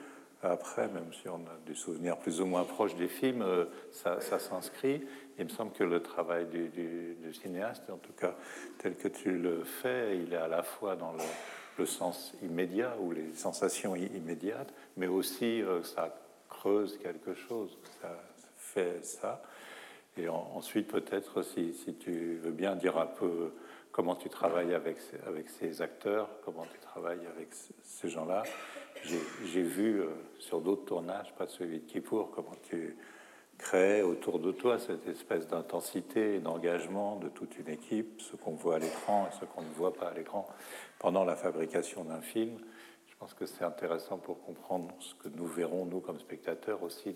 après, 0.42 0.88
même 0.88 1.12
si 1.12 1.28
on 1.28 1.36
a 1.36 1.56
des 1.66 1.74
souvenirs 1.74 2.16
plus 2.16 2.40
ou 2.40 2.46
moins 2.46 2.64
proches 2.64 2.96
des 2.96 3.06
films, 3.06 3.42
euh, 3.42 3.66
ça, 3.92 4.18
s'inscrit. 4.20 5.02
Il 5.38 5.44
me 5.44 5.50
semble 5.50 5.72
que 5.72 5.84
le 5.84 6.02
travail 6.02 6.46
du, 6.46 7.14
cinéaste, 7.32 7.88
en 7.90 7.96
tout 7.96 8.12
cas 8.12 8.34
tel 8.78 8.96
que 8.96 9.08
tu 9.08 9.30
le 9.38 9.62
fais, 9.62 10.18
il 10.18 10.32
est 10.32 10.38
à 10.38 10.48
la 10.48 10.62
fois 10.62 10.96
dans 10.96 11.12
le, 11.12 11.86
sens 11.86 12.32
immédiat 12.42 12.96
ou 13.00 13.10
les 13.10 13.32
sensations 13.34 13.96
immédiates, 13.96 14.72
mais 14.96 15.08
aussi 15.08 15.62
euh, 15.62 15.82
ça 15.82 16.14
creuse 16.48 16.96
quelque 16.98 17.34
chose, 17.34 17.76
ça 18.00 18.16
fait 18.56 19.04
ça. 19.04 19.42
Et 20.16 20.28
en- 20.28 20.52
ensuite, 20.54 20.86
peut-être, 20.86 21.42
si 21.42 21.74
tu 21.98 22.38
veux 22.42 22.52
bien 22.52 22.76
dire 22.76 22.98
un 22.98 23.06
peu 23.06 23.52
comment 23.92 24.16
tu 24.16 24.28
travailles 24.28 24.74
avec, 24.74 24.96
avec 25.26 25.50
ces 25.50 25.82
acteurs, 25.82 26.28
comment 26.44 26.64
tu 26.72 26.78
travailles 26.80 27.26
avec 27.26 27.48
ces 27.82 28.08
gens-là. 28.08 28.42
J'ai 29.04 29.20
j'ai 29.46 29.62
vu 29.62 30.00
euh, 30.00 30.08
sur 30.38 30.60
d'autres 30.60 30.84
tournages, 30.84 31.32
pas 31.34 31.46
celui 31.46 31.80
de 31.80 31.84
Kippour, 31.84 32.30
comment 32.30 32.56
tu 32.62 32.96
crées 33.58 34.02
autour 34.02 34.38
de 34.40 34.50
toi 34.50 34.78
cette 34.78 35.06
espèce 35.06 35.46
d'intensité 35.46 36.36
et 36.36 36.40
d'engagement 36.40 37.16
de 37.16 37.28
toute 37.28 37.58
une 37.58 37.68
équipe, 37.68 38.20
ce 38.20 38.34
qu'on 38.36 38.52
voit 38.52 38.76
à 38.76 38.78
l'écran 38.78 39.28
et 39.28 39.34
ce 39.38 39.44
qu'on 39.44 39.62
ne 39.62 39.72
voit 39.74 39.92
pas 39.92 40.08
à 40.08 40.14
l'écran 40.14 40.48
pendant 40.98 41.24
la 41.24 41.36
fabrication 41.36 42.04
d'un 42.04 42.20
film. 42.20 42.58
Je 43.06 43.14
pense 43.16 43.34
que 43.34 43.46
c'est 43.46 43.62
intéressant 43.62 44.18
pour 44.18 44.42
comprendre 44.42 44.92
ce 44.98 45.14
que 45.14 45.28
nous 45.28 45.46
verrons, 45.46 45.86
nous, 45.86 46.00
comme 46.00 46.18
spectateurs, 46.18 46.82
aussi 46.82 47.14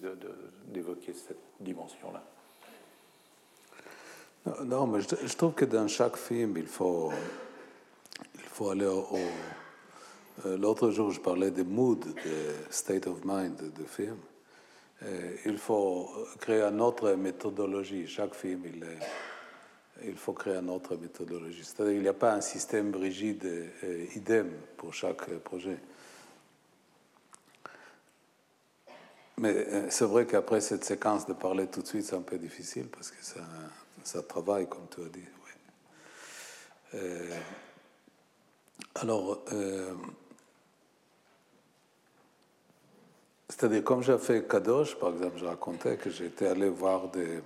d'évoquer 0.69 1.13
cette 1.13 1.41
dimension-là. 1.59 2.23
Non, 4.65 4.87
mais 4.87 5.01
je, 5.01 5.37
trouve 5.37 5.55
que 5.55 5.65
dans 5.65 5.89
chaque 5.89 6.17
film, 6.17 6.57
il 6.57 6.67
faut, 6.67 7.11
il 8.35 8.41
faut 8.43 8.71
aller 8.71 8.87
au. 8.87 9.19
Euh, 10.45 10.57
l'autre 10.59 10.91
jour, 10.91 11.11
je 11.11 11.21
parlais 11.21 11.51
des 11.51 11.65
moods, 11.65 11.97
de 11.97 12.55
state 12.71 13.07
of 13.07 13.25
mind 13.25 13.57
de 13.57 13.85
film. 13.85 14.19
il 15.47 15.59
faut 15.59 16.11
créer 16.39 16.63
une 16.63 16.81
autre 16.81 17.13
méthodologie. 17.15 18.07
Chaque 18.07 18.35
film, 18.35 18.63
il, 18.67 18.85
il 20.05 20.17
faut 20.17 20.33
créer 20.33 20.57
une 20.57 20.71
autre 20.71 20.97
méthodologie. 20.97 21.65
C'est-à-dire 21.65 21.95
qu'il 21.95 22.03
n'y 22.03 22.09
a 22.09 22.13
pas 22.13 22.35
un 22.35 22.41
système 22.41 22.95
rigide 22.95 23.71
idem 24.15 24.51
pour 24.77 24.95
chaque 24.95 25.27
projet. 25.39 25.79
Mais 29.39 29.55
euh, 29.55 29.87
c'est 29.91 30.05
vrai 30.05 30.27
qu'après 30.27 30.61
cette 30.61 30.85
séquence 30.85 31.27
de 31.27 31.35
parler 31.35 31.67
tout 31.67 31.83
de 31.83 31.87
suite, 31.87 32.05
c'est 32.05 32.17
un 32.17 32.23
peu 32.23 32.39
difficile 32.39 32.87
parce 32.87 33.11
que 33.11 33.23
ça, 33.23 33.41
ça 34.07 34.23
travaille, 34.23 34.69
comme 34.69 34.87
tu 34.89 35.03
as 35.03 35.09
dit. 35.09 35.25
Euh, 36.95 37.37
alors, 38.95 39.43
euh, 39.53 39.95
c'est-à-dire, 43.49 43.83
comme 43.83 44.03
j'ai 44.03 44.17
fait 44.19 44.47
Kadosh, 44.47 44.97
par 44.97 45.13
exemple, 45.13 45.39
je 45.39 45.45
racontais 45.45 45.97
que 45.97 46.11
j'étais 46.11 46.47
allé 46.47 46.69
voir 46.69 47.09
des. 47.09 47.41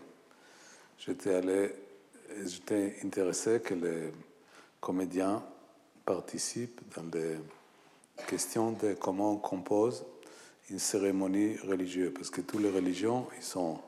J'étais 0.99 1.35
allé. 1.35 1.75
J'étais 2.45 2.97
intéressé 3.03 3.61
que 3.61 3.75
les 3.75 4.13
comédiens 4.81 5.43
participent 6.05 6.81
dans 6.95 7.03
des 7.05 7.39
questions 8.29 8.73
de 8.73 8.93
comment 8.95 9.33
on 9.33 9.37
compose 9.39 10.05
une 10.69 10.79
cérémonie 10.79 11.57
religieuse, 11.67 12.13
parce 12.15 12.31
que 12.31 12.43
toutes 12.43 12.61
les 12.61 12.71
religions, 12.71 13.27
ils 13.37 13.43
sont 13.43 13.81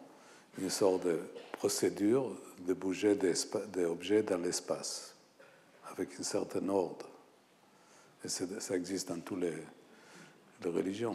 une 0.59 0.71
sorte 0.71 1.05
de 1.05 1.21
procédure 1.63 2.33
de 2.67 2.75
bouger 2.75 3.15
des, 3.15 3.35
objets 3.85 4.25
dans 4.25 4.39
l'espace, 4.39 5.15
avec 5.93 6.09
un 6.19 6.25
certain 6.25 6.69
ordre. 6.69 7.07
Et 8.25 8.29
ça 8.29 8.75
existe 8.75 9.11
dans 9.11 9.21
toutes 9.21 9.43
les, 9.43 9.55
religions. 10.69 11.15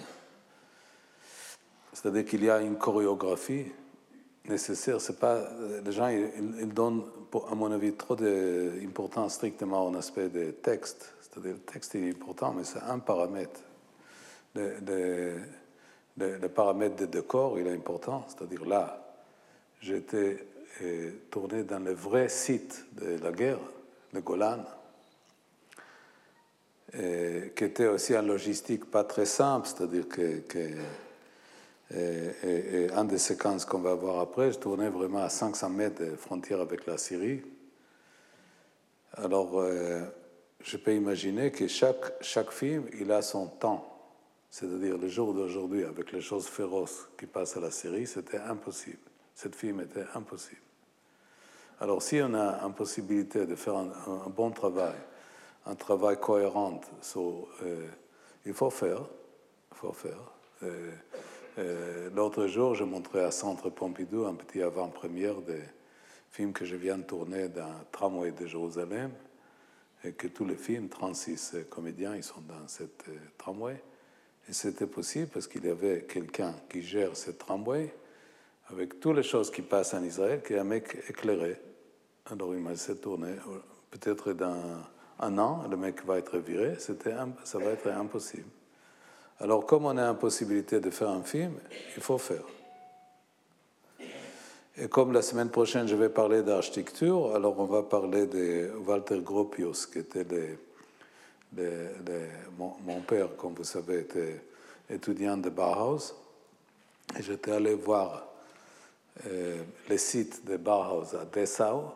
C'est-à-dire 1.91 2.23
qu'il 2.23 2.45
y 2.45 2.49
a 2.49 2.61
une 2.61 2.77
chorégraphie 2.77 3.65
nécessaire. 4.47 4.99
Pas, 5.19 5.49
les 5.83 5.91
gens 5.91 6.07
ils, 6.07 6.73
donnent, 6.73 7.03
à 7.51 7.53
mon 7.53 7.69
avis, 7.69 7.91
trop 7.91 8.15
d'importance 8.15 9.33
strictement 9.33 9.85
au 9.85 9.95
aspect 9.97 10.29
des 10.29 10.53
textes. 10.53 11.13
C'est-à-dire 11.19 11.55
le 11.55 11.59
texte 11.59 11.95
est 11.95 12.09
important, 12.09 12.53
mais 12.53 12.63
c'est 12.63 12.79
un 12.79 12.99
paramètre 12.99 13.59
le, 14.55 16.47
paramètre 16.47 16.95
de 16.95 17.05
décor, 17.05 17.59
il 17.59 17.67
est 17.67 17.73
important. 17.73 18.23
C'est-à-dire 18.29 18.65
là, 18.65 19.06
j'étais 19.81 20.45
euh, 20.81 21.11
tourné 21.29 21.63
dans 21.63 21.79
le 21.79 21.93
vrai 21.93 22.29
site 22.29 22.85
de 22.93 23.17
la 23.23 23.31
guerre, 23.31 23.59
le 24.13 24.21
Golan, 24.21 24.63
et, 26.93 27.53
qui 27.55 27.63
était 27.63 27.87
aussi 27.87 28.17
en 28.17 28.21
logistique 28.21 28.89
pas 28.89 29.03
très 29.03 29.25
simple, 29.25 29.67
c'est-à-dire 29.67 30.07
que, 30.07 30.39
que 30.39 30.69
et, 31.93 32.89
un 32.93 33.05
des 33.05 33.17
séquences 33.17 33.65
qu'on 33.65 33.79
va 33.79 33.93
voir 33.93 34.19
après, 34.19 34.51
je 34.51 34.59
tournais 34.59 34.89
vraiment 34.89 35.23
à 35.23 35.29
500 35.29 35.69
mètres 35.69 36.03
de 36.03 36.15
frontière 36.15 36.59
avec 36.59 36.85
la 36.85 36.97
Syrie. 36.97 37.41
Alors, 39.13 39.63
je 40.61 40.77
peux 40.77 40.93
imaginer 40.93 41.51
que 41.51 41.67
chaque, 41.67 42.21
chaque 42.21 42.51
film, 42.51 42.83
il 42.99 43.09
a 43.11 43.21
son 43.21 43.47
temps 43.47 43.97
c'est-à-dire 44.49 44.97
le 44.97 45.07
jour 45.07 45.33
d'aujourd'hui, 45.33 45.83
avec 45.83 46.11
les 46.11 46.21
choses 46.21 46.47
féroces 46.47 47.07
qui 47.17 47.25
passent 47.25 47.57
à 47.57 47.59
la 47.59 47.71
série, 47.71 48.07
c'était 48.07 48.39
impossible. 48.39 48.97
Cette 49.37 49.55
film 49.55 49.81
était 49.81 50.05
impossible. 50.15 50.61
Alors 51.79 52.01
si 52.01 52.19
on 52.23 52.33
a 52.33 52.59
une 52.63 52.73
possibilité 52.73 53.45
de 53.45 53.53
faire 53.53 53.75
un, 53.75 54.29
bon 54.35 54.49
travail, 54.49 54.95
un 55.67 55.75
travail 55.75 56.19
cohérent, 56.19 56.81
euh, 57.15 57.87
il 58.47 58.53
faut 58.55 58.71
faire. 58.71 59.05
Faut 59.73 59.93
faire. 59.93 60.17
Euh, 60.63 60.91
euh, 61.59 62.09
l'autre 62.15 62.47
jour, 62.47 62.73
je 62.73 62.83
montrais 62.83 63.25
à 63.25 63.29
Centre 63.29 63.69
Pompidou 63.69 64.25
un 64.25 64.33
petit 64.33 64.63
avant-première 64.63 65.39
des 65.41 65.61
films 66.31 66.51
que 66.51 66.65
je 66.65 66.75
viens 66.75 66.97
de 66.97 67.03
tourner 67.03 67.47
dans 67.47 67.75
Tramway 67.91 68.31
de 68.31 68.47
Jérusalem, 68.47 69.11
et 70.03 70.13
que 70.13 70.25
tous 70.25 70.45
les 70.45 70.57
films, 70.57 70.89
36 70.89 71.57
comédiens, 71.69 72.15
ils 72.15 72.23
sont 72.23 72.41
dans 72.41 72.67
cette 72.67 73.05
tramway. 73.37 73.79
Et 74.49 74.53
c'était 74.53 74.87
possible 74.87 75.27
parce 75.27 75.45
qu'il 75.45 75.63
y 75.63 75.69
avait 75.69 76.05
quelqu'un 76.05 76.55
qui 76.69 76.81
gère 76.81 77.15
ce 77.15 77.29
tramway 77.29 77.93
avec 78.71 78.99
toutes 78.99 79.15
les 79.15 79.23
choses 79.23 79.51
qui 79.51 79.61
passent 79.61 79.93
en 79.93 80.03
Israël, 80.03 80.41
qui 80.45 80.53
est 80.53 80.59
un 80.59 80.63
mec 80.63 80.97
éclairé. 81.09 81.59
Alors 82.31 82.53
il 82.53 82.61
m'a 82.61 82.71
laissé 82.71 82.95
tourner. 82.97 83.33
Peut-être 83.91 84.33
dans 84.33 84.61
un 85.19 85.37
an, 85.37 85.65
le 85.69 85.77
mec 85.77 86.05
va 86.05 86.17
être 86.17 86.37
viré. 86.37 86.75
C'était, 86.79 87.13
ça 87.43 87.57
va 87.57 87.71
être 87.71 87.87
impossible. 87.87 88.47
Alors 89.39 89.65
comme 89.65 89.85
on 89.85 89.97
a 89.97 90.01
l'impossibilité 90.01 90.79
de 90.79 90.89
faire 90.89 91.09
un 91.09 91.23
film, 91.23 91.53
il 91.95 92.01
faut 92.01 92.17
faire. 92.17 92.43
Et 94.79 94.87
comme 94.89 95.11
la 95.11 95.23
semaine 95.23 95.49
prochaine, 95.49 95.87
je 95.87 95.95
vais 95.95 96.09
parler 96.09 96.43
d'architecture, 96.43 97.35
alors 97.35 97.59
on 97.59 97.65
va 97.65 97.81
parler 97.81 98.27
de 98.27 98.71
Walter 98.85 99.21
Gropius, 99.21 99.87
qui 99.87 99.99
était 99.99 100.23
le 100.23 100.57
mon, 102.57 103.01
père, 103.01 103.35
comme 103.35 103.53
vous 103.53 103.63
savez, 103.63 104.01
était 104.01 104.41
étudiant 104.89 105.37
de 105.37 105.49
Bauhaus. 105.49 106.15
Et 107.17 107.23
j'étais 107.23 107.51
allé 107.51 107.73
voir 107.73 108.13
euh, 108.13 108.36
le 109.25 109.97
site 109.97 110.45
de 110.45 110.57
Bauhaus 110.57 111.15
à 111.15 111.25
Dessau, 111.25 111.91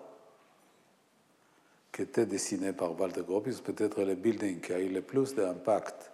qui 1.92 2.04
était 2.04 2.26
dessiné 2.26 2.74
par 2.74 3.00
Walter 3.00 3.22
Gropius, 3.22 3.62
peut-être 3.62 4.02
le 4.04 4.16
building 4.16 4.62
qui 4.62 4.74
a 4.74 4.80
eu 4.80 4.90
le 4.90 5.02
plus 5.02 5.36
d'impact 5.36 6.12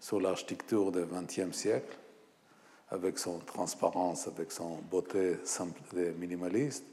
sur 0.00 0.20
l'architecture 0.20 0.90
du 0.90 1.04
XXe 1.04 1.56
siècle, 1.56 1.96
avec 2.90 3.18
son 3.18 3.38
transparence, 3.40 4.26
avec 4.26 4.50
son 4.50 4.76
beauté 4.90 5.36
minimaliste. 6.16 6.84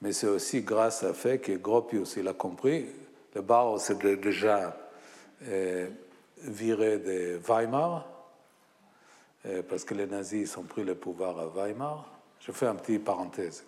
Mais 0.00 0.12
c'est 0.12 0.28
aussi 0.28 0.62
grâce 0.62 1.02
à 1.02 1.12
fait 1.12 1.38
que 1.38 1.52
Gropius, 1.52 2.16
il 2.16 2.26
a 2.26 2.32
compris, 2.32 2.86
le 3.34 3.42
Bauhaus 3.42 3.90
était 3.90 4.16
déjà 4.16 4.76
viré 6.38 6.98
de 6.98 7.38
Weimar, 7.46 8.08
parce 9.68 9.84
que 9.84 9.94
les 9.94 10.06
nazis 10.06 10.56
ont 10.56 10.62
pris 10.64 10.84
le 10.84 10.94
pouvoir 10.94 11.38
à 11.38 11.46
Weimar. 11.48 12.08
Je 12.44 12.50
fais 12.50 12.66
un 12.66 12.74
petit 12.74 12.98
parenthèse. 12.98 13.64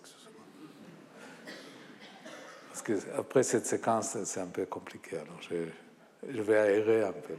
Parce 2.69 2.81
que 2.81 2.93
après 3.17 3.43
cette 3.43 3.65
séquence, 3.65 4.17
c'est 4.25 4.41
un 4.41 4.47
peu 4.47 4.65
compliqué. 4.65 5.17
Alors 5.17 5.39
je, 5.41 6.41
vais 6.41 6.57
aérer 6.57 7.03
un 7.03 7.13
peu. 7.13 7.33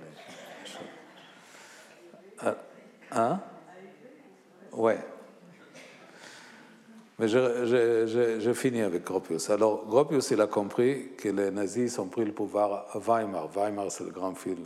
Ah, 2.38 2.56
hein? 3.12 3.40
Ouais. 4.72 4.98
Mais 7.18 7.28
je, 7.28 8.38
je, 8.40 8.52
finis 8.52 8.82
avec 8.82 9.04
Gropius. 9.04 9.48
Alors, 9.48 9.86
Gropius, 9.86 10.30
il 10.30 10.40
a 10.40 10.46
compris 10.46 11.12
que 11.16 11.30
les 11.30 11.50
nazis 11.50 11.98
ont 11.98 12.08
pris 12.08 12.26
le 12.26 12.32
pouvoir 12.32 12.86
à 12.94 12.98
Weimar. 12.98 13.48
Weimar, 13.48 13.90
c'est 13.90 14.04
le 14.04 14.10
grand 14.10 14.32
ville, 14.32 14.64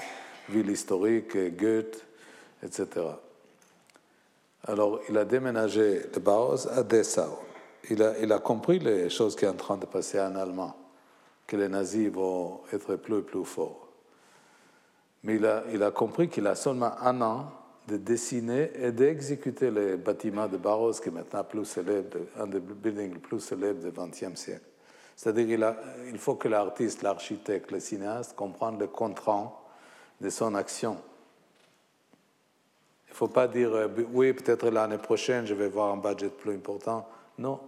ville 0.48 0.68
historique, 0.68 1.36
Goethe, 1.56 2.04
etc. 2.62 3.06
Alors, 4.66 5.00
il 5.08 5.16
a 5.16 5.24
déménagé 5.24 6.02
de 6.12 6.20
Bauhaus 6.20 6.68
à 6.68 6.82
Dessau. 6.82 7.38
Il 7.88 8.02
a, 8.02 8.18
il 8.18 8.28
compris 8.40 8.78
les 8.78 9.08
choses 9.08 9.34
qui 9.34 9.46
sont 9.46 9.52
en 9.52 9.56
train 9.56 9.76
de 9.78 9.86
passer 9.86 10.20
en 10.20 10.36
allemand, 10.36 10.76
que 11.46 11.56
les 11.56 11.68
nazis 11.68 12.10
vont 12.10 12.60
être 12.72 12.96
plus 12.96 13.18
et 13.18 13.22
plus 13.22 13.44
forts. 13.44 13.88
Mais 15.22 15.36
il 15.36 15.46
a, 15.46 15.64
il 15.72 15.90
compris 15.92 16.28
qu'il 16.28 16.46
a 16.46 16.54
seulement 16.54 16.92
un 17.00 17.20
an 17.22 17.52
de 17.88 17.96
dessiner 17.96 18.70
et 18.74 18.92
d'exécuter 18.92 19.70
les 19.70 19.96
bâtiments 19.96 20.46
de 20.46 20.58
Barros, 20.58 20.92
qui 20.92 21.08
est 21.08 21.12
maintenant 21.12 21.44
plus 21.44 21.64
célèbre, 21.64 22.18
un 22.38 22.46
des 22.46 22.60
buildings 22.60 23.14
les 23.14 23.18
plus 23.18 23.40
célèbres 23.40 23.82
du 23.82 23.90
XXe 23.90 24.38
siècle. 24.38 24.64
C'est-à-dire 25.16 25.58
qu'il 25.58 26.18
faut 26.18 26.36
que 26.36 26.48
l'artiste, 26.48 27.02
l'architecte, 27.02 27.70
le 27.72 27.80
cinéaste 27.80 28.36
comprennent 28.36 28.78
le 28.78 28.86
contrant 28.86 29.60
de 30.20 30.30
son 30.30 30.54
action. 30.54 30.98
Il 33.10 33.14
ne 33.14 33.16
faut 33.16 33.28
pas 33.28 33.48
dire, 33.48 33.74
euh, 33.74 33.88
oui, 34.12 34.32
peut-être 34.32 34.70
l'année 34.70 34.96
prochaine, 34.96 35.44
je 35.44 35.52
vais 35.52 35.68
voir 35.68 35.92
un 35.92 35.96
budget 35.96 36.28
plus 36.28 36.54
important. 36.54 37.06
Non. 37.38 37.58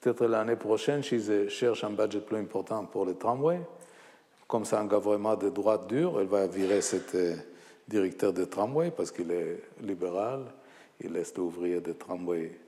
Peut-être 0.00 0.24
l'année 0.24 0.56
prochaine, 0.56 1.02
je 1.02 1.48
cherche 1.48 1.84
un 1.84 1.90
budget 1.90 2.20
plus 2.20 2.38
important 2.38 2.86
pour 2.86 3.04
le 3.04 3.14
tramway. 3.14 3.60
Comme 4.48 4.64
c'est 4.64 4.76
un 4.76 4.86
gouvernement 4.86 5.36
de 5.36 5.50
droite 5.50 5.86
dure, 5.86 6.18
elle 6.18 6.26
va 6.26 6.46
virer 6.46 6.80
cette 6.80 7.14
euh, 7.14 7.36
directeur 7.86 8.32
de 8.32 8.46
tramway 8.46 8.90
parce 8.90 9.12
qu'il 9.12 9.30
est 9.30 9.62
libéral. 9.82 10.44
Il 10.98 11.12
laisse 11.12 11.34
les 11.34 11.40
ouvriers 11.40 11.80
de 11.80 11.92
tramway 11.92 12.58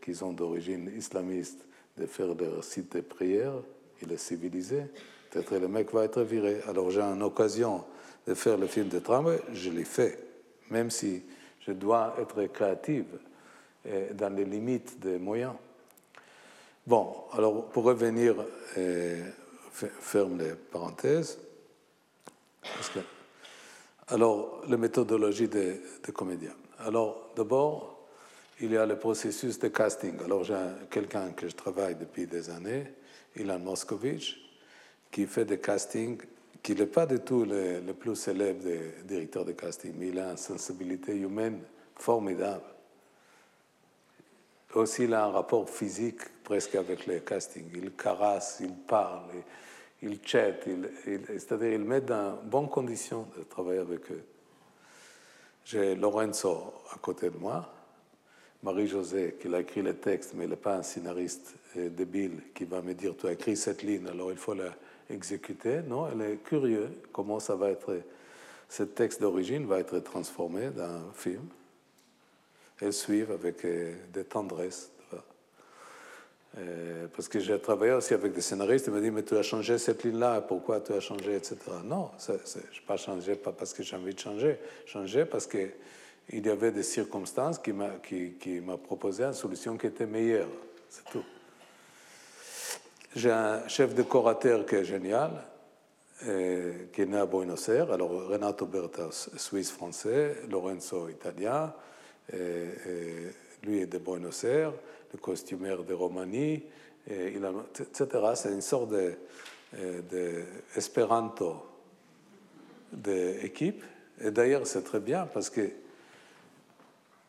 qui 0.00 0.12
sont 0.12 0.32
d'origine 0.32 0.90
islamiste 0.96 1.64
de 1.96 2.06
faire 2.06 2.34
leur 2.34 2.64
site 2.64 2.96
de 2.96 3.00
prière. 3.00 3.52
Il 4.02 4.10
est 4.10 4.16
civilisé. 4.16 4.82
Peut-être 5.30 5.56
le 5.56 5.68
mec 5.68 5.92
va 5.92 6.04
être 6.04 6.22
viré. 6.22 6.58
Alors 6.66 6.90
j'ai 6.90 7.00
une 7.00 7.22
occasion 7.22 7.84
de 8.28 8.34
faire 8.34 8.58
le 8.58 8.66
film 8.66 8.88
de 8.88 8.98
trame, 8.98 9.38
je 9.54 9.70
l'ai 9.70 9.84
fait, 9.84 10.18
même 10.68 10.90
si 10.90 11.22
je 11.66 11.72
dois 11.72 12.14
être 12.20 12.44
créative 12.52 13.06
dans 14.12 14.34
les 14.34 14.44
limites 14.44 15.00
des 15.00 15.18
moyens. 15.18 15.54
Bon, 16.86 17.24
alors 17.32 17.70
pour 17.70 17.84
revenir, 17.84 18.34
ferme 19.72 20.38
les 20.38 20.52
parenthèses. 20.54 21.38
alors, 24.08 24.62
la 24.68 24.76
méthodologie 24.76 25.48
des, 25.48 25.80
des 26.04 26.12
comédiens. 26.12 26.56
Alors, 26.80 27.30
d'abord, 27.34 28.08
il 28.60 28.72
y 28.72 28.76
a 28.76 28.84
le 28.84 28.98
processus 28.98 29.58
de 29.58 29.68
casting. 29.68 30.20
Alors, 30.22 30.44
j'ai 30.44 30.54
quelqu'un 30.90 31.30
que 31.30 31.48
je 31.48 31.54
travaille 31.54 31.94
depuis 31.94 32.26
des 32.26 32.50
années, 32.50 32.92
Ilan 33.36 33.58
Moskovitch, 33.58 34.38
qui 35.10 35.26
fait 35.26 35.46
des 35.46 35.58
castings, 35.58 36.20
qui 36.68 36.74
n'est 36.74 36.84
pas 36.84 37.06
du 37.06 37.18
tout 37.20 37.46
le, 37.46 37.80
le, 37.80 37.94
plus 37.94 38.14
célèbre 38.14 38.62
des 38.62 38.92
directeurs 39.02 39.46
de 39.46 39.52
casting, 39.52 39.94
mais 39.96 40.08
il 40.08 40.18
a 40.18 40.32
une 40.32 40.36
sensibilité 40.36 41.16
humaine 41.16 41.62
formidable. 41.96 42.66
Aussi, 44.74 45.04
il 45.04 45.14
a 45.14 45.24
un 45.24 45.30
rapport 45.30 45.66
physique 45.70 46.20
presque 46.44 46.74
avec 46.74 47.06
les 47.06 47.20
castings. 47.20 47.70
Il 47.72 47.92
caresse, 47.92 48.58
il 48.60 48.74
parle, 48.74 49.30
il 50.02 50.18
chat, 50.22 50.56
c'est-à-dire 51.38 51.72
il 51.72 51.84
met 51.84 52.02
dans 52.02 52.38
bonnes 52.44 52.68
conditions 52.68 53.26
de 53.38 53.44
travailler 53.44 53.80
avec 53.80 54.12
eux. 54.12 54.24
J'ai 55.64 55.94
Lorenzo 55.94 56.74
à 56.94 56.98
côté 56.98 57.30
de 57.30 57.38
moi, 57.38 57.66
Marie-Josée 58.62 59.38
qui 59.40 59.48
a 59.54 59.60
écrit 59.60 59.80
le 59.80 59.96
texte, 59.96 60.34
mais 60.34 60.44
il 60.44 60.50
n'est 60.50 60.56
pas 60.56 60.76
un 60.76 60.82
scénariste 60.82 61.54
débile 61.74 62.42
qui 62.54 62.66
va 62.66 62.82
me 62.82 62.92
dire 62.92 63.14
tu 63.16 63.26
as 63.26 63.32
écrit 63.32 63.56
cette 63.56 63.82
ligne, 63.82 64.06
alors 64.08 64.30
il 64.30 64.36
faut 64.36 64.52
la 64.52 64.74
exécuter. 65.10 65.80
Non, 65.86 66.08
elle 66.10 66.20
est 66.22 66.36
curieuse 66.36 66.90
comment 67.12 67.40
ça 67.40 67.54
va 67.54 67.70
être, 67.70 68.00
ce 68.68 68.82
texte 68.82 69.20
d'origine 69.20 69.66
va 69.66 69.80
être 69.80 69.98
transformé 70.00 70.70
dans 70.70 70.84
un 70.84 71.12
film. 71.14 71.46
Elle 72.80 72.92
suit 72.92 73.22
avec 73.22 73.66
des 74.12 74.24
tendresses. 74.24 74.90
parce 77.14 77.28
que 77.28 77.40
j'ai 77.40 77.58
travaillé 77.58 77.92
aussi 77.92 78.14
avec 78.14 78.32
des 78.32 78.40
scénaristes, 78.40 78.86
ils 78.86 78.92
me 78.92 79.00
disent, 79.00 79.10
mais 79.10 79.22
tu 79.24 79.36
as 79.36 79.42
changé 79.42 79.78
cette 79.78 80.04
ligne-là, 80.04 80.40
pourquoi 80.42 80.80
tu 80.80 80.92
as 80.92 81.00
changé, 81.00 81.34
etc. 81.34 81.56
Non, 81.84 82.10
je 82.24 82.32
n'ai 82.32 82.38
pas 82.86 82.96
changé 82.96 83.34
parce 83.34 83.72
que 83.72 83.82
j'ai 83.82 83.96
envie 83.96 84.14
de 84.14 84.20
changer, 84.20 84.58
changé 84.86 85.24
parce 85.24 85.46
qu'il 85.46 85.70
y 86.32 86.48
avait 86.48 86.70
des 86.70 86.84
circonstances 86.84 87.58
qui 87.58 87.72
m'ont 87.72 87.98
qui, 88.06 88.34
qui 88.34 88.60
proposé 88.60 89.24
une 89.24 89.32
solution 89.32 89.76
qui 89.76 89.88
était 89.88 90.06
meilleure, 90.06 90.48
c'est 90.88 91.04
tout. 91.10 91.24
J'ai 93.16 93.30
un 93.30 93.66
chef 93.68 93.94
décorateur 93.94 94.66
qui 94.66 94.74
est 94.74 94.84
génial, 94.84 95.30
qui 96.20 97.02
est 97.02 97.06
né 97.06 97.16
à 97.16 97.24
Buenos 97.24 97.68
Aires. 97.70 97.90
Alors, 97.90 98.10
Renato 98.28 98.66
Bertas, 98.66 99.30
suisse-français, 99.36 100.42
Lorenzo, 100.50 101.08
italien. 101.08 101.72
lui 103.62 103.78
est 103.80 103.86
de 103.86 103.98
Buenos 103.98 104.44
Aires, 104.44 104.72
le 105.12 105.18
costumière 105.18 105.84
de 105.84 105.94
Romanie, 105.94 106.62
etc. 107.06 108.06
C'est 108.34 108.52
une 108.52 108.60
sorte 108.60 108.90
de, 108.90 109.14
de 109.72 110.44
d'équipe. 112.92 113.82
Et 114.20 114.30
d'ailleurs, 114.30 114.66
c'est 114.66 114.82
très 114.82 115.00
bien 115.00 115.26
parce 115.32 115.48
que 115.48 115.70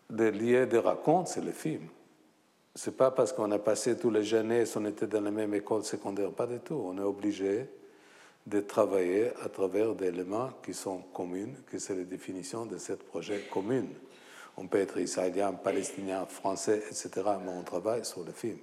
de 0.10 0.26
lier 0.26 0.66
des 0.66 0.80
racontes, 0.80 1.30
c'est 1.30 1.44
le 1.44 1.52
film. 1.52 1.88
C'est 2.76 2.96
pas 2.96 3.12
parce 3.12 3.34
qu'on 3.34 3.52
a 3.52 3.60
passé 3.60 3.98
tous 3.98 4.12
les 4.12 4.24
jeunesse, 4.24 4.76
on 4.76 4.86
était 4.86 5.08
dans 5.08 5.22
la 5.22 5.32
même 5.32 5.54
école 5.54 5.84
secondaire, 5.84 6.32
pas 6.32 6.48
du 6.48 6.60
tout. 6.60 6.82
On 6.86 6.98
est 6.98 7.04
obligé 7.04 7.66
de 8.46 8.62
travailler 8.62 9.32
à 9.44 9.50
travers 9.50 9.94
des 9.94 10.08
éléments 10.08 10.52
qui 10.64 10.74
sont 10.74 11.00
communs, 11.14 11.54
que 11.70 11.78
c'est 11.78 11.96
la 11.96 12.04
définition 12.04 12.66
de 12.66 12.78
ce 12.78 12.94
projet 12.94 13.48
commun. 13.52 13.86
On 14.58 14.68
peut 14.68 14.80
être 14.80 14.98
israélien, 14.98 15.54
palestinien, 15.54 16.26
français, 16.26 16.84
etc., 16.88 17.10
mais 17.44 17.52
on 17.52 17.64
travaille 17.64 18.06
sur 18.06 18.24
le 18.24 18.32
film. 18.32 18.58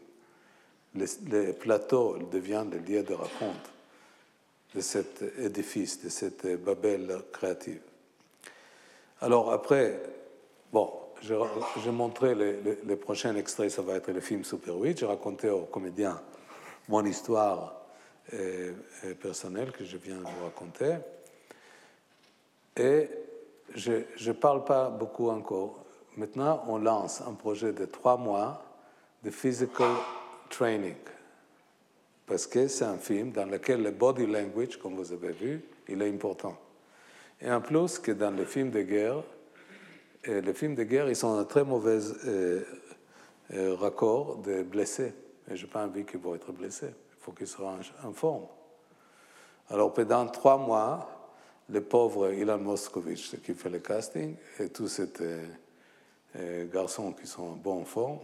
Le, 0.95 1.53
plateau 1.53 2.19
devient 2.31 2.65
le 2.71 2.79
lieu 2.79 3.03
de 3.03 3.15
raconte 3.15 3.71
de 4.75 4.81
cet 4.81 5.23
édifice, 5.39 6.03
de 6.03 6.09
cette 6.09 6.47
Babel 6.63 7.23
créative. 7.33 7.81
Alors 9.21 9.53
après, 9.53 10.01
bon, 10.73 10.91
je, 11.23 11.35
je 11.85 11.91
montrais 11.91 12.35
le, 12.35 12.79
le, 12.85 12.97
prochain 12.97 13.35
extrait, 13.37 13.69
ça 13.69 13.83
va 13.83 13.95
être 13.95 14.11
le 14.11 14.21
film 14.21 14.45
Super 14.45 14.75
8. 14.75 14.99
J'ai 14.99 15.07
raconté 15.07 15.51
aux 15.51 15.65
comédiens 15.67 16.21
mon 16.89 17.05
histoire 17.05 17.75
euh, 18.35 18.73
personnelle 19.21 19.73
que 19.73 19.85
je 19.85 19.97
viens 19.97 20.17
de 20.17 20.23
vous 20.23 20.45
raconter. 20.45 20.97
Et 22.77 23.09
je 23.75 23.93
ne 24.27 24.33
parle 24.33 24.65
pas 24.65 24.91
beaucoup 24.91 25.29
encore. 25.29 25.85
Maintenant, 26.17 26.65
on 26.69 26.79
lance 26.79 27.21
un 27.21 27.35
projet 27.35 27.73
de 27.73 27.85
trois 27.85 28.17
mois 28.17 28.63
de 29.23 29.31
physical 29.31 29.93
training. 30.51 30.97
Parce 32.27 32.47
que 32.47 32.69
c'est 32.69 32.85
un 32.85 32.99
film 32.99 33.31
dans 33.31 33.47
lequel 33.47 33.83
le 33.83 33.91
body 33.91 34.27
language, 34.27 34.77
comme 34.79 34.97
vous 34.97 35.13
avez 35.13 35.33
vu, 35.33 35.65
il 35.89 36.03
est 36.03 36.09
important. 36.09 36.57
Et 37.41 37.51
en 37.51 37.61
plus 37.61 37.99
que 37.99 38.13
dans 38.13 38.31
les 38.31 38.45
films 38.45 38.71
de 38.71 38.83
guerre, 38.83 39.23
les 40.27 40.55
films 40.55 40.75
de 40.75 40.85
guerre, 40.85 41.09
ils 41.09 41.17
sont 41.17 41.39
un 41.39 41.45
très 41.45 41.65
mauvais 41.65 41.99
euh, 42.27 42.63
euh, 43.53 43.75
raccord 43.75 44.39
de 44.39 44.63
blessés. 44.63 45.13
Et 45.51 45.57
je 45.57 45.65
n'ai 45.65 45.71
pas 45.71 45.85
envie 45.85 46.05
qu'ils 46.05 46.21
vont 46.21 46.35
être 46.35 46.53
blessés. 46.53 46.91
Il 46.91 47.23
faut 47.23 47.33
qu'ils 47.33 47.47
soient 47.47 47.79
en, 48.05 48.13
forme. 48.13 48.47
Alors 49.71 49.93
pendant 49.93 50.27
trois 50.27 50.59
mois, 50.59 51.33
le 51.69 51.81
pauvre 51.81 52.33
Ilan 52.33 52.59
Moskovitch 52.59 53.41
qui 53.41 53.55
fait 53.55 53.71
le 53.71 53.81
casting 53.81 54.37
et 54.59 54.69
tous 54.69 54.89
ces 54.89 55.09
euh, 56.37 56.67
garçons 56.73 57.13
qui 57.13 57.27
sont 57.27 57.43
en 57.43 57.57
bonne 57.57 57.85
forme, 57.85 58.21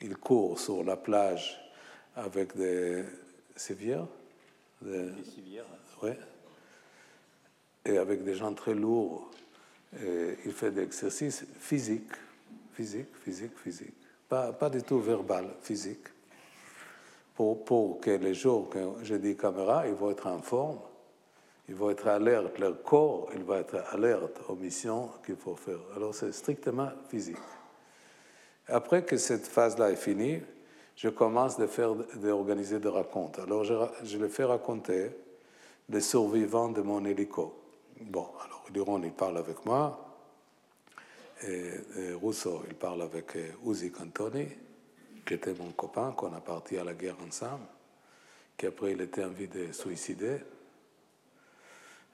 ils 0.00 0.16
courent 0.16 0.58
sur 0.58 0.84
la 0.84 0.96
plage 0.96 1.60
avec 2.16 2.56
des 2.56 3.04
civières. 3.56 4.06
Des, 4.80 5.12
civières. 5.24 5.64
Oui. 6.02 6.10
Et 7.84 7.98
avec 7.98 8.22
des 8.22 8.34
gens 8.34 8.52
très 8.54 8.74
lourds 8.74 9.30
il 9.94 10.52
fait 10.52 10.70
des 10.70 10.82
exercices 10.82 11.44
physiques, 11.58 12.12
physiques, 12.72 13.14
physiques, 13.24 13.58
physiques. 13.58 13.94
Pas, 14.28 14.52
pas 14.52 14.68
du 14.68 14.82
tout 14.82 15.00
verbal, 15.00 15.46
physique. 15.62 16.06
Pour, 17.34 17.64
pour 17.64 18.00
que 18.00 18.10
les 18.10 18.34
jours 18.34 18.68
que 18.68 18.78
je 19.02 19.14
dis 19.14 19.36
caméra, 19.36 19.86
ils 19.86 19.94
vont 19.94 20.10
être 20.10 20.26
en 20.26 20.40
forme, 20.40 20.78
ils 21.68 21.74
vont 21.74 21.90
être 21.90 22.08
alertes, 22.08 22.58
leur 22.58 22.82
corps, 22.82 23.30
il 23.34 23.42
va 23.42 23.58
être 23.58 23.76
alerte 23.92 24.40
aux 24.48 24.56
missions 24.56 25.10
qu'il 25.24 25.36
faut 25.36 25.54
faire. 25.54 25.80
Alors 25.96 26.14
c'est 26.14 26.32
strictement 26.32 26.90
physique. 27.08 27.36
Après 28.66 29.04
que 29.04 29.16
cette 29.16 29.46
phase-là 29.46 29.90
est 29.90 29.96
finie, 29.96 30.40
je 30.96 31.08
commence 31.08 31.58
de 31.58 31.66
faire, 31.66 31.94
d'organiser 31.94 32.80
des 32.80 32.88
racontes. 32.88 33.38
Alors 33.38 33.64
je, 33.64 33.74
je 34.02 34.18
les 34.18 34.28
fais 34.28 34.44
raconter 34.44 35.10
les 35.88 36.00
survivants 36.00 36.68
de 36.68 36.82
mon 36.82 37.04
hélico. 37.04 37.54
Bon, 38.00 38.26
alors 38.44 38.57
Duron, 38.70 39.02
il 39.02 39.12
parle 39.12 39.38
avec 39.38 39.64
moi. 39.64 40.04
Rousseau, 42.20 42.62
il 42.68 42.74
parle 42.74 43.02
avec 43.02 43.36
euh, 43.36 43.52
Uzi 43.64 43.92
Cantoni, 43.92 44.48
qui 45.24 45.34
était 45.34 45.54
mon 45.54 45.70
copain, 45.70 46.12
qu'on 46.12 46.32
a 46.32 46.40
parti 46.40 46.76
à 46.78 46.84
la 46.84 46.94
guerre 46.94 47.16
ensemble, 47.26 47.66
qui 48.56 48.66
après 48.66 48.92
il 48.92 49.00
était 49.00 49.24
envie 49.24 49.46
de 49.46 49.70
suicider. 49.72 50.38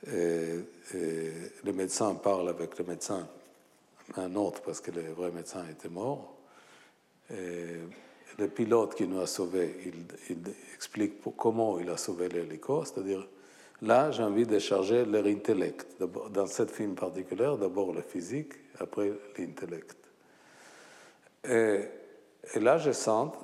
Le 0.07 1.73
médecin 1.73 2.15
parle 2.17 2.51
avec 2.51 2.79
le 2.79 2.85
médecin, 2.85 3.27
un 4.17 4.35
autre, 4.35 4.61
parce 4.61 4.83
que 4.83 4.91
le 4.91 5.13
vrai 5.13 5.31
médecin 5.31 5.67
était 5.71 5.89
mort. 5.89 6.35
Le 7.31 8.49
pilote 8.55 8.95
qui 8.95 9.07
nous 9.07 9.21
a 9.21 9.27
sauvés, 9.27 9.75
il, 9.87 10.05
il 10.29 10.55
explique 10.75 11.23
comment 11.39 11.79
il 11.79 11.89
a 11.89 11.97
sauvé 11.97 12.29
l'hélico, 12.29 12.85
c'est-à-dire 12.85 13.27
Là, 13.85 14.11
j'ai 14.11 14.23
envie 14.23 14.47
de 14.47 14.59
charger 14.59 15.05
leur 15.05 15.27
intellect. 15.27 15.87
Dans 16.31 16.47
cette 16.47 16.71
film 16.71 16.95
particulier, 16.95 17.55
d'abord 17.61 17.93
le 17.93 18.01
physique, 18.01 18.55
après 18.79 19.13
l'intellect. 19.39 19.97
Et, 21.45 21.81
là, 22.61 22.79
je 22.79 22.93
sens, 22.93 23.35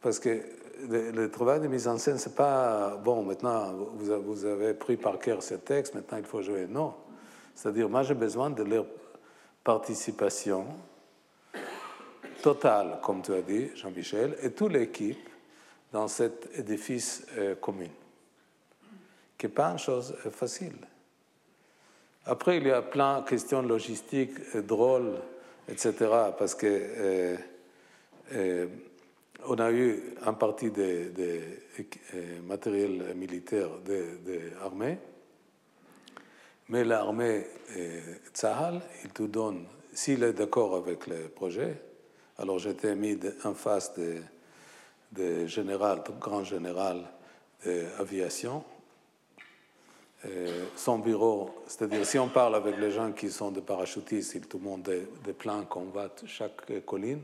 parce 0.00 0.20
que 0.20 0.40
le, 0.88 1.28
travail 1.30 1.60
de 1.60 1.66
mise 1.66 1.88
en 1.88 1.98
scène, 1.98 2.18
c'est 2.18 2.36
pas 2.36 2.96
bon, 2.96 3.24
maintenant 3.24 3.72
vous, 3.96 4.44
avez 4.44 4.74
pris 4.74 4.96
par 4.96 5.18
cœur 5.18 5.42
ce 5.42 5.54
texte, 5.54 5.94
maintenant 5.94 6.18
il 6.18 6.24
faut 6.24 6.42
jouer. 6.42 6.66
Non. 6.68 6.94
C'est-à-dire, 7.54 7.88
moi 7.88 8.02
j'ai 8.02 8.14
besoin 8.14 8.50
de 8.50 8.62
leur 8.62 8.86
participation 9.64 10.64
totale, 12.40 12.98
comme 13.02 13.22
tu 13.22 13.32
as 13.32 13.42
dit, 13.42 13.70
Jean-Michel, 13.74 14.36
et 14.42 14.50
toute 14.52 14.72
l'équipe 14.72 15.28
dans 15.92 16.08
cet 16.08 16.48
édifice 16.56 17.26
euh, 17.36 17.54
commun 17.56 17.88
qui 19.42 19.48
n'est 19.48 19.54
pas 19.54 19.72
une 19.72 19.78
chose 19.78 20.14
euh, 20.24 20.30
facile. 20.30 20.76
Après, 22.26 22.58
il 22.58 22.68
y 22.68 22.70
a 22.70 22.80
plein 22.80 23.22
de 23.22 23.28
questions 23.28 23.60
logistiques 23.60 24.38
euh, 24.54 24.62
drôles, 24.62 25.18
etc., 25.66 25.92
parce 26.38 26.54
que 26.54 27.36
euh, 28.30 28.66
on 29.44 29.58
a 29.58 29.72
eu 29.72 30.14
en 30.24 30.34
partie 30.34 30.70
des, 30.70 31.06
des 31.06 31.40
matériels 32.46 33.14
militaires 33.16 33.78
des, 33.84 34.52
armées, 34.62 34.98
Mais 36.68 36.84
l'armée 36.84 37.44
Tsahal, 38.32 38.80
il 39.02 39.10
te 39.10 39.24
donne, 39.24 39.66
s'il 39.92 40.22
est 40.22 40.34
d'accord 40.34 40.76
avec 40.76 41.08
le 41.08 41.28
projet, 41.28 41.82
alors 42.38 42.60
j'étais 42.60 42.94
mis 42.94 43.18
en 43.44 43.54
face 43.54 43.92
des 43.94 44.22
de 45.10 45.46
général, 45.46 46.02
de 46.04 46.12
grand 46.18 46.44
général 46.44 47.02
d'aviation. 47.64 48.64
Son 50.76 50.98
bureau, 50.98 51.50
c'est-à-dire 51.66 52.06
si 52.06 52.16
on 52.18 52.28
parle 52.28 52.54
avec 52.54 52.78
les 52.78 52.92
gens 52.92 53.10
qui 53.10 53.28
sont 53.28 53.50
des 53.50 53.60
parachutistes, 53.60 54.48
tout 54.48 54.58
le 54.58 54.64
monde 54.64 54.82
des, 54.82 55.08
des 55.24 55.32
plans 55.32 55.64
combattent 55.64 56.22
chaque 56.26 56.84
colline. 56.86 57.22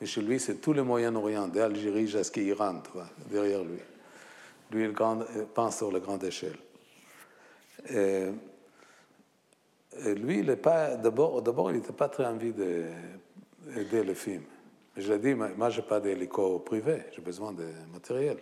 Mais 0.00 0.06
chez 0.06 0.20
lui, 0.20 0.40
c'est 0.40 0.56
tout 0.56 0.72
le 0.72 0.82
Moyen-Orient, 0.82 1.48
d'Algérie 1.48 2.06
jusqu'à 2.06 2.40
Iran, 2.40 2.82
derrière 3.30 3.62
lui. 3.62 3.78
Lui, 4.70 4.84
il 4.84 4.92
pense 5.54 5.76
sur 5.76 5.92
la 5.92 6.00
grande 6.00 6.24
échelle. 6.24 6.56
Et, 7.90 8.26
lui, 10.16 10.42
d'abord, 10.42 11.40
d'abord, 11.42 11.70
il 11.70 11.76
n'était 11.76 11.92
pas 11.92 12.08
très 12.08 12.26
envie 12.26 12.52
d'aider 12.52 14.02
le 14.02 14.14
film. 14.14 14.42
Je 14.96 15.06
lui 15.06 15.14
ai 15.14 15.18
dit, 15.18 15.34
moi, 15.34 15.70
je 15.70 15.80
n'ai 15.80 15.86
pas 15.86 16.00
d'hélico 16.00 16.58
privé, 16.60 17.04
j'ai 17.14 17.22
besoin 17.22 17.52
de 17.52 17.66
matériel. 17.92 18.38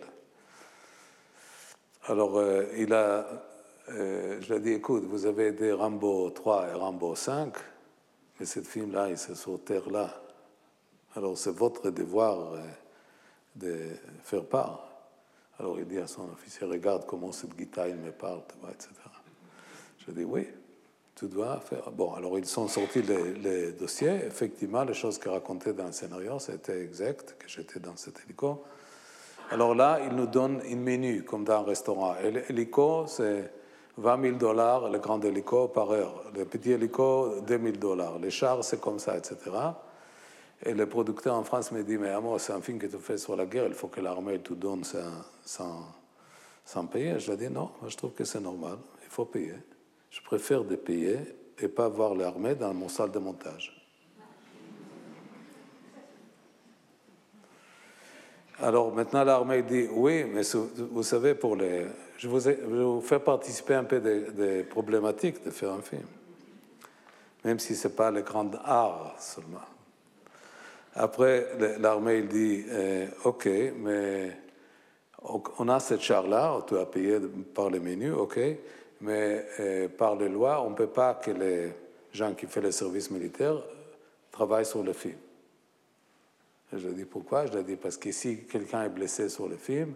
Alors, 2.07 2.37
euh, 2.37 2.65
il 2.77 2.91
a, 2.93 2.97
euh, 2.97 3.23
je 3.87 4.47
lui 4.47 4.55
ai 4.55 4.59
dit, 4.59 4.71
écoute, 4.71 5.03
vous 5.03 5.25
avez 5.25 5.51
des 5.51 5.71
Rambo 5.71 6.29
3 6.29 6.69
et 6.69 6.73
Rambo 6.73 7.15
5, 7.15 7.53
mais 8.39 8.45
ce 8.45 8.61
film-là, 8.61 9.09
il 9.09 9.17
se 9.17 9.35
sur 9.35 9.63
terre-là. 9.63 10.23
Alors, 11.15 11.37
c'est 11.37 11.51
votre 11.51 11.91
devoir 11.91 12.53
euh, 12.53 12.61
de 13.55 13.89
faire 14.23 14.45
part. 14.45 14.87
Alors, 15.59 15.77
il 15.79 15.85
dit 15.85 15.99
à 15.99 16.07
son 16.07 16.31
officier, 16.31 16.65
regarde 16.65 17.05
comment 17.05 17.31
cette 17.31 17.55
guitare, 17.55 17.89
il 17.89 17.97
me 17.97 18.11
parle, 18.11 18.41
etc. 18.71 18.89
Je 19.99 20.11
dit, 20.11 20.23
oui, 20.23 20.47
tu 21.15 21.27
dois 21.27 21.59
faire. 21.59 21.91
Bon, 21.91 22.13
alors 22.13 22.37
ils 22.39 22.45
sont 22.45 22.67
sortis 22.67 23.03
les, 23.03 23.71
dossiers. 23.73 24.25
Effectivement, 24.25 24.83
les 24.83 24.95
choses 24.95 25.19
que 25.19 25.29
racontaient 25.29 25.73
dans 25.73 25.85
le 25.85 25.91
scénario, 25.91 26.39
c'était 26.39 26.81
exact, 26.81 27.35
que 27.37 27.47
j'étais 27.47 27.79
dans 27.79 27.95
cet 27.95 28.19
hélico. 28.25 28.63
Alors 29.51 29.75
là, 29.75 29.99
ils 30.03 30.15
nous 30.15 30.25
donnent 30.25 30.61
une 30.65 30.81
menu, 30.81 31.23
comme 31.23 31.43
dans 31.43 31.61
un 31.61 31.63
restaurant. 31.63 32.15
L'hélico, 32.23 33.05
c'est 33.07 33.51
20 33.97 34.21
000 34.21 34.37
dollars, 34.37 34.89
le 34.89 34.99
grand 34.99 35.23
hélico 35.23 35.67
par 35.67 35.91
heure. 35.91 36.23
Le 36.35 36.45
petit 36.45 36.71
hélico, 36.71 37.41
2 37.41 37.59
000 37.59 37.71
dollars. 37.77 38.17
Les 38.19 38.31
chars, 38.31 38.63
c'est 38.63 38.81
comme 38.81 38.99
ça, 38.99 39.17
etc. 39.17 39.37
Et 40.65 40.73
le 40.73 40.87
producteur 40.87 41.35
en 41.35 41.43
France 41.43 41.71
me 41.71 41.83
dit, 41.83 41.97
mais 41.97 42.09
Amo, 42.09 42.39
c'est 42.39 42.53
un 42.53 42.61
film 42.61 42.79
que 42.79 42.87
tu 42.87 42.97
fais 42.97 43.17
sur 43.17 43.35
la 43.35 43.45
guerre, 43.45 43.67
il 43.67 43.73
faut 43.73 43.89
que 43.89 43.99
l'armée 43.99 44.39
te 44.39 44.53
donne 44.53 44.83
sans, 44.83 45.83
sans, 46.65 46.85
payer. 46.87 47.19
Je 47.19 47.27
lui 47.27 47.33
ai 47.33 47.47
dit, 47.47 47.53
non, 47.53 47.71
moi 47.81 47.89
je 47.89 47.97
trouve 47.97 48.13
que 48.13 48.23
c'est 48.23 48.39
normal, 48.39 48.77
il 49.03 49.09
faut 49.09 49.25
payer. 49.25 49.55
Je 50.09 50.21
préfère 50.21 50.63
de 50.63 50.75
payer 50.75 51.17
et 51.59 51.67
pas 51.67 51.89
voir 51.89 52.15
l'armée 52.15 52.55
dans 52.55 52.73
mon 52.73 52.87
salle 52.87 53.11
de 53.11 53.19
montage. 53.19 53.82
Alors 58.63 58.93
maintenant, 58.93 59.25
l'armée 59.25 59.61
dit 59.61 59.89
oui, 59.91 60.23
mais 60.23 60.43
vous 60.77 61.03
savez, 61.03 61.35
pour 61.35 61.57
les, 61.57 61.85
je, 62.17 62.29
vous 62.29 62.47
ai, 62.47 62.53
vous 62.53 63.01
fais 63.01 63.19
participer 63.19 63.73
un 63.73 63.83
peu 63.83 63.99
des, 63.99 64.63
problématiques 64.63 65.43
de 65.43 65.51
faire 65.51 65.73
un 65.73 65.81
film, 65.81 66.05
même 67.43 67.59
si 67.59 67.75
ce 67.75 67.89
n'est 67.89 67.93
pas 67.93 68.09
le 68.09 68.21
grand 68.21 68.49
art 68.63 69.15
seulement. 69.19 69.67
Après, 70.95 71.77
l'armée 71.77 72.21
dit 72.21 72.63
eh, 72.71 73.07
ok, 73.25 73.49
mais 73.79 74.31
on 75.59 75.67
a 75.67 75.81
cette 75.81 76.01
char-là, 76.01 76.61
tu 76.65 76.77
as 76.77 76.85
payé 76.85 77.19
par 77.53 77.69
le 77.69 77.81
menu, 77.81 78.13
ok, 78.13 78.39
mais 79.01 79.45
euh, 79.59 79.89
par 79.89 80.15
les 80.15 80.29
lois, 80.29 80.63
on 80.63 80.69
ne 80.69 80.75
peut 80.75 80.87
pas 80.87 81.15
que 81.15 81.31
les 81.31 81.73
gens 82.13 82.33
qui 82.33 82.45
font 82.45 82.61
le 82.61 82.71
service 82.71 83.11
militaire 83.11 83.61
travaillent 84.31 84.65
sur 84.65 84.83
le 84.83 84.93
film. 84.93 85.17
Je 86.77 86.89
dis 86.89 87.05
pourquoi? 87.05 87.45
Je 87.45 87.59
dis 87.59 87.75
parce 87.75 87.97
que 87.97 88.11
si 88.11 88.43
quelqu'un 88.45 88.83
est 88.83 88.89
blessé 88.89 89.29
sur 89.29 89.47
le 89.47 89.57
film, 89.57 89.93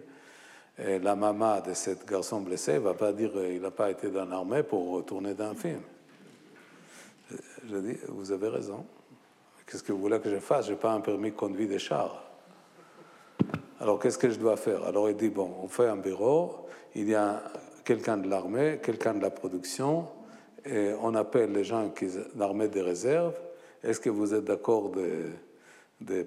euh, 0.80 0.98
la 1.00 1.16
maman 1.16 1.60
de 1.60 1.74
ce 1.74 1.90
garçon 2.06 2.40
blessé 2.40 2.74
ne 2.74 2.78
va 2.78 2.94
pas 2.94 3.12
dire 3.12 3.32
euh, 3.34 3.58
n'a 3.58 3.70
pas 3.70 3.90
été 3.90 4.10
dans 4.10 4.24
l'armée 4.24 4.62
pour 4.62 4.90
retourner 4.90 5.34
dans 5.34 5.50
le 5.50 5.56
film. 5.56 5.80
Je 7.68 7.76
dis, 7.76 7.96
vous 8.08 8.32
avez 8.32 8.48
raison. 8.48 8.86
Qu'est-ce 9.66 9.82
que 9.82 9.92
vous 9.92 9.98
voulez 9.98 10.20
que 10.20 10.30
je 10.30 10.38
fasse? 10.38 10.66
Je 10.66 10.72
n'ai 10.72 10.78
pas 10.78 10.92
un 10.92 11.00
permis 11.00 11.30
de 11.30 11.36
conduire 11.36 11.68
des 11.68 11.78
chars. 11.78 12.24
Alors 13.80 13.98
qu'est-ce 13.98 14.18
que 14.18 14.30
je 14.30 14.38
dois 14.38 14.56
faire? 14.56 14.84
Alors 14.84 15.10
il 15.10 15.16
dit, 15.16 15.28
bon, 15.28 15.50
on 15.62 15.68
fait 15.68 15.88
un 15.88 15.96
bureau, 15.96 16.66
il 16.94 17.08
y 17.08 17.14
a 17.14 17.42
quelqu'un 17.84 18.16
de 18.16 18.28
l'armée, 18.28 18.80
quelqu'un 18.82 19.14
de 19.14 19.22
la 19.22 19.30
production, 19.30 20.06
et 20.64 20.92
on 21.00 21.14
appelle 21.14 21.52
les 21.52 21.64
gens 21.64 21.90
qui 21.90 22.06
l'armée 22.36 22.68
des 22.68 22.82
réserves. 22.82 23.34
Est-ce 23.82 24.00
que 24.00 24.10
vous 24.10 24.34
êtes 24.34 24.44
d'accord 24.44 24.90
de, 24.90 25.26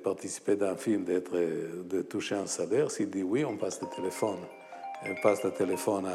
participer 0.03 0.55
d'un 0.55 0.75
film, 0.75 1.05
de 1.05 2.01
toucher 2.01 2.35
un 2.35 2.47
salaire 2.47 2.91
S'il 2.91 3.09
dit 3.09 3.23
oui, 3.23 3.45
on 3.45 3.57
passe 3.57 3.81
le 3.81 3.87
téléphone. 3.87 4.39
On 5.05 5.15
passe 5.21 5.43
le 5.43 5.51
téléphone 5.51 6.07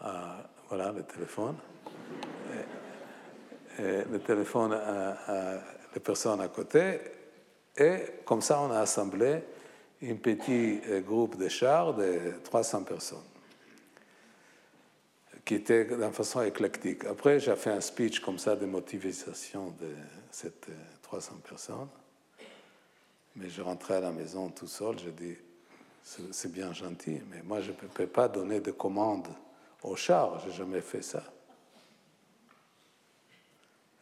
à, 0.00 0.50
voilà 0.68 0.92
le 0.92 1.02
téléphone. 1.02 1.56
Et, 3.78 4.02
le 4.10 4.18
téléphone 4.18 4.72
à, 4.72 5.10
à 5.26 5.60
les 5.94 6.00
personnes 6.00 6.40
à 6.40 6.48
côté. 6.48 7.00
Et 7.76 7.98
comme 8.24 8.42
ça, 8.42 8.60
on 8.60 8.70
a 8.70 8.80
assemblé 8.80 9.42
un 10.02 10.16
petit 10.16 10.80
euh, 10.88 11.00
groupe 11.00 11.36
de 11.36 11.48
chars 11.48 11.94
de 11.94 12.34
300 12.44 12.84
personnes 12.84 13.18
qui 15.44 15.54
était 15.56 15.84
d'une 15.84 16.12
façon 16.12 16.42
éclectique. 16.42 17.04
Après, 17.06 17.40
j'ai 17.40 17.56
fait 17.56 17.70
un 17.70 17.80
speech 17.80 18.20
comme 18.20 18.38
ça 18.38 18.54
de 18.54 18.66
motivation 18.66 19.74
de 19.80 19.88
ces 20.30 20.52
300 21.02 21.36
personnes. 21.48 21.88
Mais 23.40 23.48
je 23.48 23.62
rentrais 23.62 23.94
à 23.94 24.00
la 24.00 24.12
maison 24.12 24.50
tout 24.50 24.66
seul, 24.66 24.98
je 24.98 25.08
dis, 25.08 25.36
c'est 26.02 26.52
bien 26.52 26.72
gentil, 26.74 27.20
mais 27.30 27.42
moi 27.42 27.60
je 27.62 27.70
ne 27.70 27.76
peux 27.76 28.06
pas 28.06 28.28
donner 28.28 28.60
de 28.60 28.70
commandes 28.70 29.28
au 29.82 29.96
char, 29.96 30.38
je 30.40 30.48
n'ai 30.48 30.54
jamais 30.54 30.80
fait 30.82 31.00
ça. 31.00 31.22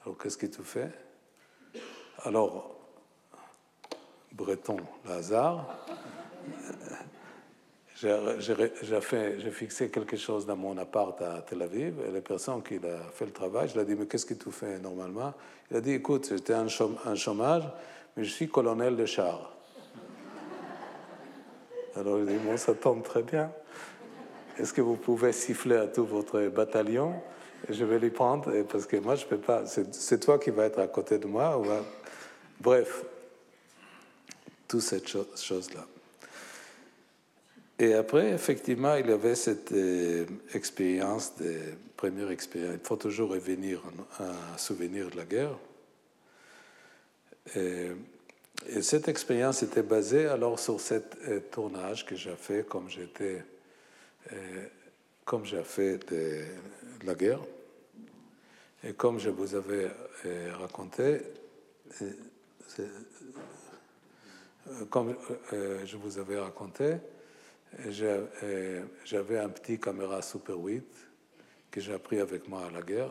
Alors 0.02 0.18
qu'est-ce 0.18 0.36
que 0.36 0.46
tu 0.46 0.62
fais? 0.62 0.90
Alors, 2.24 2.74
Breton, 4.32 4.78
Lazare, 5.06 5.86
j'ai 8.00 9.50
fixé 9.52 9.88
quelque 9.90 10.16
chose 10.16 10.46
dans 10.46 10.56
mon 10.56 10.76
appart 10.78 11.20
à 11.22 11.42
Tel 11.42 11.62
Aviv 11.62 12.00
et 12.06 12.10
la 12.10 12.20
personne 12.20 12.62
qui 12.62 12.76
a 12.76 13.10
fait 13.12 13.26
le 13.26 13.32
travail, 13.32 13.68
je 13.68 13.74
lui 13.74 13.82
ai 13.82 13.84
dit, 13.84 13.94
mais 13.94 14.06
qu'est-ce 14.06 14.26
que 14.26 14.34
tu 14.34 14.50
fais 14.50 14.80
normalement? 14.80 15.32
Il 15.70 15.76
a 15.76 15.80
dit, 15.80 15.92
écoute, 15.92 16.28
j'étais 16.28 16.54
en 16.54 16.68
chômage, 16.68 17.68
je 18.24 18.30
suis 18.30 18.48
colonel 18.48 18.96
de 18.96 19.06
char. 19.06 19.52
Alors 21.96 22.18
je 22.20 22.24
dit, 22.24 22.36
bon, 22.38 22.56
ça 22.56 22.74
tombe 22.74 23.02
très 23.02 23.22
bien. 23.22 23.50
Est-ce 24.58 24.72
que 24.72 24.80
vous 24.80 24.96
pouvez 24.96 25.32
siffler 25.32 25.76
à 25.76 25.86
tout 25.86 26.04
votre 26.04 26.48
bataillon? 26.48 27.14
Je 27.68 27.84
vais 27.84 27.98
les 27.98 28.10
prendre, 28.10 28.62
parce 28.62 28.86
que 28.86 28.96
moi, 28.96 29.14
je 29.14 29.24
ne 29.24 29.30
peux 29.30 29.38
pas. 29.38 29.64
C'est 29.66 30.20
toi 30.20 30.38
qui 30.38 30.50
vas 30.50 30.66
être 30.66 30.78
à 30.78 30.86
côté 30.86 31.18
de 31.18 31.26
moi. 31.26 31.60
Bref, 32.60 33.04
toutes 34.66 34.82
ces 34.82 35.02
choses-là. 35.06 35.86
Et 37.80 37.94
après, 37.94 38.30
effectivement, 38.30 38.96
il 38.96 39.10
avait 39.10 39.36
cette 39.36 39.70
euh, 39.70 40.26
expérience, 40.52 41.36
de, 41.36 41.54
première 41.96 42.30
expérience. 42.30 42.74
Il 42.74 42.86
faut 42.86 42.96
toujours 42.96 43.30
revenir 43.30 43.80
à 44.18 44.58
souvenir 44.58 45.10
de 45.10 45.16
la 45.16 45.24
guerre. 45.24 45.56
Et, 47.56 47.90
cette 48.80 49.06
expérience 49.06 49.62
était 49.62 49.82
basée 49.82 50.26
alors 50.26 50.58
sur 50.58 50.80
ce 50.80 50.94
euh, 50.94 51.40
tournage 51.50 52.04
que 52.04 52.16
j'ai 52.16 52.34
fait 52.34 52.66
comme 52.66 52.90
j'étais, 52.90 53.42
euh, 54.32 54.66
comme 55.24 55.44
j'ai 55.44 55.62
fait 55.62 55.98
de, 56.10 56.44
la 57.04 57.14
guerre. 57.14 57.40
Et 58.82 58.94
comme 58.94 59.20
je 59.20 59.30
vous 59.30 59.54
avais 59.54 59.88
raconté, 60.58 61.20
comme 64.90 65.14
je 65.84 65.96
vous 65.96 66.18
avais 66.18 66.38
raconté, 66.38 66.96
euh, 67.80 68.82
j'avais 69.04 69.38
un 69.38 69.48
petit 69.48 69.78
caméra 69.78 70.22
Super 70.22 70.56
8 70.56 70.84
que 71.70 71.80
j'ai 71.80 71.98
pris 71.98 72.20
avec 72.20 72.48
moi 72.48 72.66
à 72.66 72.70
la 72.70 72.82
guerre. 72.82 73.10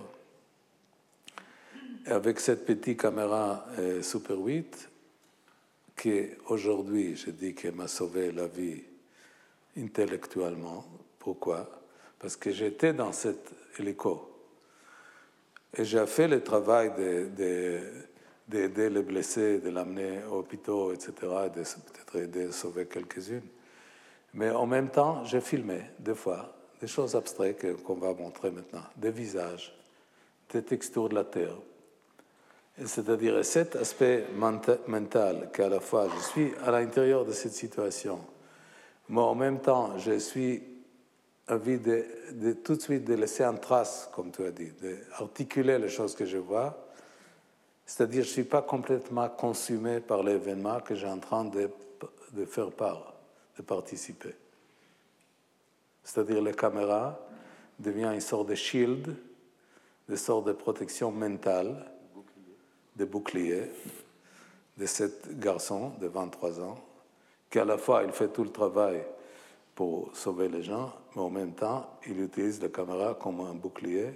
Et 2.05 2.11
avec 2.11 2.39
cette 2.39 2.65
petite 2.65 3.01
caméra 3.01 3.65
euh, 3.79 4.01
Super 4.01 4.37
8, 4.37 4.89
qui 5.95 6.23
aujourd'hui, 6.47 7.15
je 7.15 7.31
dis 7.31 7.53
qu'elle 7.53 7.75
m'a 7.75 7.87
sauvé 7.87 8.31
la 8.31 8.47
vie 8.47 8.83
intellectuellement. 9.77 10.85
Pourquoi? 11.19 11.69
Parce 12.19 12.35
que 12.35 12.51
j'étais 12.51 12.93
dans 12.93 13.11
cet 13.11 13.51
hélico. 13.79 14.31
Et 15.75 15.83
j'ai 15.83 16.05
fait 16.07 16.27
le 16.27 16.41
travail 16.43 16.91
d'aider 18.47 18.89
les 18.89 19.01
blessés, 19.01 19.59
de 19.59 19.69
l'amener 19.69 20.23
au 20.31 20.37
hôpital, 20.39 20.93
etc., 20.93 21.11
de 21.53 21.61
peut-être 21.61 22.31
de 22.31 22.51
sauver 22.51 22.85
quelques-unes. 22.85 23.47
Mais 24.33 24.51
en 24.51 24.65
même 24.65 24.89
temps, 24.89 25.25
j'ai 25.25 25.41
filmé 25.41 25.81
deux 25.99 26.13
fois 26.13 26.53
des 26.79 26.87
choses 26.87 27.15
abstraites 27.15 27.81
qu'on 27.83 27.95
va 27.95 28.13
montrer 28.13 28.51
maintenant, 28.51 28.83
des 28.95 29.11
visages. 29.11 29.73
des 30.49 30.63
textures 30.63 31.09
de 31.09 31.15
la 31.15 31.25
Terre. 31.25 31.57
C'est-à-dire 32.85 33.43
cet 33.43 33.75
aspect 33.75 34.25
mental 34.35 35.49
qu'à 35.51 35.67
la 35.67 35.79
fois 35.79 36.07
je 36.15 36.21
suis 36.21 36.51
à 36.63 36.71
l'intérieur 36.71 37.25
de 37.25 37.31
cette 37.31 37.53
situation, 37.53 38.19
mais 39.09 39.21
en 39.21 39.33
même 39.33 39.59
temps 39.59 39.97
je 39.97 40.19
suis 40.19 40.61
envie 41.49 41.79
de, 41.79 42.53
tout 42.63 42.75
de 42.75 42.81
suite 42.81 43.05
de 43.05 43.15
laisser 43.15 43.45
en 43.45 43.55
trace, 43.55 44.09
comme 44.13 44.31
tu 44.31 44.45
as 44.45 44.51
dit, 44.51 44.71
d'articuler 44.81 45.79
les 45.79 45.89
choses 45.89 46.15
que 46.15 46.25
je 46.25 46.37
vois. 46.37 46.87
C'est-à-dire 47.85 48.23
je 48.23 48.29
ne 48.29 48.33
suis 48.33 48.43
pas 48.43 48.61
complètement 48.61 49.29
consumé 49.29 49.99
par 49.99 50.21
l'événement 50.21 50.79
que 50.81 50.93
j'ai 50.93 51.07
en 51.07 51.19
train 51.19 51.45
de 51.45 52.45
faire 52.45 52.71
part, 52.71 53.13
de 53.57 53.63
participer. 53.63 54.35
C'est-à-dire 56.03 56.41
la 56.41 56.53
caméra 56.53 57.19
devient 57.79 58.11
une 58.13 58.21
sorte 58.21 58.49
de 58.49 58.55
shield, 58.55 59.15
une 60.09 60.17
sorte 60.17 60.45
de 60.45 60.53
protection 60.53 61.11
mentale, 61.11 61.91
de 62.97 63.05
bouclier 63.05 63.63
de 64.77 64.85
ce 64.85 65.03
garçon 65.31 65.93
de 65.99 66.07
23 66.07 66.59
ans, 66.61 66.77
qui 67.49 67.59
à 67.59 67.65
la 67.65 67.77
fois 67.77 68.03
il 68.03 68.11
fait 68.11 68.29
tout 68.29 68.43
le 68.43 68.51
travail 68.51 69.03
pour 69.75 70.15
sauver 70.15 70.49
les 70.49 70.63
gens, 70.63 70.93
mais 71.15 71.21
en 71.21 71.29
même 71.29 71.53
temps 71.53 71.97
il 72.07 72.21
utilise 72.21 72.61
la 72.61 72.69
caméra 72.69 73.15
comme 73.19 73.41
un 73.41 73.53
bouclier 73.53 74.09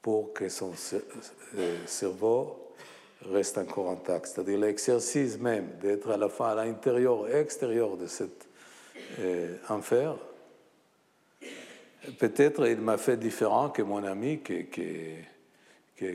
pour 0.00 0.32
que 0.32 0.48
son 0.48 0.72
euh, 1.54 1.86
cerveau 1.86 2.72
reste 3.30 3.56
encore 3.58 3.90
intact. 3.90 4.26
C'est-à-dire 4.26 4.58
l'exercice 4.58 5.38
même 5.38 5.68
d'être 5.80 6.10
à 6.10 6.16
la 6.16 6.28
fois 6.28 6.50
à 6.50 6.54
l'intérieur 6.54 7.28
et 7.28 7.40
extérieur 7.40 7.96
de 7.96 8.06
cet 8.06 8.48
euh, 9.20 9.56
enfer 9.68 10.16
Peut-être 12.18 12.66
il 12.66 12.80
m'a 12.80 12.98
fait 12.98 13.16
différent 13.16 13.70
que 13.70 13.82
mon 13.82 14.02
ami, 14.02 14.40
qui, 14.40 14.66
qui, 14.66 15.14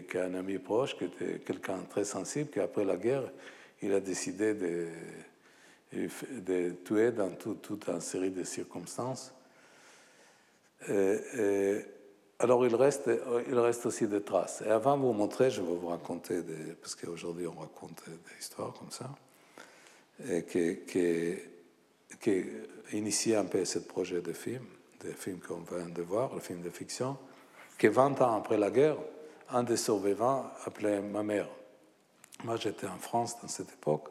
qui, 0.08 0.18
est 0.18 0.22
un 0.22 0.34
ami 0.34 0.58
proche, 0.58 0.98
qui 0.98 1.06
était 1.06 1.40
quelqu'un 1.40 1.80
très 1.90 2.04
sensible, 2.04 2.50
qui 2.50 2.60
après 2.60 2.84
la 2.84 2.98
guerre, 2.98 3.24
il 3.82 3.94
a 3.94 4.00
décidé 4.00 4.54
de, 4.54 4.88
de 5.94 6.72
tuer 6.84 7.12
dans 7.12 7.30
toute 7.32 7.88
une 7.88 8.02
série 8.02 8.32
de 8.32 8.44
circonstances. 8.44 9.34
alors 12.40 12.66
il 12.66 12.76
reste, 12.76 13.10
il 13.48 13.58
reste 13.58 13.86
aussi 13.86 14.08
des 14.08 14.22
traces. 14.22 14.62
Et 14.66 14.70
avant 14.70 14.98
de 14.98 15.04
vous 15.04 15.14
montrer, 15.14 15.50
je 15.50 15.62
vais 15.62 15.76
vous 15.76 15.88
raconter, 15.88 16.42
parce 16.82 16.96
qu'aujourd'hui 16.96 17.48
on 17.48 17.60
raconte 17.60 18.04
des 18.08 18.40
histoires 18.40 18.74
comme 18.74 18.92
ça, 18.92 19.10
et 20.30 20.44
qui, 20.44 20.80
qui, 20.86 21.36
qui 22.20 22.44
initié 22.94 23.36
un 23.36 23.46
peu 23.46 23.64
ce 23.64 23.80
projet 23.80 24.22
de 24.22 24.34
film 24.34 24.64
des 25.02 25.14
films 25.14 25.40
qu'on 25.40 25.60
vient 25.60 25.88
de 25.88 26.02
voir, 26.02 26.34
le 26.34 26.42
film 26.42 26.62
de 26.62 26.72
fiction, 26.72 27.18
que 27.78 27.88
20 27.88 28.20
ans 28.22 28.36
après 28.36 28.58
la 28.58 28.72
guerre, 28.72 28.98
un 29.50 29.64
des 29.64 29.78
survivants 29.78 30.52
appelait 30.66 31.02
ma 31.02 31.24
mère. 31.24 31.48
Moi, 32.44 32.58
j'étais 32.58 32.88
en 32.88 32.98
France 32.98 33.42
dans 33.42 33.48
cette 33.48 33.72
époque. 33.74 34.10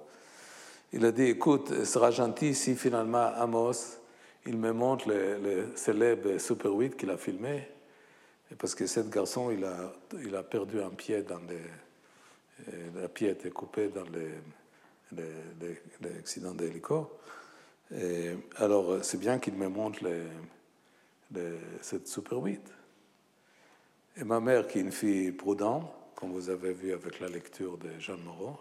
Il 0.92 1.04
a 1.04 1.12
dit, 1.12 1.24
écoute, 1.24 1.68
ce 1.68 1.84
sera 1.84 2.10
gentil 2.10 2.54
si 2.54 2.74
finalement 2.74 3.32
Amos, 3.36 3.98
il 4.46 4.56
me 4.56 4.72
montre 4.72 5.08
le, 5.08 5.72
célèbre 5.76 6.38
Super 6.38 6.72
8 6.72 6.96
qu'il 6.96 7.10
a 7.10 7.16
filmé, 7.16 7.68
parce 8.58 8.74
que 8.74 8.86
ce 8.86 9.00
garçon, 9.00 9.50
il 9.50 9.64
a, 9.64 9.92
il 10.22 10.34
a 10.34 10.42
perdu 10.42 10.80
un 10.80 10.90
pied 10.90 11.22
dans 11.22 11.40
les... 11.48 11.60
Euh, 12.72 13.02
la 13.02 13.08
pied 13.08 13.28
était 13.28 13.50
coupée 13.50 13.88
dans 13.88 14.04
l'accident 15.12 16.54
d'hélico. 16.54 17.10
alors, 18.56 19.04
c'est 19.04 19.18
bien 19.18 19.38
qu'il 19.38 19.54
me 19.54 19.68
montre 19.68 20.04
les, 21.32 21.48
cette 21.82 22.08
Super 22.08 22.38
8. 22.38 22.60
Et 24.18 24.24
ma 24.24 24.40
mère, 24.40 24.66
qui 24.66 24.78
est 24.78 24.82
une 24.82 24.92
fille 24.92 25.30
prudente, 25.32 25.92
comme 26.14 26.32
vous 26.32 26.48
avez 26.48 26.72
vu 26.72 26.92
avec 26.92 27.20
la 27.20 27.28
lecture 27.28 27.76
de 27.76 27.90
Jean 27.98 28.16
Moreau, 28.16 28.56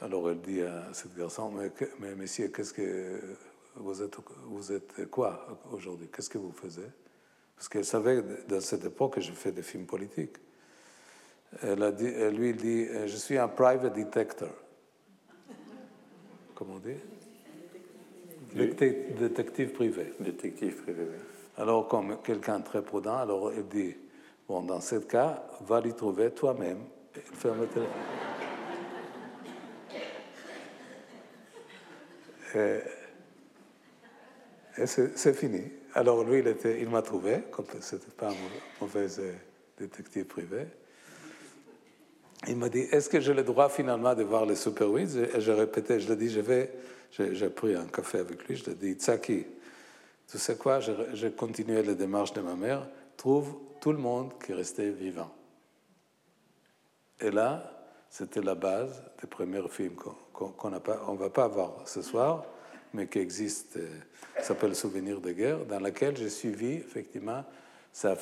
alors 0.00 0.30
elle 0.30 0.40
dit 0.40 0.62
à 0.62 0.92
ce 0.92 1.06
garçon, 1.08 1.52
mais, 1.52 1.70
mais 2.00 2.14
monsieur, 2.16 2.48
qu'est-ce 2.48 2.72
que 2.72 3.20
vous 3.76 4.02
êtes, 4.02 4.16
vous 4.46 4.72
êtes 4.72 5.08
quoi 5.10 5.60
aujourd'hui? 5.72 6.08
Qu'est-ce 6.12 6.30
que 6.30 6.38
vous 6.38 6.50
faisiez? 6.50 6.90
Parce 7.54 7.68
qu'elle 7.68 7.84
savait, 7.84 8.22
dans 8.48 8.60
cette 8.60 8.84
époque, 8.84 9.14
que 9.14 9.20
je 9.20 9.32
fais 9.32 9.52
des 9.52 9.62
films 9.62 9.86
politiques. 9.86 10.36
Elle, 11.62 11.82
a 11.82 11.92
dit, 11.92 12.06
elle 12.06 12.34
lui 12.34 12.54
dit, 12.54 12.86
je 13.06 13.16
suis 13.16 13.38
un 13.38 13.48
private 13.48 13.94
detector. 13.94 14.50
Comment 16.54 16.74
on 16.74 16.78
dit? 16.78 16.96
Détective 18.54 19.72
privé. 19.72 20.14
Détective 20.18 20.82
privé, 20.82 21.02
oui. 21.02 21.37
Alors, 21.58 21.88
comme 21.88 22.18
quelqu'un 22.22 22.60
très 22.60 22.82
prudent, 22.82 23.18
alors 23.18 23.52
il 23.52 23.66
dit 23.66 23.96
Bon, 24.48 24.62
dans 24.62 24.80
ce 24.80 24.96
cas, 24.96 25.44
va 25.66 25.80
l'y 25.80 25.92
trouver 25.92 26.30
toi-même. 26.30 26.78
Ferme 27.34 27.60
le 27.60 27.66
téléphone. 27.66 27.92
Et, 34.76 34.86
c'est 34.86 35.34
fini. 35.34 35.64
Alors, 35.94 36.22
lui, 36.24 36.38
il, 36.38 36.56
il 36.80 36.88
m'a 36.88 37.02
trouvé, 37.02 37.42
comme 37.50 37.66
ce 37.80 37.96
n'était 37.96 38.12
pas 38.12 38.28
un 38.30 38.34
mauvais 38.80 39.08
euh, 39.18 39.34
détective 39.76 40.24
privé. 40.26 40.66
Il 42.46 42.56
m'a 42.56 42.68
dit 42.68 42.86
Est-ce 42.92 43.10
que 43.10 43.20
j'ai 43.20 43.34
le 43.34 43.42
droit 43.42 43.68
finalement 43.68 44.14
de 44.14 44.22
voir 44.22 44.46
les 44.46 44.54
Super 44.54 44.96
Et 44.96 45.40
je 45.40 45.50
répétais 45.50 45.98
Je 45.98 46.06
lui 46.06 46.12
ai 46.12 46.16
dit 46.16 46.30
Je 46.30 46.40
vais 46.40 46.70
j'ai 47.10 47.50
pris 47.50 47.74
un 47.74 47.86
café 47.86 48.18
avec 48.18 48.46
lui, 48.46 48.56
je 48.56 48.64
lui 48.64 48.72
ai 48.72 48.74
dit, 48.74 48.92
Tsaki, 48.92 49.46
tu 50.30 50.38
sais 50.38 50.56
quoi, 50.56 50.78
j'ai 50.80 51.32
continué 51.32 51.82
la 51.82 51.94
démarche 51.94 52.32
de 52.34 52.40
ma 52.40 52.54
mère, 52.54 52.86
trouve 53.16 53.56
tout 53.80 53.92
le 53.92 53.98
monde 53.98 54.32
qui 54.44 54.52
restait 54.52 54.90
vivant. 54.90 55.30
Et 57.20 57.30
là, 57.30 57.72
c'était 58.10 58.42
la 58.42 58.54
base 58.54 59.02
des 59.20 59.26
premiers 59.26 59.66
films 59.68 59.96
qu'on 60.32 60.70
ne 60.70 61.18
va 61.18 61.30
pas 61.30 61.48
voir 61.48 61.82
ce 61.86 62.02
soir, 62.02 62.44
mais 62.94 63.06
qui 63.06 63.18
existe, 63.18 63.76
euh, 63.76 63.86
s'appelle 64.40 64.74
Souvenir 64.74 65.20
de 65.20 65.32
guerre, 65.32 65.66
dans 65.66 65.80
lequel 65.80 66.16
j'ai 66.16 66.30
suivi, 66.30 66.72
effectivement, 66.74 67.44
c'est 67.92 68.16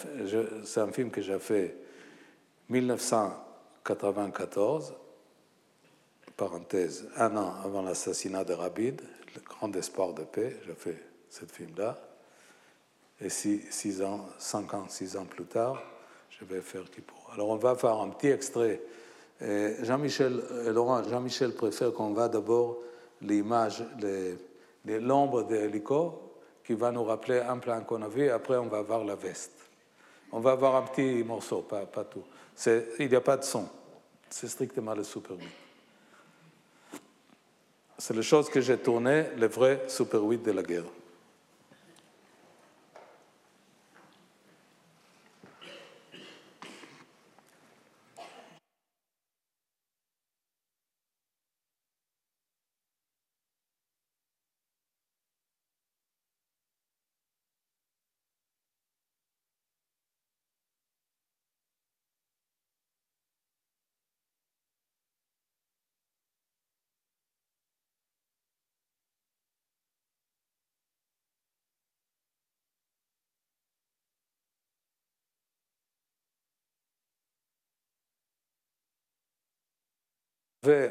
un 0.77 0.93
film 0.93 1.11
que 1.11 1.21
j'ai 1.21 1.39
fait 1.39 1.77
1994 2.69 4.95
parenthèse, 6.37 7.09
un 7.17 7.37
an 7.37 7.55
avant 7.65 7.83
l'assassinat 7.83 8.45
de 8.45 8.53
Rabid, 8.53 9.01
le 9.35 9.41
grand 9.41 9.75
espoir 9.75 10.13
de 10.13 10.23
paix, 10.23 10.57
j'ai 10.67 10.75
fait 10.75 10.99
ce 11.31 11.45
film-là. 11.45 11.99
Et 13.21 13.29
six, 13.31 14.03
ans, 14.03 14.27
cinq 14.39 14.75
ans, 14.75 14.87
six 14.89 15.17
ans 15.17 15.25
plus 15.25 15.47
tard, 15.47 15.83
je 16.31 16.45
vais 16.45 16.61
faire 16.61 16.85
Kippour. 16.91 17.31
Alors 17.33 17.49
on 17.49 17.57
va 17.57 17.75
faire 17.75 17.99
un 17.99 18.11
petit 18.11 18.29
extrait. 18.29 18.83
Jean-Michel, 19.41 20.43
Laurent, 20.67 21.03
Jean-Michel 21.05 21.55
préfère 21.55 21.93
qu'on 21.93 22.13
va 22.13 22.29
d'abord 22.29 22.79
l'image, 23.23 23.83
l'ombre 24.85 25.45
de 25.45 25.55
l'hélico 25.57 26.23
qui 26.65 26.75
va 26.75 26.91
nous 26.91 27.05
rappeler 27.05 27.41
un 27.41 27.59
plan 27.59 27.81
qu'on 27.83 28.03
a 28.03 28.09
vu, 28.09 28.29
après 28.29 28.57
on 28.57 28.67
va 28.67 28.83
voir 28.83 29.05
la 29.05 29.15
veste. 29.15 29.53
On 30.33 30.41
va 30.41 30.55
voir 30.55 30.77
un 30.77 30.83
petit 30.83 31.23
morceau, 31.25 31.63
pas, 31.63 31.87
tout. 32.05 32.25
Il 32.99 33.09
n'y 33.09 33.17
a 33.17 33.21
pas 33.21 33.39
de 33.39 33.45
son, 33.45 33.67
c'est 34.29 34.49
strictement 34.49 34.95
le 34.95 35.05
super 35.05 35.37
c'est 37.99 38.15
la 38.15 38.23
chose 38.23 38.51
que 38.51 38.61
j'ai 38.61 38.77
tourné, 38.77 39.27
le 39.37 39.47
vrai 39.47 39.83
Super 39.89 40.23
8 40.23 40.43
de 40.43 40.53
la 40.53 40.63
guerre. 40.63 40.85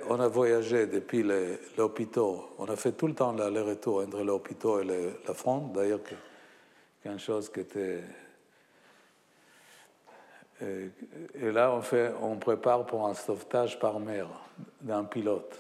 On 0.10 0.19
a 0.19 0.27
voyagé 0.27 0.88
depuis 0.88 1.23
l'hôpital. 1.77 2.35
On 2.57 2.65
a 2.65 2.76
fait 2.76 2.93
tout 2.93 3.07
le 3.07 3.14
temps 3.14 3.31
l'aller-retour 3.31 4.02
entre 4.02 4.22
l'hôpital 4.22 4.89
et 4.89 5.14
la 5.27 5.34
fronte. 5.34 5.73
D'ailleurs, 5.73 5.99
quelque 7.03 7.19
chose 7.19 7.49
qui 7.52 7.61
était. 7.61 8.03
Et 10.61 11.52
là, 11.52 11.73
on, 11.73 11.81
fait, 11.81 12.14
on 12.22 12.38
prépare 12.38 12.85
pour 12.85 13.06
un 13.06 13.14
sauvetage 13.14 13.77
par 13.80 13.99
mer 13.99 14.27
d'un 14.81 15.03
pilote. 15.03 15.60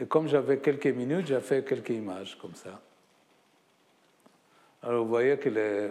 Et 0.00 0.06
comme 0.06 0.28
j'avais 0.28 0.58
quelques 0.58 0.86
minutes, 0.86 1.26
j'ai 1.26 1.40
fait 1.40 1.64
quelques 1.64 1.90
images 1.90 2.38
comme 2.40 2.54
ça. 2.54 2.80
Alors 4.82 5.02
vous 5.02 5.10
voyez 5.10 5.36
que, 5.38 5.90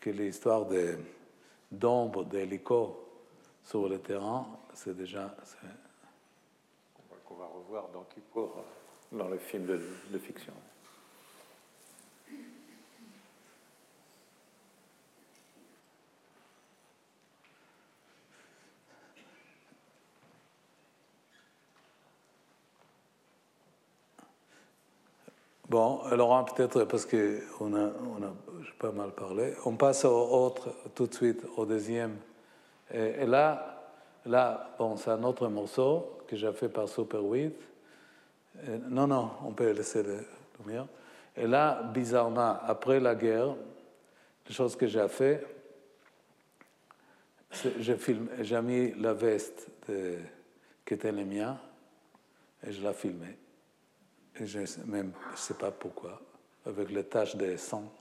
que 0.00 0.10
l'histoire 0.10 0.66
d'ombre 1.70 2.24
d'hélico 2.24 3.03
sur 3.64 3.88
le 3.88 3.98
terrain, 3.98 4.46
c'est 4.74 4.96
déjà. 4.96 5.34
Qu'on 7.26 7.34
va 7.36 7.46
revoir 7.46 7.88
dans 7.88 8.04
Kippour, 8.04 8.64
dans 9.10 9.28
le 9.28 9.38
film 9.38 9.64
de, 9.66 9.80
de 10.10 10.18
fiction. 10.18 10.52
Bon, 25.66 26.02
alors 26.02 26.44
peut-être 26.44 26.84
parce 26.84 27.06
qu'on 27.06 27.74
a, 27.74 27.90
on 27.90 28.22
a 28.22 28.32
pas 28.78 28.92
mal 28.92 29.12
parlé, 29.12 29.54
on 29.64 29.76
passe 29.76 30.04
au 30.04 30.10
autre 30.10 30.68
tout 30.94 31.06
de 31.06 31.14
suite, 31.14 31.42
au 31.56 31.64
deuxième. 31.64 32.16
Et, 32.92 33.26
là, 33.26 33.82
là 34.26 34.74
bon, 34.78 34.96
c'est 34.96 35.10
un 35.10 35.22
autre 35.24 35.48
morceau 35.48 36.18
que 36.26 36.36
j'ai 36.36 36.52
fait 36.52 36.68
par 36.68 36.88
Super 36.88 37.22
8. 37.22 37.54
non, 38.88 39.06
non, 39.06 39.30
on 39.44 39.52
peut 39.52 39.70
laisser 39.70 40.02
le 40.02 40.24
lumière. 40.60 40.86
Et 41.36 41.46
là, 41.46 41.82
bizarrement, 41.82 42.58
après 42.62 43.00
la 43.00 43.14
guerre, 43.14 43.56
la 44.46 44.54
chose 44.54 44.76
que 44.76 44.86
j'ai 44.86 45.08
fait, 45.08 45.44
j'ai 47.80 48.62
mis 48.62 48.92
la 48.94 49.14
veste 49.14 49.68
qui 50.84 50.94
était 50.94 51.12
la 51.12 51.24
mienne 51.24 51.56
et 52.66 52.72
je 52.72 52.86
l'ai 52.86 52.92
filmée. 52.92 53.36
Et 54.36 54.46
je 54.46 54.60
ne 54.60 54.86
même, 54.86 55.12
sais 55.36 55.54
pas 55.54 55.70
pourquoi, 55.70 56.20
avec 56.66 56.90
les 56.90 57.04
taches 57.04 57.36
de 57.36 57.56
sang. 57.56 57.92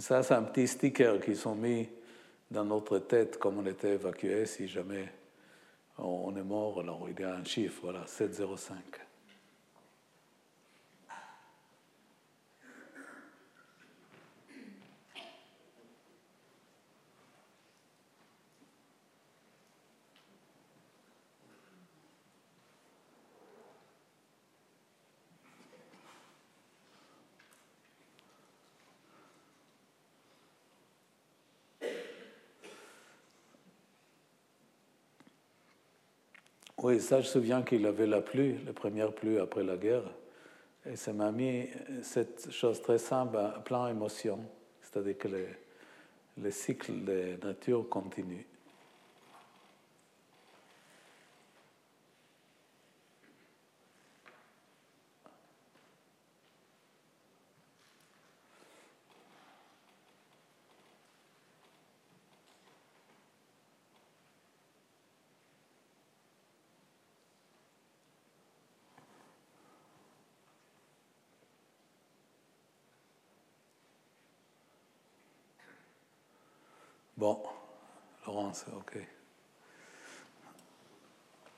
Ça, 0.00 0.22
c'est 0.22 0.32
un 0.32 0.44
petit 0.44 0.66
sticker 0.66 1.20
qu'ils 1.20 1.46
ont 1.46 1.54
mis 1.54 1.86
dans 2.50 2.64
notre 2.64 3.00
tête 3.00 3.36
comme 3.38 3.58
on 3.58 3.66
était 3.66 3.92
évacué 3.92 4.46
si 4.46 4.66
jamais 4.66 5.12
on 5.98 6.34
est 6.34 6.42
mort. 6.42 6.80
Alors 6.80 7.06
il 7.10 7.20
y 7.20 7.24
a 7.24 7.34
un 7.34 7.44
chiffre, 7.44 7.80
voilà, 7.82 8.06
705. 8.06 8.76
Oui, 36.90 37.00
ça, 37.00 37.20
je 37.20 37.28
me 37.28 37.32
souviens 37.32 37.62
qu'il 37.62 37.86
avait 37.86 38.08
la 38.08 38.20
pluie, 38.20 38.56
la 38.66 38.72
première 38.72 39.12
pluie 39.12 39.38
après 39.38 39.62
la 39.62 39.76
guerre. 39.76 40.02
Et 40.84 40.96
ça 40.96 41.12
m'a 41.12 41.30
mis 41.30 41.68
cette 42.02 42.50
chose 42.50 42.82
très 42.82 42.98
simple, 42.98 43.38
plein 43.64 43.86
d'émotions. 43.86 44.40
C'est-à-dire 44.82 45.16
que 45.16 45.28
le, 45.28 45.46
le 46.42 46.50
cycle 46.50 47.04
de 47.04 47.36
nature 47.46 47.88
continue. 47.88 48.44
Bon, 77.20 77.38
Laurence, 78.26 78.64
ok. 78.74 78.98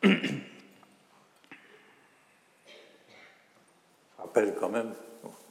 Je 0.03 0.11
rappelle 4.19 4.57
quand 4.59 4.71
même, 4.71 4.93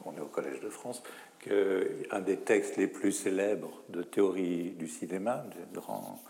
on 0.04 0.14
est 0.14 0.20
au 0.20 0.26
Collège 0.26 0.60
de 0.60 0.68
France, 0.68 1.02
qu'un 1.38 2.20
des 2.20 2.36
textes 2.40 2.76
les 2.76 2.88
plus 2.88 3.12
célèbres 3.12 3.80
de 3.88 4.02
théorie 4.02 4.72
du 4.72 4.86
cinéma, 4.86 5.46
du 5.50 5.56
grand 5.72 6.22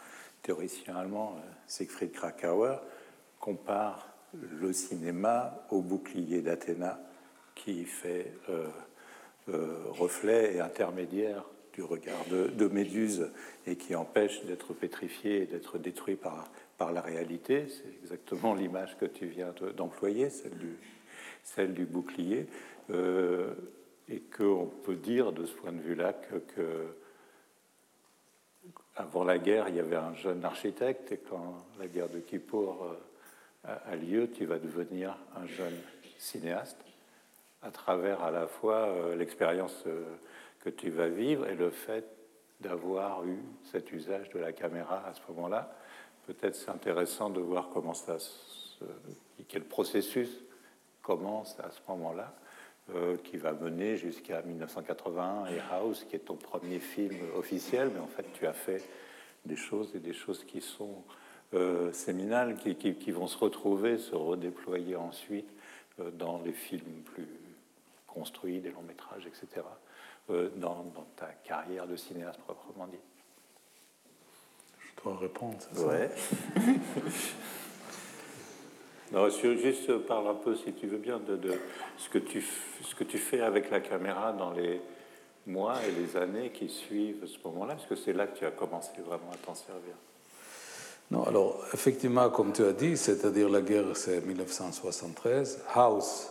théoricien 0.42 0.94
allemand 0.94 1.34
Siegfried 1.66 2.12
Krakauer, 2.12 2.76
compare 3.40 4.06
le 4.32 4.72
cinéma 4.72 5.66
au 5.70 5.80
bouclier 5.80 6.40
d'Athéna 6.40 7.00
qui 7.56 7.84
fait 7.84 8.32
euh, 8.48 8.68
euh, 9.48 9.76
reflet 9.90 10.54
et 10.54 10.60
intermédiaire 10.60 11.42
du 11.72 11.82
regard 11.82 12.24
de, 12.26 12.68
Méduse 12.68 13.30
et 13.66 13.76
qui 13.76 13.94
empêche 13.94 14.44
d'être 14.44 14.74
pétrifié 14.74 15.42
et 15.42 15.46
d'être 15.46 15.78
détruit 15.78 16.16
par, 16.16 16.50
par 16.78 16.92
la 16.92 17.00
réalité. 17.00 17.66
C'est 17.68 18.02
exactement 18.02 18.54
l'image 18.54 18.96
que 18.98 19.06
tu 19.06 19.26
viens 19.26 19.54
d'employer, 19.76 20.30
celle, 20.30 20.56
du, 20.58 20.76
celle 21.42 21.74
du 21.74 21.84
bouclier. 21.84 22.46
Euh, 22.90 23.54
et 24.08 24.20
qu'on 24.20 24.66
peut 24.84 24.96
dire 24.96 25.32
de 25.32 25.46
ce 25.46 25.52
point 25.54 25.72
de 25.72 25.80
vue-là 25.80 26.12
que, 26.12 26.42
avant 28.96 29.24
la 29.24 29.38
guerre, 29.38 29.68
il 29.68 29.76
y 29.76 29.80
avait 29.80 29.96
un 29.96 30.14
jeune 30.14 30.44
architecte, 30.44 31.12
et 31.12 31.18
quand 31.18 31.64
la 31.78 31.86
guerre 31.86 32.08
de 32.08 32.18
Kippour 32.18 32.84
euh, 33.66 33.76
a, 33.86 33.96
lieu, 33.96 34.28
tu 34.30 34.44
vas 34.44 34.58
devenir 34.58 35.16
un 35.36 35.46
jeune 35.46 35.78
cinéaste 36.18 36.78
à 37.62 37.70
travers 37.70 38.22
à 38.22 38.30
la 38.30 38.46
fois 38.46 38.88
euh, 38.88 39.16
l'expérience 39.16 39.84
que 40.62 40.70
tu 40.70 40.90
vas 40.90 41.08
vivre 41.08 41.46
et 41.46 41.54
le 41.54 41.70
fait 41.70 42.06
d'avoir 42.60 43.24
eu 43.24 43.38
cet 43.64 43.92
usage 43.92 44.30
de 44.30 44.38
la 44.38 44.52
caméra 44.52 45.04
à 45.06 45.12
ce 45.14 45.20
moment-là. 45.28 45.76
Peut-être 46.26 46.54
c'est 46.54 46.70
intéressant 46.70 47.28
de 47.28 47.40
voir 47.40 47.68
comment 47.72 47.94
ça 47.94 48.18
se, 48.18 48.84
quel 49.48 49.64
processus 49.64 50.30
commence 51.02 51.58
à 51.60 51.70
ce 51.70 51.80
moment-là, 51.88 52.34
euh, 52.94 53.16
qui 53.18 53.36
va 53.36 53.52
mener 53.52 53.96
jusqu'à 53.96 54.42
1981 54.42 55.46
et 55.46 55.60
House, 55.70 56.04
qui 56.08 56.16
est 56.16 56.20
ton 56.20 56.36
premier 56.36 56.78
film 56.78 57.16
officiel, 57.36 57.90
mais 57.92 58.00
en 58.00 58.06
fait 58.06 58.26
tu 58.32 58.46
as 58.46 58.52
fait 58.52 58.82
des 59.44 59.56
choses 59.56 59.94
et 59.94 59.98
des 59.98 60.12
choses 60.12 60.44
qui 60.44 60.60
sont 60.60 61.02
euh, 61.54 61.92
séminales, 61.92 62.56
qui, 62.56 63.10
vont 63.10 63.26
se 63.26 63.36
retrouver, 63.36 63.98
se 63.98 64.14
redéployer 64.14 64.96
ensuite 64.96 65.48
euh, 66.00 66.10
dans 66.10 66.40
les 66.42 66.52
films 66.52 67.02
plus 67.04 67.28
construits, 68.06 68.60
des 68.60 68.70
longs 68.70 68.82
métrages, 68.82 69.26
etc. 69.26 69.66
Euh, 70.30 70.50
dans, 70.56 70.84
ta 71.16 71.26
carrière 71.44 71.86
de 71.86 71.96
cinéaste 71.96 72.38
proprement 72.40 72.86
dit 72.86 72.98
Je 74.78 75.02
dois 75.02 75.16
répondre, 75.16 75.56
c'est 75.58 75.76
ça 75.76 75.86
Ouais. 75.86 76.10
non, 79.12 79.28
juste 79.28 79.98
parle 80.06 80.28
un 80.28 80.34
peu, 80.34 80.54
si 80.54 80.72
tu 80.74 80.86
veux 80.86 80.98
bien, 80.98 81.18
de, 81.18 81.36
de, 81.36 81.58
ce, 81.96 82.08
que 82.08 82.18
tu, 82.18 82.40
ce 82.82 82.94
que 82.94 83.02
tu 83.02 83.18
fais 83.18 83.40
avec 83.40 83.68
la 83.70 83.80
caméra 83.80 84.32
dans 84.32 84.52
les 84.52 84.80
mois 85.46 85.74
et 85.84 85.90
les 85.90 86.16
années 86.16 86.50
qui 86.50 86.68
suivent 86.68 87.26
ce 87.26 87.38
moment-là, 87.48 87.74
parce 87.74 87.88
que 87.88 87.96
c'est 87.96 88.12
là 88.12 88.28
que 88.28 88.38
tu 88.38 88.46
as 88.46 88.52
commencé 88.52 88.92
vraiment 89.04 89.30
à 89.32 89.36
t'en 89.44 89.56
servir. 89.56 89.94
Non, 91.10 91.24
alors 91.24 91.64
effectivement, 91.74 92.30
comme 92.30 92.52
tu 92.52 92.64
as 92.64 92.72
dit, 92.72 92.96
c'est-à-dire 92.96 93.48
la 93.48 93.60
guerre, 93.60 93.96
c'est 93.96 94.24
1973. 94.24 95.64
House, 95.74 96.30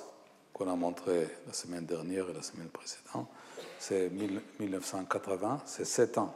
qu'on 0.54 0.72
a 0.72 0.76
montré 0.76 1.28
la 1.46 1.54
semaine 1.54 1.86
dernière 1.86 2.30
et 2.30 2.34
la 2.34 2.42
semaine 2.42 2.70
précédente, 2.70 3.28
c'est 3.82 4.10
1980, 4.12 5.64
c'est 5.66 5.86
sept 5.86 6.20
ans. 6.20 6.36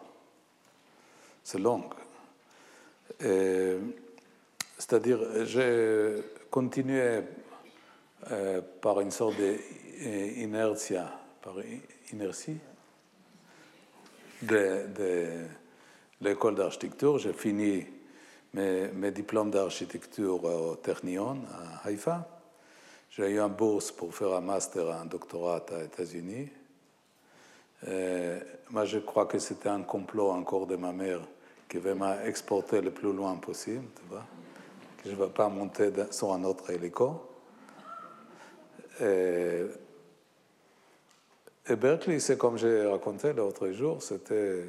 C'est 1.43 1.59
long. 1.59 1.83
C'est-à-dire, 3.19 5.19
j'ai 5.45 6.15
continué 6.49 7.21
euh, 8.31 8.61
par 8.81 8.99
une 8.99 9.11
sorte 9.11 9.35
d'inertie, 9.37 10.95
par 11.43 11.53
inertie, 12.11 12.57
de, 14.41 14.87
de 14.97 15.27
l'école 16.21 16.55
d'architecture. 16.55 17.19
J'ai 17.19 17.33
fini 17.33 17.85
mes, 18.55 18.87
mes 18.87 19.11
diplômes 19.11 19.51
d'architecture 19.51 20.43
au 20.43 20.77
Technion 20.77 21.37
à 21.53 21.87
Haïfa. 21.87 22.27
J'ai 23.11 23.29
eu 23.29 23.39
un 23.39 23.49
bourse 23.49 23.91
pour 23.91 24.15
faire 24.15 24.33
un 24.33 24.41
master, 24.41 24.89
un 24.89 25.05
doctorat 25.05 25.63
aux 25.71 25.83
États-Unis. 25.83 26.49
Euh, 27.87 28.39
moi, 28.69 28.85
je 28.85 28.99
crois 28.99 29.25
que 29.25 29.39
c'était 29.39 29.69
un 29.69 29.83
complot 29.83 30.31
encore 30.31 30.67
de 30.67 30.75
ma 30.75 30.91
mère 30.91 31.21
qui 31.69 31.77
veut 31.77 31.95
m'exporter 31.95 32.81
le 32.81 32.91
plus 32.91 33.11
loin 33.13 33.35
possible, 33.35 33.85
tu 33.95 34.03
vois, 34.09 34.25
que 34.97 35.09
je 35.09 35.15
ne 35.15 35.23
vais 35.23 35.29
pas 35.29 35.49
monter 35.49 35.91
sur 36.11 36.33
un 36.33 36.43
autre 36.43 36.69
hélico. 36.71 37.29
Et, 39.01 39.63
et 41.67 41.75
Berkeley, 41.75 42.19
c'est 42.19 42.37
comme 42.37 42.57
j'ai 42.57 42.85
raconté 42.85 43.33
l'autre 43.33 43.69
jour, 43.71 44.01
c'était 44.01 44.65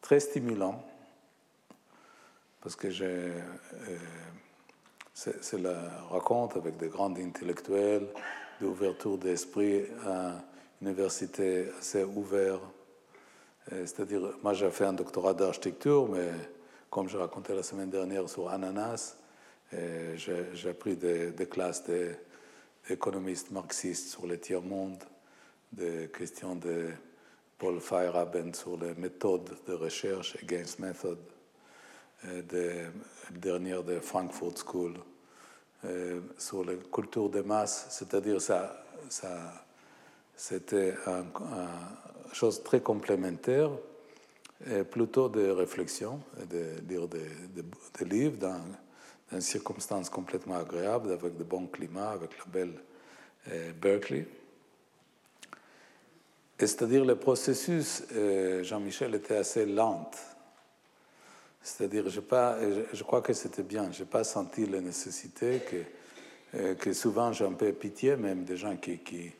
très 0.00 0.20
stimulant 0.20 0.82
parce 2.60 2.76
que 2.76 2.90
j'ai, 2.90 3.06
euh, 3.06 3.98
c'est 5.14 5.60
la 5.60 5.74
raconte 6.10 6.56
avec 6.56 6.76
des 6.76 6.88
grands 6.88 7.14
intellectuels, 7.16 8.06
d'ouverture 8.60 9.16
d'esprit 9.16 9.84
à 10.06 10.34
université 10.80 11.68
assez 11.78 12.04
ouverte. 12.04 12.62
Euh, 13.72 13.86
c'est-à-dire, 13.86 14.20
moi 14.42 14.54
j'ai 14.54 14.70
fait 14.70 14.86
un 14.86 14.92
doctorat 14.92 15.34
d'architecture, 15.34 16.08
mais 16.08 16.30
comme 16.88 17.08
je 17.08 17.16
racontais 17.16 17.54
la 17.54 17.62
semaine 17.62 17.90
dernière 17.90 18.28
sur 18.28 18.48
Ananas, 18.48 19.16
euh, 19.74 20.16
j'ai 20.16 20.70
appris 20.70 20.96
des, 20.96 21.30
des 21.30 21.46
classes 21.46 21.84
d'économistes 22.88 23.50
marxistes 23.50 24.08
sur 24.08 24.26
le 24.26 24.38
tiers-monde, 24.38 24.98
des 25.72 26.08
questions 26.08 26.56
de 26.56 26.88
Paul 27.58 27.78
Feyerabend 27.78 28.54
sur 28.54 28.76
les 28.76 28.94
méthodes 28.94 29.56
de 29.66 29.74
recherche, 29.74 30.36
Against 30.42 30.78
Method, 30.80 31.18
euh, 32.24 32.42
de, 32.42 33.38
dernière 33.38 33.84
de 33.84 34.00
Frankfurt 34.00 34.58
School, 34.58 34.94
sur 36.36 36.62
la 36.62 36.74
culture 36.92 37.30
des 37.30 37.42
masses, 37.42 37.86
c'est-à-dire 37.88 38.38
ça 38.42 38.84
c'était 40.40 40.94
une 41.06 41.30
chose 42.32 42.62
très 42.62 42.80
complémentaire, 42.80 43.70
et 44.66 44.84
plutôt 44.84 45.28
de 45.28 45.50
réflexion, 45.50 46.18
de 46.50 46.80
lire 46.88 47.06
des, 47.08 47.26
des, 47.98 48.04
livres 48.06 48.38
dans, 48.38 48.62
dans, 49.30 49.40
circonstances 49.40 50.08
complètement 50.08 50.56
agréables, 50.56 51.12
avec 51.12 51.36
de 51.36 51.44
bons 51.44 51.66
climats, 51.66 52.12
avec 52.12 52.30
la 52.38 52.44
belle 52.46 52.72
euh, 53.50 53.72
Berkeley. 53.72 54.26
C'est-à-dire 56.58 57.04
le 57.04 57.16
processus, 57.16 58.02
euh, 58.14 58.62
Jean-Michel, 58.62 59.14
était 59.14 59.36
assez 59.36 59.66
lent. 59.66 60.10
C'est-à-dire, 61.62 62.06
pas, 62.22 62.56
je 62.94 63.02
crois 63.02 63.20
que 63.20 63.34
c'était 63.34 63.62
bien. 63.62 63.92
Je 63.92 64.00
n'ai 64.00 64.08
pas 64.08 64.24
senti 64.24 64.64
la 64.64 64.80
nécessité 64.80 65.60
que, 65.70 65.76
euh, 66.54 66.74
que 66.76 66.94
souvent 66.94 67.30
j'ai 67.30 67.44
un 67.44 67.52
peu 67.52 67.70
pitié, 67.74 68.16
même 68.16 68.44
des 68.44 68.56
gens 68.56 68.76
qui 68.78 69.34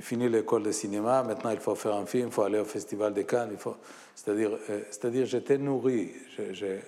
finissent 0.00 0.30
l'école 0.30 0.62
de 0.62 0.72
cinéma, 0.72 1.22
maintenant 1.22 1.50
il 1.50 1.58
faut 1.58 1.74
faire 1.74 1.94
un 1.94 2.06
film, 2.06 2.28
il 2.28 2.32
faut 2.32 2.42
aller 2.42 2.58
au 2.58 2.64
Festival 2.64 3.14
de 3.14 3.22
Cannes. 3.22 3.56
C'est-à-dire, 4.14 4.58
euh, 4.70 5.24
j'étais 5.24 5.58
nourri, 5.58 6.12
j'ai 6.52 6.80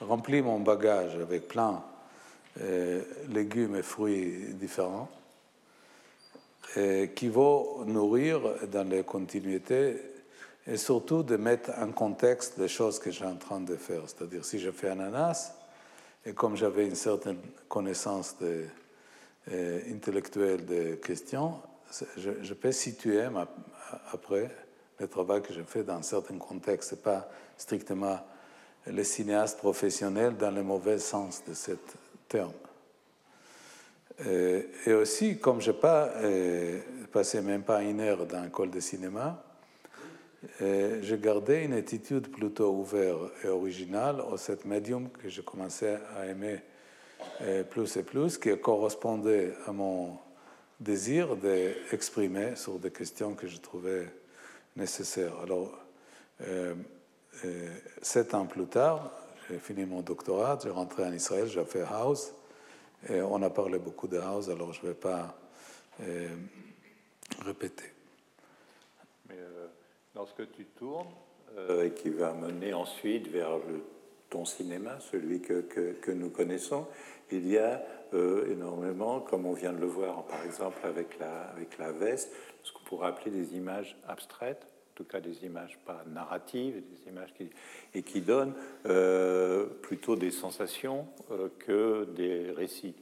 rempli 0.00 0.42
mon 0.42 0.60
bagage 0.60 1.16
avec 1.16 1.48
plein 1.48 1.82
de 2.60 3.02
légumes 3.32 3.76
et 3.76 3.82
fruits 3.82 4.54
différents 4.54 5.08
qui 7.14 7.28
vont 7.28 7.84
nourrir 7.84 8.40
dans 8.70 8.88
les 8.88 9.02
continuités 9.02 9.96
et 10.66 10.76
surtout 10.76 11.22
de 11.22 11.36
mettre 11.36 11.70
en 11.78 11.92
contexte 11.92 12.58
les 12.58 12.68
choses 12.68 12.98
que 12.98 13.10
j'ai 13.10 13.24
en 13.24 13.36
train 13.36 13.60
de 13.60 13.76
faire. 13.76 14.02
C'est-à-dire, 14.06 14.44
si 14.44 14.58
je 14.58 14.70
fais 14.70 14.88
ananas, 14.88 15.52
et 16.24 16.32
comme 16.32 16.56
j'avais 16.56 16.86
une 16.86 16.94
certaine 16.94 17.38
connaissance 17.68 18.36
de, 18.38 18.64
euh, 19.52 19.80
intellectuelle 19.90 20.64
des 20.64 20.98
questions, 20.98 21.60
je, 22.16 22.30
je, 22.42 22.54
peux 22.54 22.72
situer 22.72 23.22
après 24.12 24.50
le 24.98 25.08
travail 25.08 25.42
que 25.42 25.52
je 25.52 25.62
fais 25.62 25.82
dans 25.82 26.02
certains 26.02 26.38
contextes. 26.38 26.90
Ce 26.90 26.94
n'est 26.94 27.00
pas 27.00 27.28
strictement 27.56 28.18
les 28.86 29.04
cinéastes 29.04 29.58
professionnels 29.58 30.36
dans 30.36 30.50
le 30.50 30.62
mauvais 30.62 30.98
sens 30.98 31.42
de 31.46 31.54
ce 31.54 31.72
terme. 32.28 32.52
Euh, 34.26 34.62
et 34.86 34.92
aussi, 34.92 35.38
comme 35.38 35.60
je 35.60 35.70
n'ai 35.72 35.76
pas 35.76 36.08
euh, 36.16 36.78
passé 37.12 37.40
même 37.40 37.62
pas 37.62 37.82
une 37.82 38.00
heure 38.00 38.26
dans 38.26 38.42
l'école 38.42 38.70
de 38.70 38.80
cinéma, 38.80 39.42
euh, 40.62 41.00
j'ai 41.02 41.18
gardé 41.18 41.64
une 41.64 41.72
attitude 41.72 42.30
plutôt 42.30 42.70
ouverte 42.70 43.32
et 43.42 43.48
originale 43.48 44.20
au 44.20 44.36
cet 44.36 44.66
médium 44.66 45.08
que 45.10 45.28
je 45.28 45.40
commençais 45.40 45.98
à 46.16 46.26
aimer 46.26 46.60
plus 47.70 47.96
et 47.96 48.02
plus, 48.02 48.36
qui 48.36 48.56
correspondait 48.58 49.54
à 49.66 49.72
mon 49.72 50.18
désir 50.80 51.36
d'exprimer 51.36 52.56
sur 52.56 52.78
des 52.78 52.90
questions 52.90 53.34
que 53.34 53.46
je 53.46 53.58
trouvais 53.58 54.06
nécessaires. 54.76 55.34
Alors, 55.42 55.78
sept 58.02 58.34
ans 58.34 58.46
plus 58.46 58.66
tard, 58.66 59.10
j'ai 59.48 59.58
fini 59.58 59.84
mon 59.84 60.00
doctorat, 60.00 60.58
j'ai 60.62 60.70
rentré 60.70 61.04
en 61.04 61.12
Israël, 61.12 61.46
j'ai 61.46 61.64
fait 61.64 61.82
House 61.82 62.32
on 63.10 63.42
a 63.42 63.50
parlé 63.50 63.78
beaucoup 63.78 64.08
de 64.08 64.18
House, 64.18 64.48
alors 64.48 64.72
je 64.72 64.82
ne 64.82 64.88
vais 64.88 64.94
pas 64.94 65.36
euh, 66.00 66.28
répéter. 67.44 67.90
Mais 69.28 69.36
euh, 69.38 69.66
lorsque 70.14 70.50
tu 70.52 70.64
tournes, 70.66 71.12
euh, 71.56 71.86
et 71.86 71.92
qui 71.92 72.10
va 72.10 72.32
mener 72.32 72.72
ensuite 72.72 73.28
vers 73.28 73.58
ton 74.30 74.44
cinéma, 74.44 74.98
celui 75.00 75.40
que, 75.40 75.60
que, 75.60 76.10
nous 76.10 76.30
connaissons, 76.30 76.86
il 77.30 77.48
y 77.48 77.58
a 77.58 77.82
énormément, 78.48 79.20
comme 79.20 79.44
on 79.44 79.54
vient 79.54 79.72
de 79.72 79.80
le 79.80 79.86
voir 79.86 80.24
par 80.24 80.44
exemple 80.44 80.78
avec 80.86 81.18
la, 81.18 81.48
avec 81.48 81.78
la 81.78 81.90
veste, 81.90 82.32
ce 82.62 82.72
qu'on 82.72 82.84
pourrait 82.84 83.08
appeler 83.08 83.32
des 83.32 83.56
images 83.56 83.96
abstraites, 84.06 84.68
en 84.94 84.96
tout 84.96 85.04
cas 85.04 85.20
des 85.20 85.44
images 85.44 85.76
pas 85.84 86.04
narratives, 86.06 86.74
des 86.76 87.10
images 87.10 87.34
et 87.94 88.02
qui 88.04 88.20
donnent 88.20 88.54
euh, 88.86 89.66
plutôt 89.82 90.14
des 90.14 90.30
sensations 90.30 91.08
euh, 91.32 91.48
que 91.58 92.04
des 92.14 92.52
récits. 92.52 92.94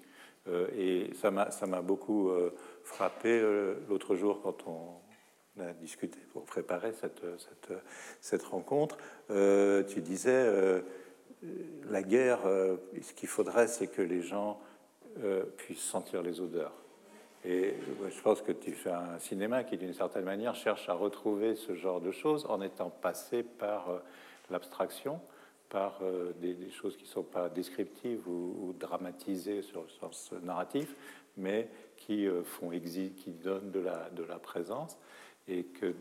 Euh, 0.49 0.69
et 0.75 1.11
ça 1.15 1.31
m'a 1.31 1.83
beaucoup 1.83 2.31
frappé 2.83 3.43
l'autre 3.89 4.17
jour 4.17 4.41
quand 4.43 4.67
on 4.67 5.61
a 5.61 5.75
discuté 5.75 6.19
pour 6.33 6.45
préparer 6.45 6.93
cette, 6.95 7.23
cette, 7.39 7.79
cette 8.23 8.43
rencontre. 8.43 8.97
tu 9.29 10.01
disais, 10.01 10.83
la 11.91 12.03
guerre, 12.03 12.41
ce 12.43 13.13
qu'il 13.15 13.29
faudrait, 13.29 13.67
c'est 13.67 13.89
que 13.89 14.03
les 14.03 14.23
gens 14.23 14.61
puissent 15.57 15.83
sentir 15.83 16.23
les 16.23 16.41
odeurs. 16.41 16.83
Et 17.45 17.75
je 18.09 18.23
pense 18.23 18.41
que 18.41 18.53
tu 18.53 18.73
fais 18.73 18.93
un 18.93 19.19
cinéma 19.19 19.65
qui, 19.65 19.77
d'une 19.77 19.93
certaine 19.93 20.25
manière, 20.25 20.55
cherche 20.55 20.89
à 20.89 20.95
retrouver 20.95 21.57
ce 21.57 21.75
genre 21.75 22.01
de 22.01 22.13
choses 22.13 22.47
en 22.49 22.61
étant 22.61 22.91
passé 22.91 23.43
par 23.43 23.91
euh, 23.91 23.99
l'abstraction, 24.49 25.21
par 25.69 25.99
euh, 26.03 26.33
des, 26.41 26.71
choses 26.71 26.97
qui 26.97 27.03
ne 27.03 27.09
sont 27.09 27.25
pas 27.25 27.49
descriptives 27.49 28.29
ou, 28.29 28.75
dramatisées 28.79 29.63
sur 29.63 29.83
le 29.83 29.89
sens 29.89 30.33
narratif, 30.43 30.95
mais 31.37 31.69
qui 31.97 32.29
euh, 32.29 32.45
font 32.45 32.71
qui 32.71 33.33
donnent 33.33 33.73
de 33.73 33.81
la, 33.81 34.09
de 34.11 34.23
la 34.23 34.39
présence, 34.39 34.97
et 35.49 35.65
que 35.65 35.97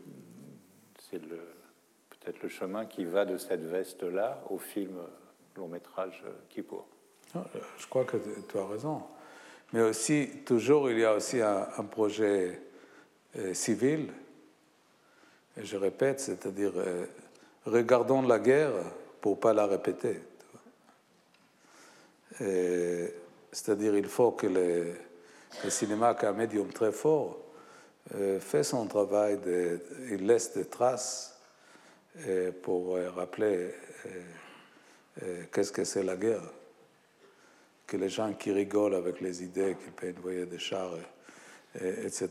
c'est 1.00 1.20
peut-être 1.20 2.40
le 2.40 2.48
chemin 2.48 2.86
qui 2.86 3.04
va 3.04 3.24
de 3.24 3.36
cette 3.36 3.64
veste-là 3.64 4.44
au 4.48 4.58
film 4.58 4.96
long 5.56 5.68
métrage 5.68 6.22
Kippour. 6.48 6.86
Ah, 7.34 7.44
je 7.78 7.86
crois 7.86 8.04
que 8.04 8.16
tu 8.16 8.58
as 8.58 8.66
raison. 8.66 9.02
Mais 9.72 9.80
aussi, 9.80 10.28
toujours, 10.44 10.90
il 10.90 10.98
y 10.98 11.04
a 11.04 11.14
aussi 11.14 11.40
un, 11.40 11.84
projet 11.90 12.60
euh, 13.38 13.54
civil. 13.54 14.08
Et 15.56 15.64
je 15.64 15.76
répète, 15.76 16.20
c'est-à-dire, 16.20 16.72
euh, 16.76 17.06
regardons 17.64 18.22
la 18.22 18.38
guerre 18.38 18.72
pour 19.20 19.40
pas 19.40 19.52
la 19.52 19.66
répéter. 19.66 20.20
C'est-à-dire, 22.38 23.96
il 23.96 24.08
faut 24.08 24.32
que 24.32 24.46
le, 24.46 25.70
cinéma, 25.70 26.14
qui 26.14 26.24
est 26.24 26.28
un 26.28 26.32
médium 26.32 26.72
très 26.72 26.90
fort, 26.90 27.38
euh, 28.14 28.40
fait 28.40 28.64
son 28.64 28.86
travail, 28.86 29.38
il 30.10 30.26
laisse 30.26 30.54
des 30.54 30.64
traces 30.64 31.38
pour 32.62 32.98
rappeler 33.14 33.70
qu'est-ce 35.52 35.72
que 35.72 35.84
c'est 35.84 36.02
la 36.02 36.16
guerre? 36.16 36.42
Que 37.86 37.96
les 37.96 38.08
gens 38.08 38.32
qui 38.34 38.52
rigolent 38.52 38.94
avec 38.94 39.20
les 39.20 39.42
idées 39.42 39.76
qu'ils 39.82 39.92
peuvent 39.92 40.14
envoyer 40.18 40.46
des 40.46 40.58
chars, 40.58 40.94
etc., 41.74 42.28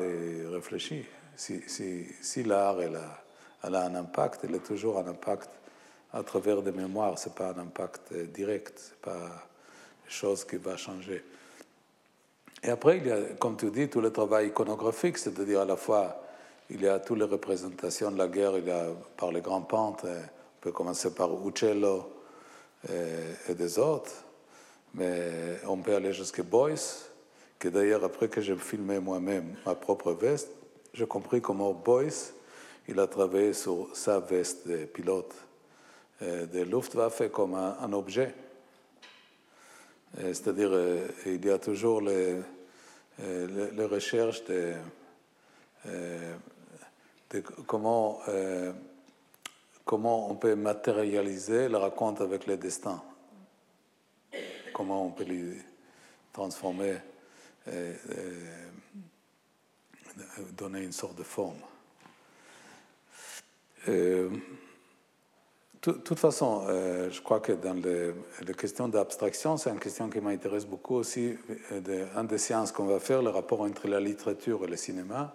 et 0.00 0.46
réfléchissent. 0.46 1.06
Si, 1.36 1.62
si, 1.66 2.06
si 2.22 2.42
l'art 2.44 2.78
a, 2.78 3.66
a, 3.66 3.86
un 3.86 3.94
impact, 3.96 4.40
il 4.48 4.54
est 4.54 4.64
toujours 4.64 4.98
un 4.98 5.06
impact 5.08 5.50
à 6.12 6.22
travers 6.22 6.62
des 6.62 6.70
mémoires, 6.70 7.18
ce 7.18 7.28
n'est 7.28 7.34
pas 7.34 7.50
un 7.50 7.58
impact 7.58 8.14
direct, 8.14 8.78
ce 8.78 8.90
n'est 8.90 9.16
pas 9.16 9.26
une 9.26 10.10
chose 10.10 10.44
qui 10.44 10.56
va 10.56 10.76
changer. 10.76 11.24
Et 12.62 12.70
après, 12.70 12.98
il 12.98 13.06
y 13.06 13.10
a, 13.10 13.20
comme 13.38 13.56
tu 13.56 13.70
dis, 13.70 13.88
tout 13.88 14.00
le 14.00 14.12
travail 14.12 14.48
iconographique, 14.48 15.18
c'est-à-dire 15.18 15.60
à 15.60 15.64
la 15.64 15.76
fois, 15.76 16.22
il 16.70 16.80
y 16.80 16.88
a 16.88 16.98
toutes 16.98 17.18
les 17.18 17.24
représentations 17.24 18.10
de 18.10 18.16
la 18.16 18.28
guerre, 18.28 18.56
il 18.56 18.66
y 18.66 18.70
a 18.70 18.86
par 19.16 19.32
les 19.32 19.40
grands 19.40 19.62
peintres, 19.62 20.06
on 20.06 20.60
peut 20.60 20.72
commencer 20.72 21.12
par 21.14 21.30
Uccello, 21.46 22.13
et, 22.88 23.54
des 23.54 23.78
autres. 23.78 24.12
Mais 24.94 25.58
on 25.66 25.76
peut 25.78 25.94
aller 25.94 26.12
jusqu'à 26.12 26.42
Boyce, 26.42 27.10
que 27.58 27.68
d'ailleurs, 27.68 28.04
après 28.04 28.28
que 28.28 28.40
j'ai 28.40 28.56
filmé 28.56 28.98
moi-même 29.00 29.54
ma 29.66 29.74
propre 29.74 30.12
veste, 30.12 30.50
j'ai 30.92 31.06
compris 31.06 31.40
comment 31.40 31.72
Boyce, 31.72 32.34
il 32.86 33.00
a 33.00 33.06
travaillé 33.06 33.52
sur 33.52 33.88
sa 33.94 34.20
veste 34.20 34.68
de 34.68 34.84
pilote 34.84 35.34
de 36.20 36.62
Luftwaffe 36.62 37.28
comme 37.32 37.54
un, 37.54 37.92
objet. 37.92 38.34
C'est-à-dire, 40.16 40.70
il 41.26 41.44
y 41.44 41.50
a 41.50 41.58
toujours 41.58 42.00
les, 42.00 42.36
les, 43.18 43.84
recherches 43.84 44.44
de 44.44 44.74
comment 47.66 48.20
comment 49.84 50.30
on 50.30 50.36
peut 50.36 50.54
matérialiser 50.54 51.68
le 51.68 51.76
raconte 51.76 52.20
avec 52.20 52.46
le 52.46 52.56
destin, 52.56 53.02
comment 54.72 55.06
on 55.06 55.10
peut 55.10 55.24
lui 55.24 55.58
transformer, 56.32 56.96
donner 60.56 60.82
une 60.82 60.92
sorte 60.92 61.16
de 61.16 61.22
forme? 61.22 61.60
De 65.84 65.92
toute 65.92 66.18
façon, 66.18 66.64
euh, 66.66 67.10
je 67.10 67.20
crois 67.20 67.40
que 67.40 67.52
dans 67.52 67.74
les, 67.74 68.54
questions 68.54 68.88
d'abstraction, 68.88 69.58
c'est 69.58 69.68
une 69.68 69.78
question 69.78 70.08
qui 70.08 70.18
m'intéresse 70.18 70.64
beaucoup 70.64 70.94
aussi. 70.94 71.36
De, 71.70 72.06
un 72.16 72.24
des 72.24 72.38
séances 72.38 72.72
qu'on 72.72 72.86
va 72.86 73.00
faire, 73.00 73.20
le 73.20 73.28
rapport 73.28 73.60
entre 73.60 73.86
la 73.86 74.00
littérature 74.00 74.64
et 74.64 74.66
le 74.66 74.76
cinéma. 74.76 75.34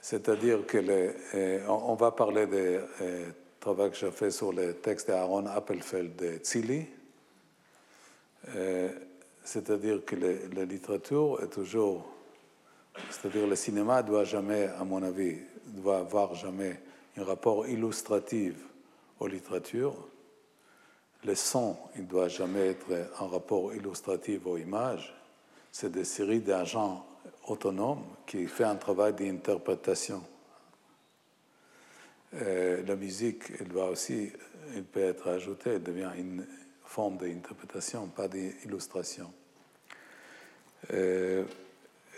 C'est-à-dire 0.00 0.64
que 0.66 0.78
euh, 1.34 1.66
on 1.66 1.94
va 1.94 2.12
parler 2.12 2.46
des 2.46 2.78
euh, 3.02 3.26
travail 3.60 3.90
que 3.90 3.96
j'ai 3.96 4.10
fait 4.10 4.30
sur 4.30 4.52
le 4.52 4.74
texte 4.74 5.08
d'Aaron 5.08 5.46
Appelfeld 5.46 6.16
de 6.16 6.40
Zilli. 6.42 6.86
Euh, 8.56 8.88
c'est-à-dire 9.44 10.02
que 10.04 10.16
la 10.16 10.64
littérature 10.64 11.38
est 11.42 11.48
toujours, 11.48 12.06
c'est-à-dire 13.10 13.46
le 13.46 13.56
cinéma 13.56 14.02
doit 14.02 14.24
jamais, 14.24 14.68
à 14.78 14.84
mon 14.84 15.02
avis, 15.02 15.36
doit 15.66 15.98
avoir 15.98 16.34
jamais 16.34 16.80
un 17.18 17.24
rapport 17.24 17.66
illustratif 17.68 18.54
aux 19.18 19.26
littératures. 19.26 19.96
Le 21.24 21.34
son, 21.34 21.76
il 21.96 22.02
ne 22.02 22.06
doit 22.06 22.28
jamais 22.28 22.68
être 22.68 22.86
un 23.20 23.26
rapport 23.26 23.74
illustratif 23.74 24.46
aux 24.46 24.56
images. 24.56 25.14
C'est 25.70 25.92
des 25.92 26.04
séries 26.04 26.40
d'agents 26.40 27.04
autonomes 27.46 28.04
qui 28.26 28.46
font 28.46 28.70
un 28.70 28.76
travail 28.76 29.12
d'interprétation. 29.12 30.22
Euh, 32.34 32.82
la 32.86 32.96
musique, 32.96 33.44
elle 33.58 33.68
doit 33.68 33.88
aussi, 33.88 34.32
elle 34.76 34.84
peut 34.84 35.00
être 35.00 35.28
ajoutée, 35.28 35.70
elle 35.70 35.82
devient 35.82 36.10
une 36.16 36.46
forme 36.84 37.16
d'interprétation, 37.16 38.06
pas 38.06 38.28
d'illustration. 38.28 39.32
Euh, 40.92 41.44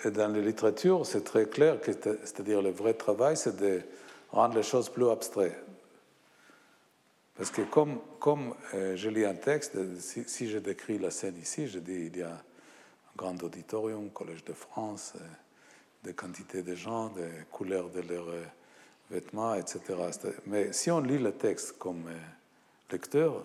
dans 0.05 0.33
la 0.33 0.41
littérature, 0.41 1.07
c'est 1.07 1.25
très 1.25 1.47
clair 1.47 1.79
c'est-à-dire 1.83 2.61
le 2.61 2.71
vrai 2.71 2.95
travail, 2.95 3.37
c'est 3.37 3.57
de 3.57 3.81
rendre 4.31 4.57
les 4.57 4.63
choses 4.63 4.89
plus 4.89 5.09
abstraites. 5.09 5.57
Parce 7.37 7.51
que 7.51 7.63
comme, 7.63 7.99
comme 8.21 8.55
euh, 8.75 8.95
je 8.97 9.09
lis 9.09 9.25
un 9.25 9.35
texte, 9.35 9.79
si, 9.99 10.51
je 10.51 10.59
décris 10.59 10.99
la 10.99 11.11
scène 11.11 11.39
ici, 11.39 11.69
je 11.69 11.79
dis 11.79 12.11
il 12.13 12.17
y 12.19 12.23
a 12.23 12.33
un 12.33 12.41
grand 13.17 13.43
auditorium, 13.43 14.11
Collège 14.11 14.45
de 14.45 14.53
France, 14.53 15.15
des 16.05 16.13
quantités 16.13 16.63
de 16.63 16.75
gens, 16.75 17.09
des 17.09 17.31
couleurs 17.51 17.89
de 17.89 18.01
leur 18.01 18.27
vêtements, 19.13 19.55
etc. 19.55 19.81
Mais 20.47 20.73
si 20.73 20.91
on 20.91 21.01
lit 21.01 21.19
le 21.19 21.33
texte 21.33 21.79
comme 21.79 22.07
euh, 22.09 22.17
lecteur, 22.91 23.43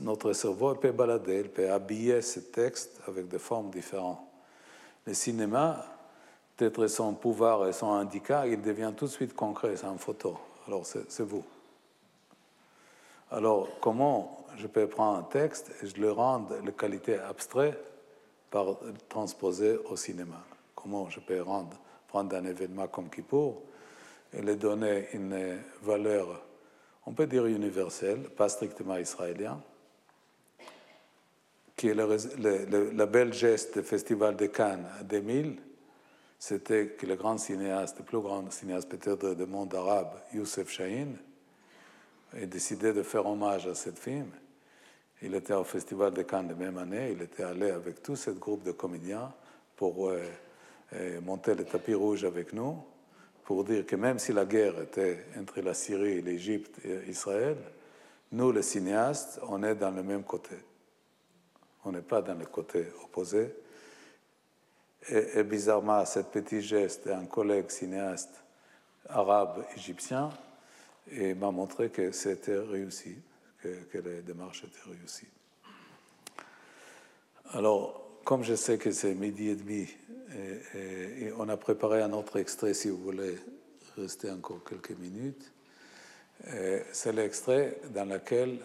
notre 0.00 0.32
cerveau 0.32 0.74
peut 0.74 0.92
balader, 0.92 1.40
il 1.40 1.50
peut 1.50 1.70
habiller 1.70 2.22
ce 2.22 2.40
texte 2.40 3.00
avec 3.06 3.28
des 3.28 3.38
formes 3.38 3.70
différentes. 3.70 4.20
Le 5.06 5.14
cinéma, 5.14 5.84
peut-être 6.56 6.86
son 6.86 7.14
pouvoir 7.14 7.68
et 7.68 7.72
son 7.72 7.86
handicap, 7.86 8.46
il 8.48 8.62
devient 8.62 8.92
tout 8.96 9.04
de 9.04 9.10
suite 9.10 9.34
concret, 9.34 9.76
c'est 9.76 9.86
une 9.86 9.98
photo. 9.98 10.38
Alors 10.66 10.86
c'est 10.86 11.22
vous. 11.22 11.44
Alors 13.30 13.68
comment 13.80 14.46
je 14.56 14.66
peux 14.66 14.86
prendre 14.86 15.18
un 15.18 15.22
texte 15.22 15.72
et 15.82 15.86
je 15.86 16.00
le 16.00 16.10
rendre 16.12 16.62
de 16.62 16.70
qualité 16.70 17.18
abstraite 17.18 17.78
par 18.50 18.78
transposer 19.08 19.76
au 19.90 19.96
cinéma? 19.96 20.42
Comment 20.74 21.10
je 21.10 21.20
peux 21.20 21.42
rendre, 21.42 21.76
prendre 22.08 22.34
un 22.36 22.44
événement 22.44 22.86
comme 22.86 23.10
Kippour 23.10 23.60
lui 24.32 24.56
donner 24.56 25.08
une 25.12 25.58
valeur, 25.82 26.44
on 27.06 27.12
peut 27.12 27.26
dire 27.26 27.46
universelle, 27.46 28.30
pas 28.30 28.48
strictement 28.48 28.96
israélienne, 28.96 29.60
qui 31.76 31.88
est 31.88 31.94
le, 31.94 33.06
bel 33.06 33.32
geste 33.32 33.78
du 33.78 33.84
Festival 33.84 34.36
de 34.36 34.46
Cannes 34.46 34.86
en 35.00 35.04
2000, 35.04 35.56
c'était 36.38 36.88
que 36.88 37.06
le 37.06 37.16
grand 37.16 37.38
cinéaste, 37.38 37.98
le 37.98 38.04
plus 38.04 38.20
grand 38.20 38.50
cinéaste 38.50 38.88
peut-être 38.88 39.34
du 39.34 39.46
monde 39.46 39.74
arabe, 39.74 40.14
Youssef 40.32 40.70
Chahine, 40.70 41.16
ait 42.36 42.46
décidé 42.46 42.92
de 42.92 43.02
faire 43.02 43.26
hommage 43.26 43.66
à 43.66 43.74
ce 43.74 43.90
film. 43.90 44.30
Il 45.22 45.34
était 45.34 45.54
au 45.54 45.64
Festival 45.64 46.12
de 46.12 46.22
Cannes 46.22 46.48
la 46.48 46.54
même 46.54 46.78
année, 46.78 47.12
il 47.12 47.22
était 47.22 47.44
allé 47.44 47.70
avec 47.70 48.02
tout 48.02 48.16
ce 48.16 48.30
groupe 48.30 48.62
de 48.62 48.72
comédiens 48.72 49.32
pour 49.76 50.08
euh, 50.08 50.22
euh, 50.94 51.20
monter 51.20 51.54
le 51.54 51.64
tapis 51.64 51.94
rouge 51.94 52.24
avec 52.24 52.52
nous 52.52 52.76
pour 53.44 53.64
dire 53.64 53.84
que 53.86 53.96
même 53.96 54.18
si 54.18 54.32
la 54.32 54.46
guerre 54.46 54.80
était 54.80 55.26
entre 55.38 55.60
la 55.60 55.74
Syrie, 55.74 56.22
l'Égypte 56.22 56.80
et 56.84 57.10
Israël, 57.10 57.56
nous, 58.32 58.50
les 58.50 58.62
cinéastes, 58.62 59.38
on 59.48 59.62
est 59.62 59.74
dans 59.74 59.90
le 59.90 60.02
même 60.02 60.24
côté. 60.24 60.56
On 61.84 61.92
n'est 61.92 62.02
pas 62.02 62.22
dans 62.22 62.34
le 62.34 62.46
côté 62.46 62.86
opposé. 63.04 63.54
Et, 65.08 65.42
bizarrement, 65.44 66.04
ce 66.06 66.20
petit 66.20 66.62
geste 66.62 67.06
d'un 67.06 67.26
collègue 67.26 67.70
cinéaste 67.70 68.42
arabe 69.08 69.64
égyptien 69.76 70.30
m'a 71.12 71.50
montré 71.50 71.90
que 71.90 72.10
c'était 72.10 72.58
réussi, 72.58 73.14
que, 73.62 73.68
que 73.84 73.98
les 73.98 74.22
démarches 74.22 74.64
étaient 74.64 74.90
réussies. 74.90 75.28
Alors, 77.52 78.03
comme 78.24 78.42
je 78.42 78.54
sais 78.54 78.78
que 78.78 78.90
c'est 78.90 79.14
midi 79.14 79.50
et 79.50 79.56
demi, 79.56 79.88
et, 80.74 81.32
on 81.38 81.48
a 81.48 81.56
préparé 81.56 82.02
un 82.02 82.12
autre 82.12 82.38
extrait 82.38 82.74
si 82.74 82.88
vous 82.88 82.96
voulez 82.96 83.38
rester 83.96 84.30
encore 84.30 84.64
quelques 84.64 84.98
minutes. 84.98 85.52
C'est 86.92 87.12
l'extrait 87.12 87.78
dans 87.90 88.04
lequel, 88.04 88.58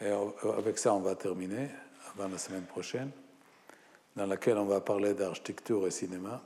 et 0.00 0.10
avec 0.56 0.78
ça 0.78 0.92
on 0.94 1.00
va 1.00 1.14
terminer 1.14 1.68
avant 2.12 2.28
la 2.28 2.38
semaine 2.38 2.64
prochaine, 2.64 3.10
dans 4.16 4.26
lequel 4.26 4.58
on 4.58 4.64
va 4.64 4.80
parler 4.80 5.14
d'architecture 5.14 5.86
et 5.86 5.90
cinéma. 5.90 6.42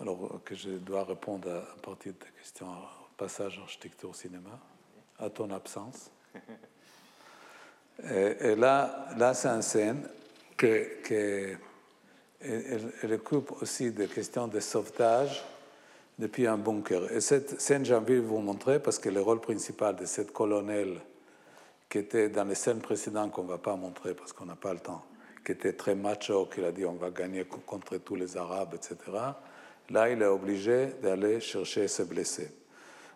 Alors 0.00 0.40
que 0.44 0.56
je 0.56 0.70
dois 0.70 1.04
répondre 1.04 1.48
à, 1.50 1.80
partir 1.80 2.12
de 2.14 2.18
ta 2.18 2.26
question, 2.36 2.66
passage 3.16 3.60
architecture-cinéma, 3.60 4.58
à 5.20 5.30
ton 5.30 5.50
absence. 5.50 6.10
Et, 8.02 8.56
là, 8.56 9.06
là 9.16 9.34
c'est 9.34 9.46
une 9.46 9.62
scène 9.62 10.08
que, 10.56 11.02
que 11.02 11.56
elle, 12.40 13.18
coupe 13.20 13.62
aussi 13.62 13.90
des 13.90 14.06
questions 14.06 14.48
de 14.48 14.60
sauvetage 14.60 15.44
depuis 16.18 16.46
un 16.46 16.56
bunker. 16.56 17.10
Et 17.12 17.20
cette 17.20 17.60
scène, 17.60 17.84
j'ai 17.84 17.94
envie 17.94 18.16
de 18.16 18.20
vous 18.20 18.38
montrer 18.38 18.78
parce 18.78 18.98
que 18.98 19.08
le 19.08 19.20
rôle 19.20 19.40
principal 19.40 19.96
de 19.96 20.04
cette 20.04 20.32
colonelle, 20.32 21.00
qui 21.88 21.98
était 21.98 22.28
dans 22.28 22.44
les 22.44 22.54
scènes 22.54 22.80
précédentes 22.80 23.32
qu'on 23.32 23.44
ne 23.44 23.48
va 23.48 23.58
pas 23.58 23.76
montrer 23.76 24.14
parce 24.14 24.32
qu'on 24.32 24.46
n'a 24.46 24.56
pas 24.56 24.72
le 24.72 24.80
temps, 24.80 25.04
qui 25.44 25.52
était 25.52 25.72
très 25.72 25.94
macho, 25.94 26.46
qui 26.46 26.62
a 26.64 26.72
dit 26.72 26.84
on 26.84 26.94
va 26.94 27.10
gagner 27.10 27.44
contre 27.44 27.96
tous 27.98 28.14
les 28.14 28.36
Arabes, 28.36 28.74
etc. 28.74 28.96
Là, 29.90 30.10
il 30.10 30.22
est 30.22 30.26
obligé 30.26 30.88
d'aller 31.02 31.40
chercher 31.40 31.88
ses 31.88 32.04
blessés. 32.04 32.50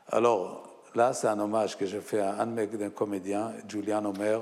Alors, 0.08 0.82
là, 0.94 1.12
c'est 1.12 1.28
un 1.28 1.38
hommage 1.38 1.76
que 1.76 1.86
j'ai 1.86 2.00
fait 2.00 2.20
à 2.20 2.40
un 2.40 2.46
de 2.46 2.76
mes 2.76 2.90
comédiens, 2.90 3.52
Julian 3.66 4.04
Omer, 4.04 4.40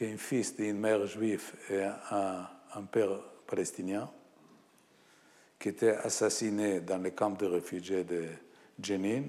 qui 0.00 0.06
est 0.06 0.14
un 0.14 0.16
fils 0.16 0.56
d'une 0.56 0.78
mère 0.78 1.06
juive 1.06 1.52
et 1.68 1.82
un, 1.82 2.82
père 2.90 3.20
palestinien 3.46 4.10
qui 5.58 5.68
était 5.68 5.94
assassiné 5.94 6.80
dans 6.80 6.96
le 6.96 7.10
camp 7.10 7.32
de 7.38 7.44
réfugiés 7.44 8.04
de 8.04 8.24
Jenin 8.82 9.24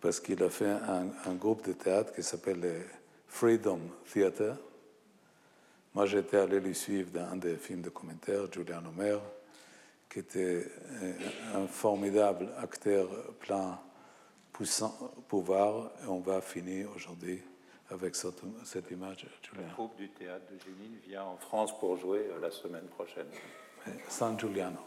parce 0.00 0.18
qu'il 0.18 0.42
a 0.42 0.50
fait 0.50 0.66
un, 1.24 1.34
groupe 1.34 1.64
de 1.64 1.72
théâtre 1.74 2.12
qui 2.12 2.24
s'appelle 2.24 2.58
le 2.58 2.80
Freedom 3.28 3.78
Theater. 4.12 4.56
Moi, 5.94 6.06
j'étais 6.06 6.38
allé 6.38 6.58
lui 6.58 6.74
suivre 6.74 7.12
dans 7.12 7.30
un 7.30 7.36
des 7.36 7.54
films 7.54 7.82
de 7.82 7.90
commentaires, 7.90 8.52
Julian 8.52 8.82
Omer, 8.86 9.20
qui 10.08 10.18
était 10.18 10.66
un 11.54 11.68
formidable 11.68 12.48
acteur 12.58 13.08
plein 13.38 13.78
puissant, 14.52 15.12
pouvoir. 15.28 15.92
Et 16.02 16.08
on 16.08 16.18
va 16.18 16.40
finir 16.40 16.90
aujourd'hui 16.96 17.40
avec 17.90 18.14
cette, 18.14 18.42
cette 18.64 18.90
image. 18.90 19.26
Le 19.56 19.74
groupe 19.74 19.96
du 19.96 20.08
théâtre 20.10 20.44
de 20.52 20.58
Génine 20.58 20.96
vient 21.06 21.24
en 21.24 21.36
France 21.36 21.76
pour 21.78 21.96
jouer 21.96 22.28
euh, 22.30 22.40
la 22.40 22.50
semaine 22.50 22.86
prochaine. 22.86 23.26
San 24.08 24.38
Giuliano. 24.38 24.78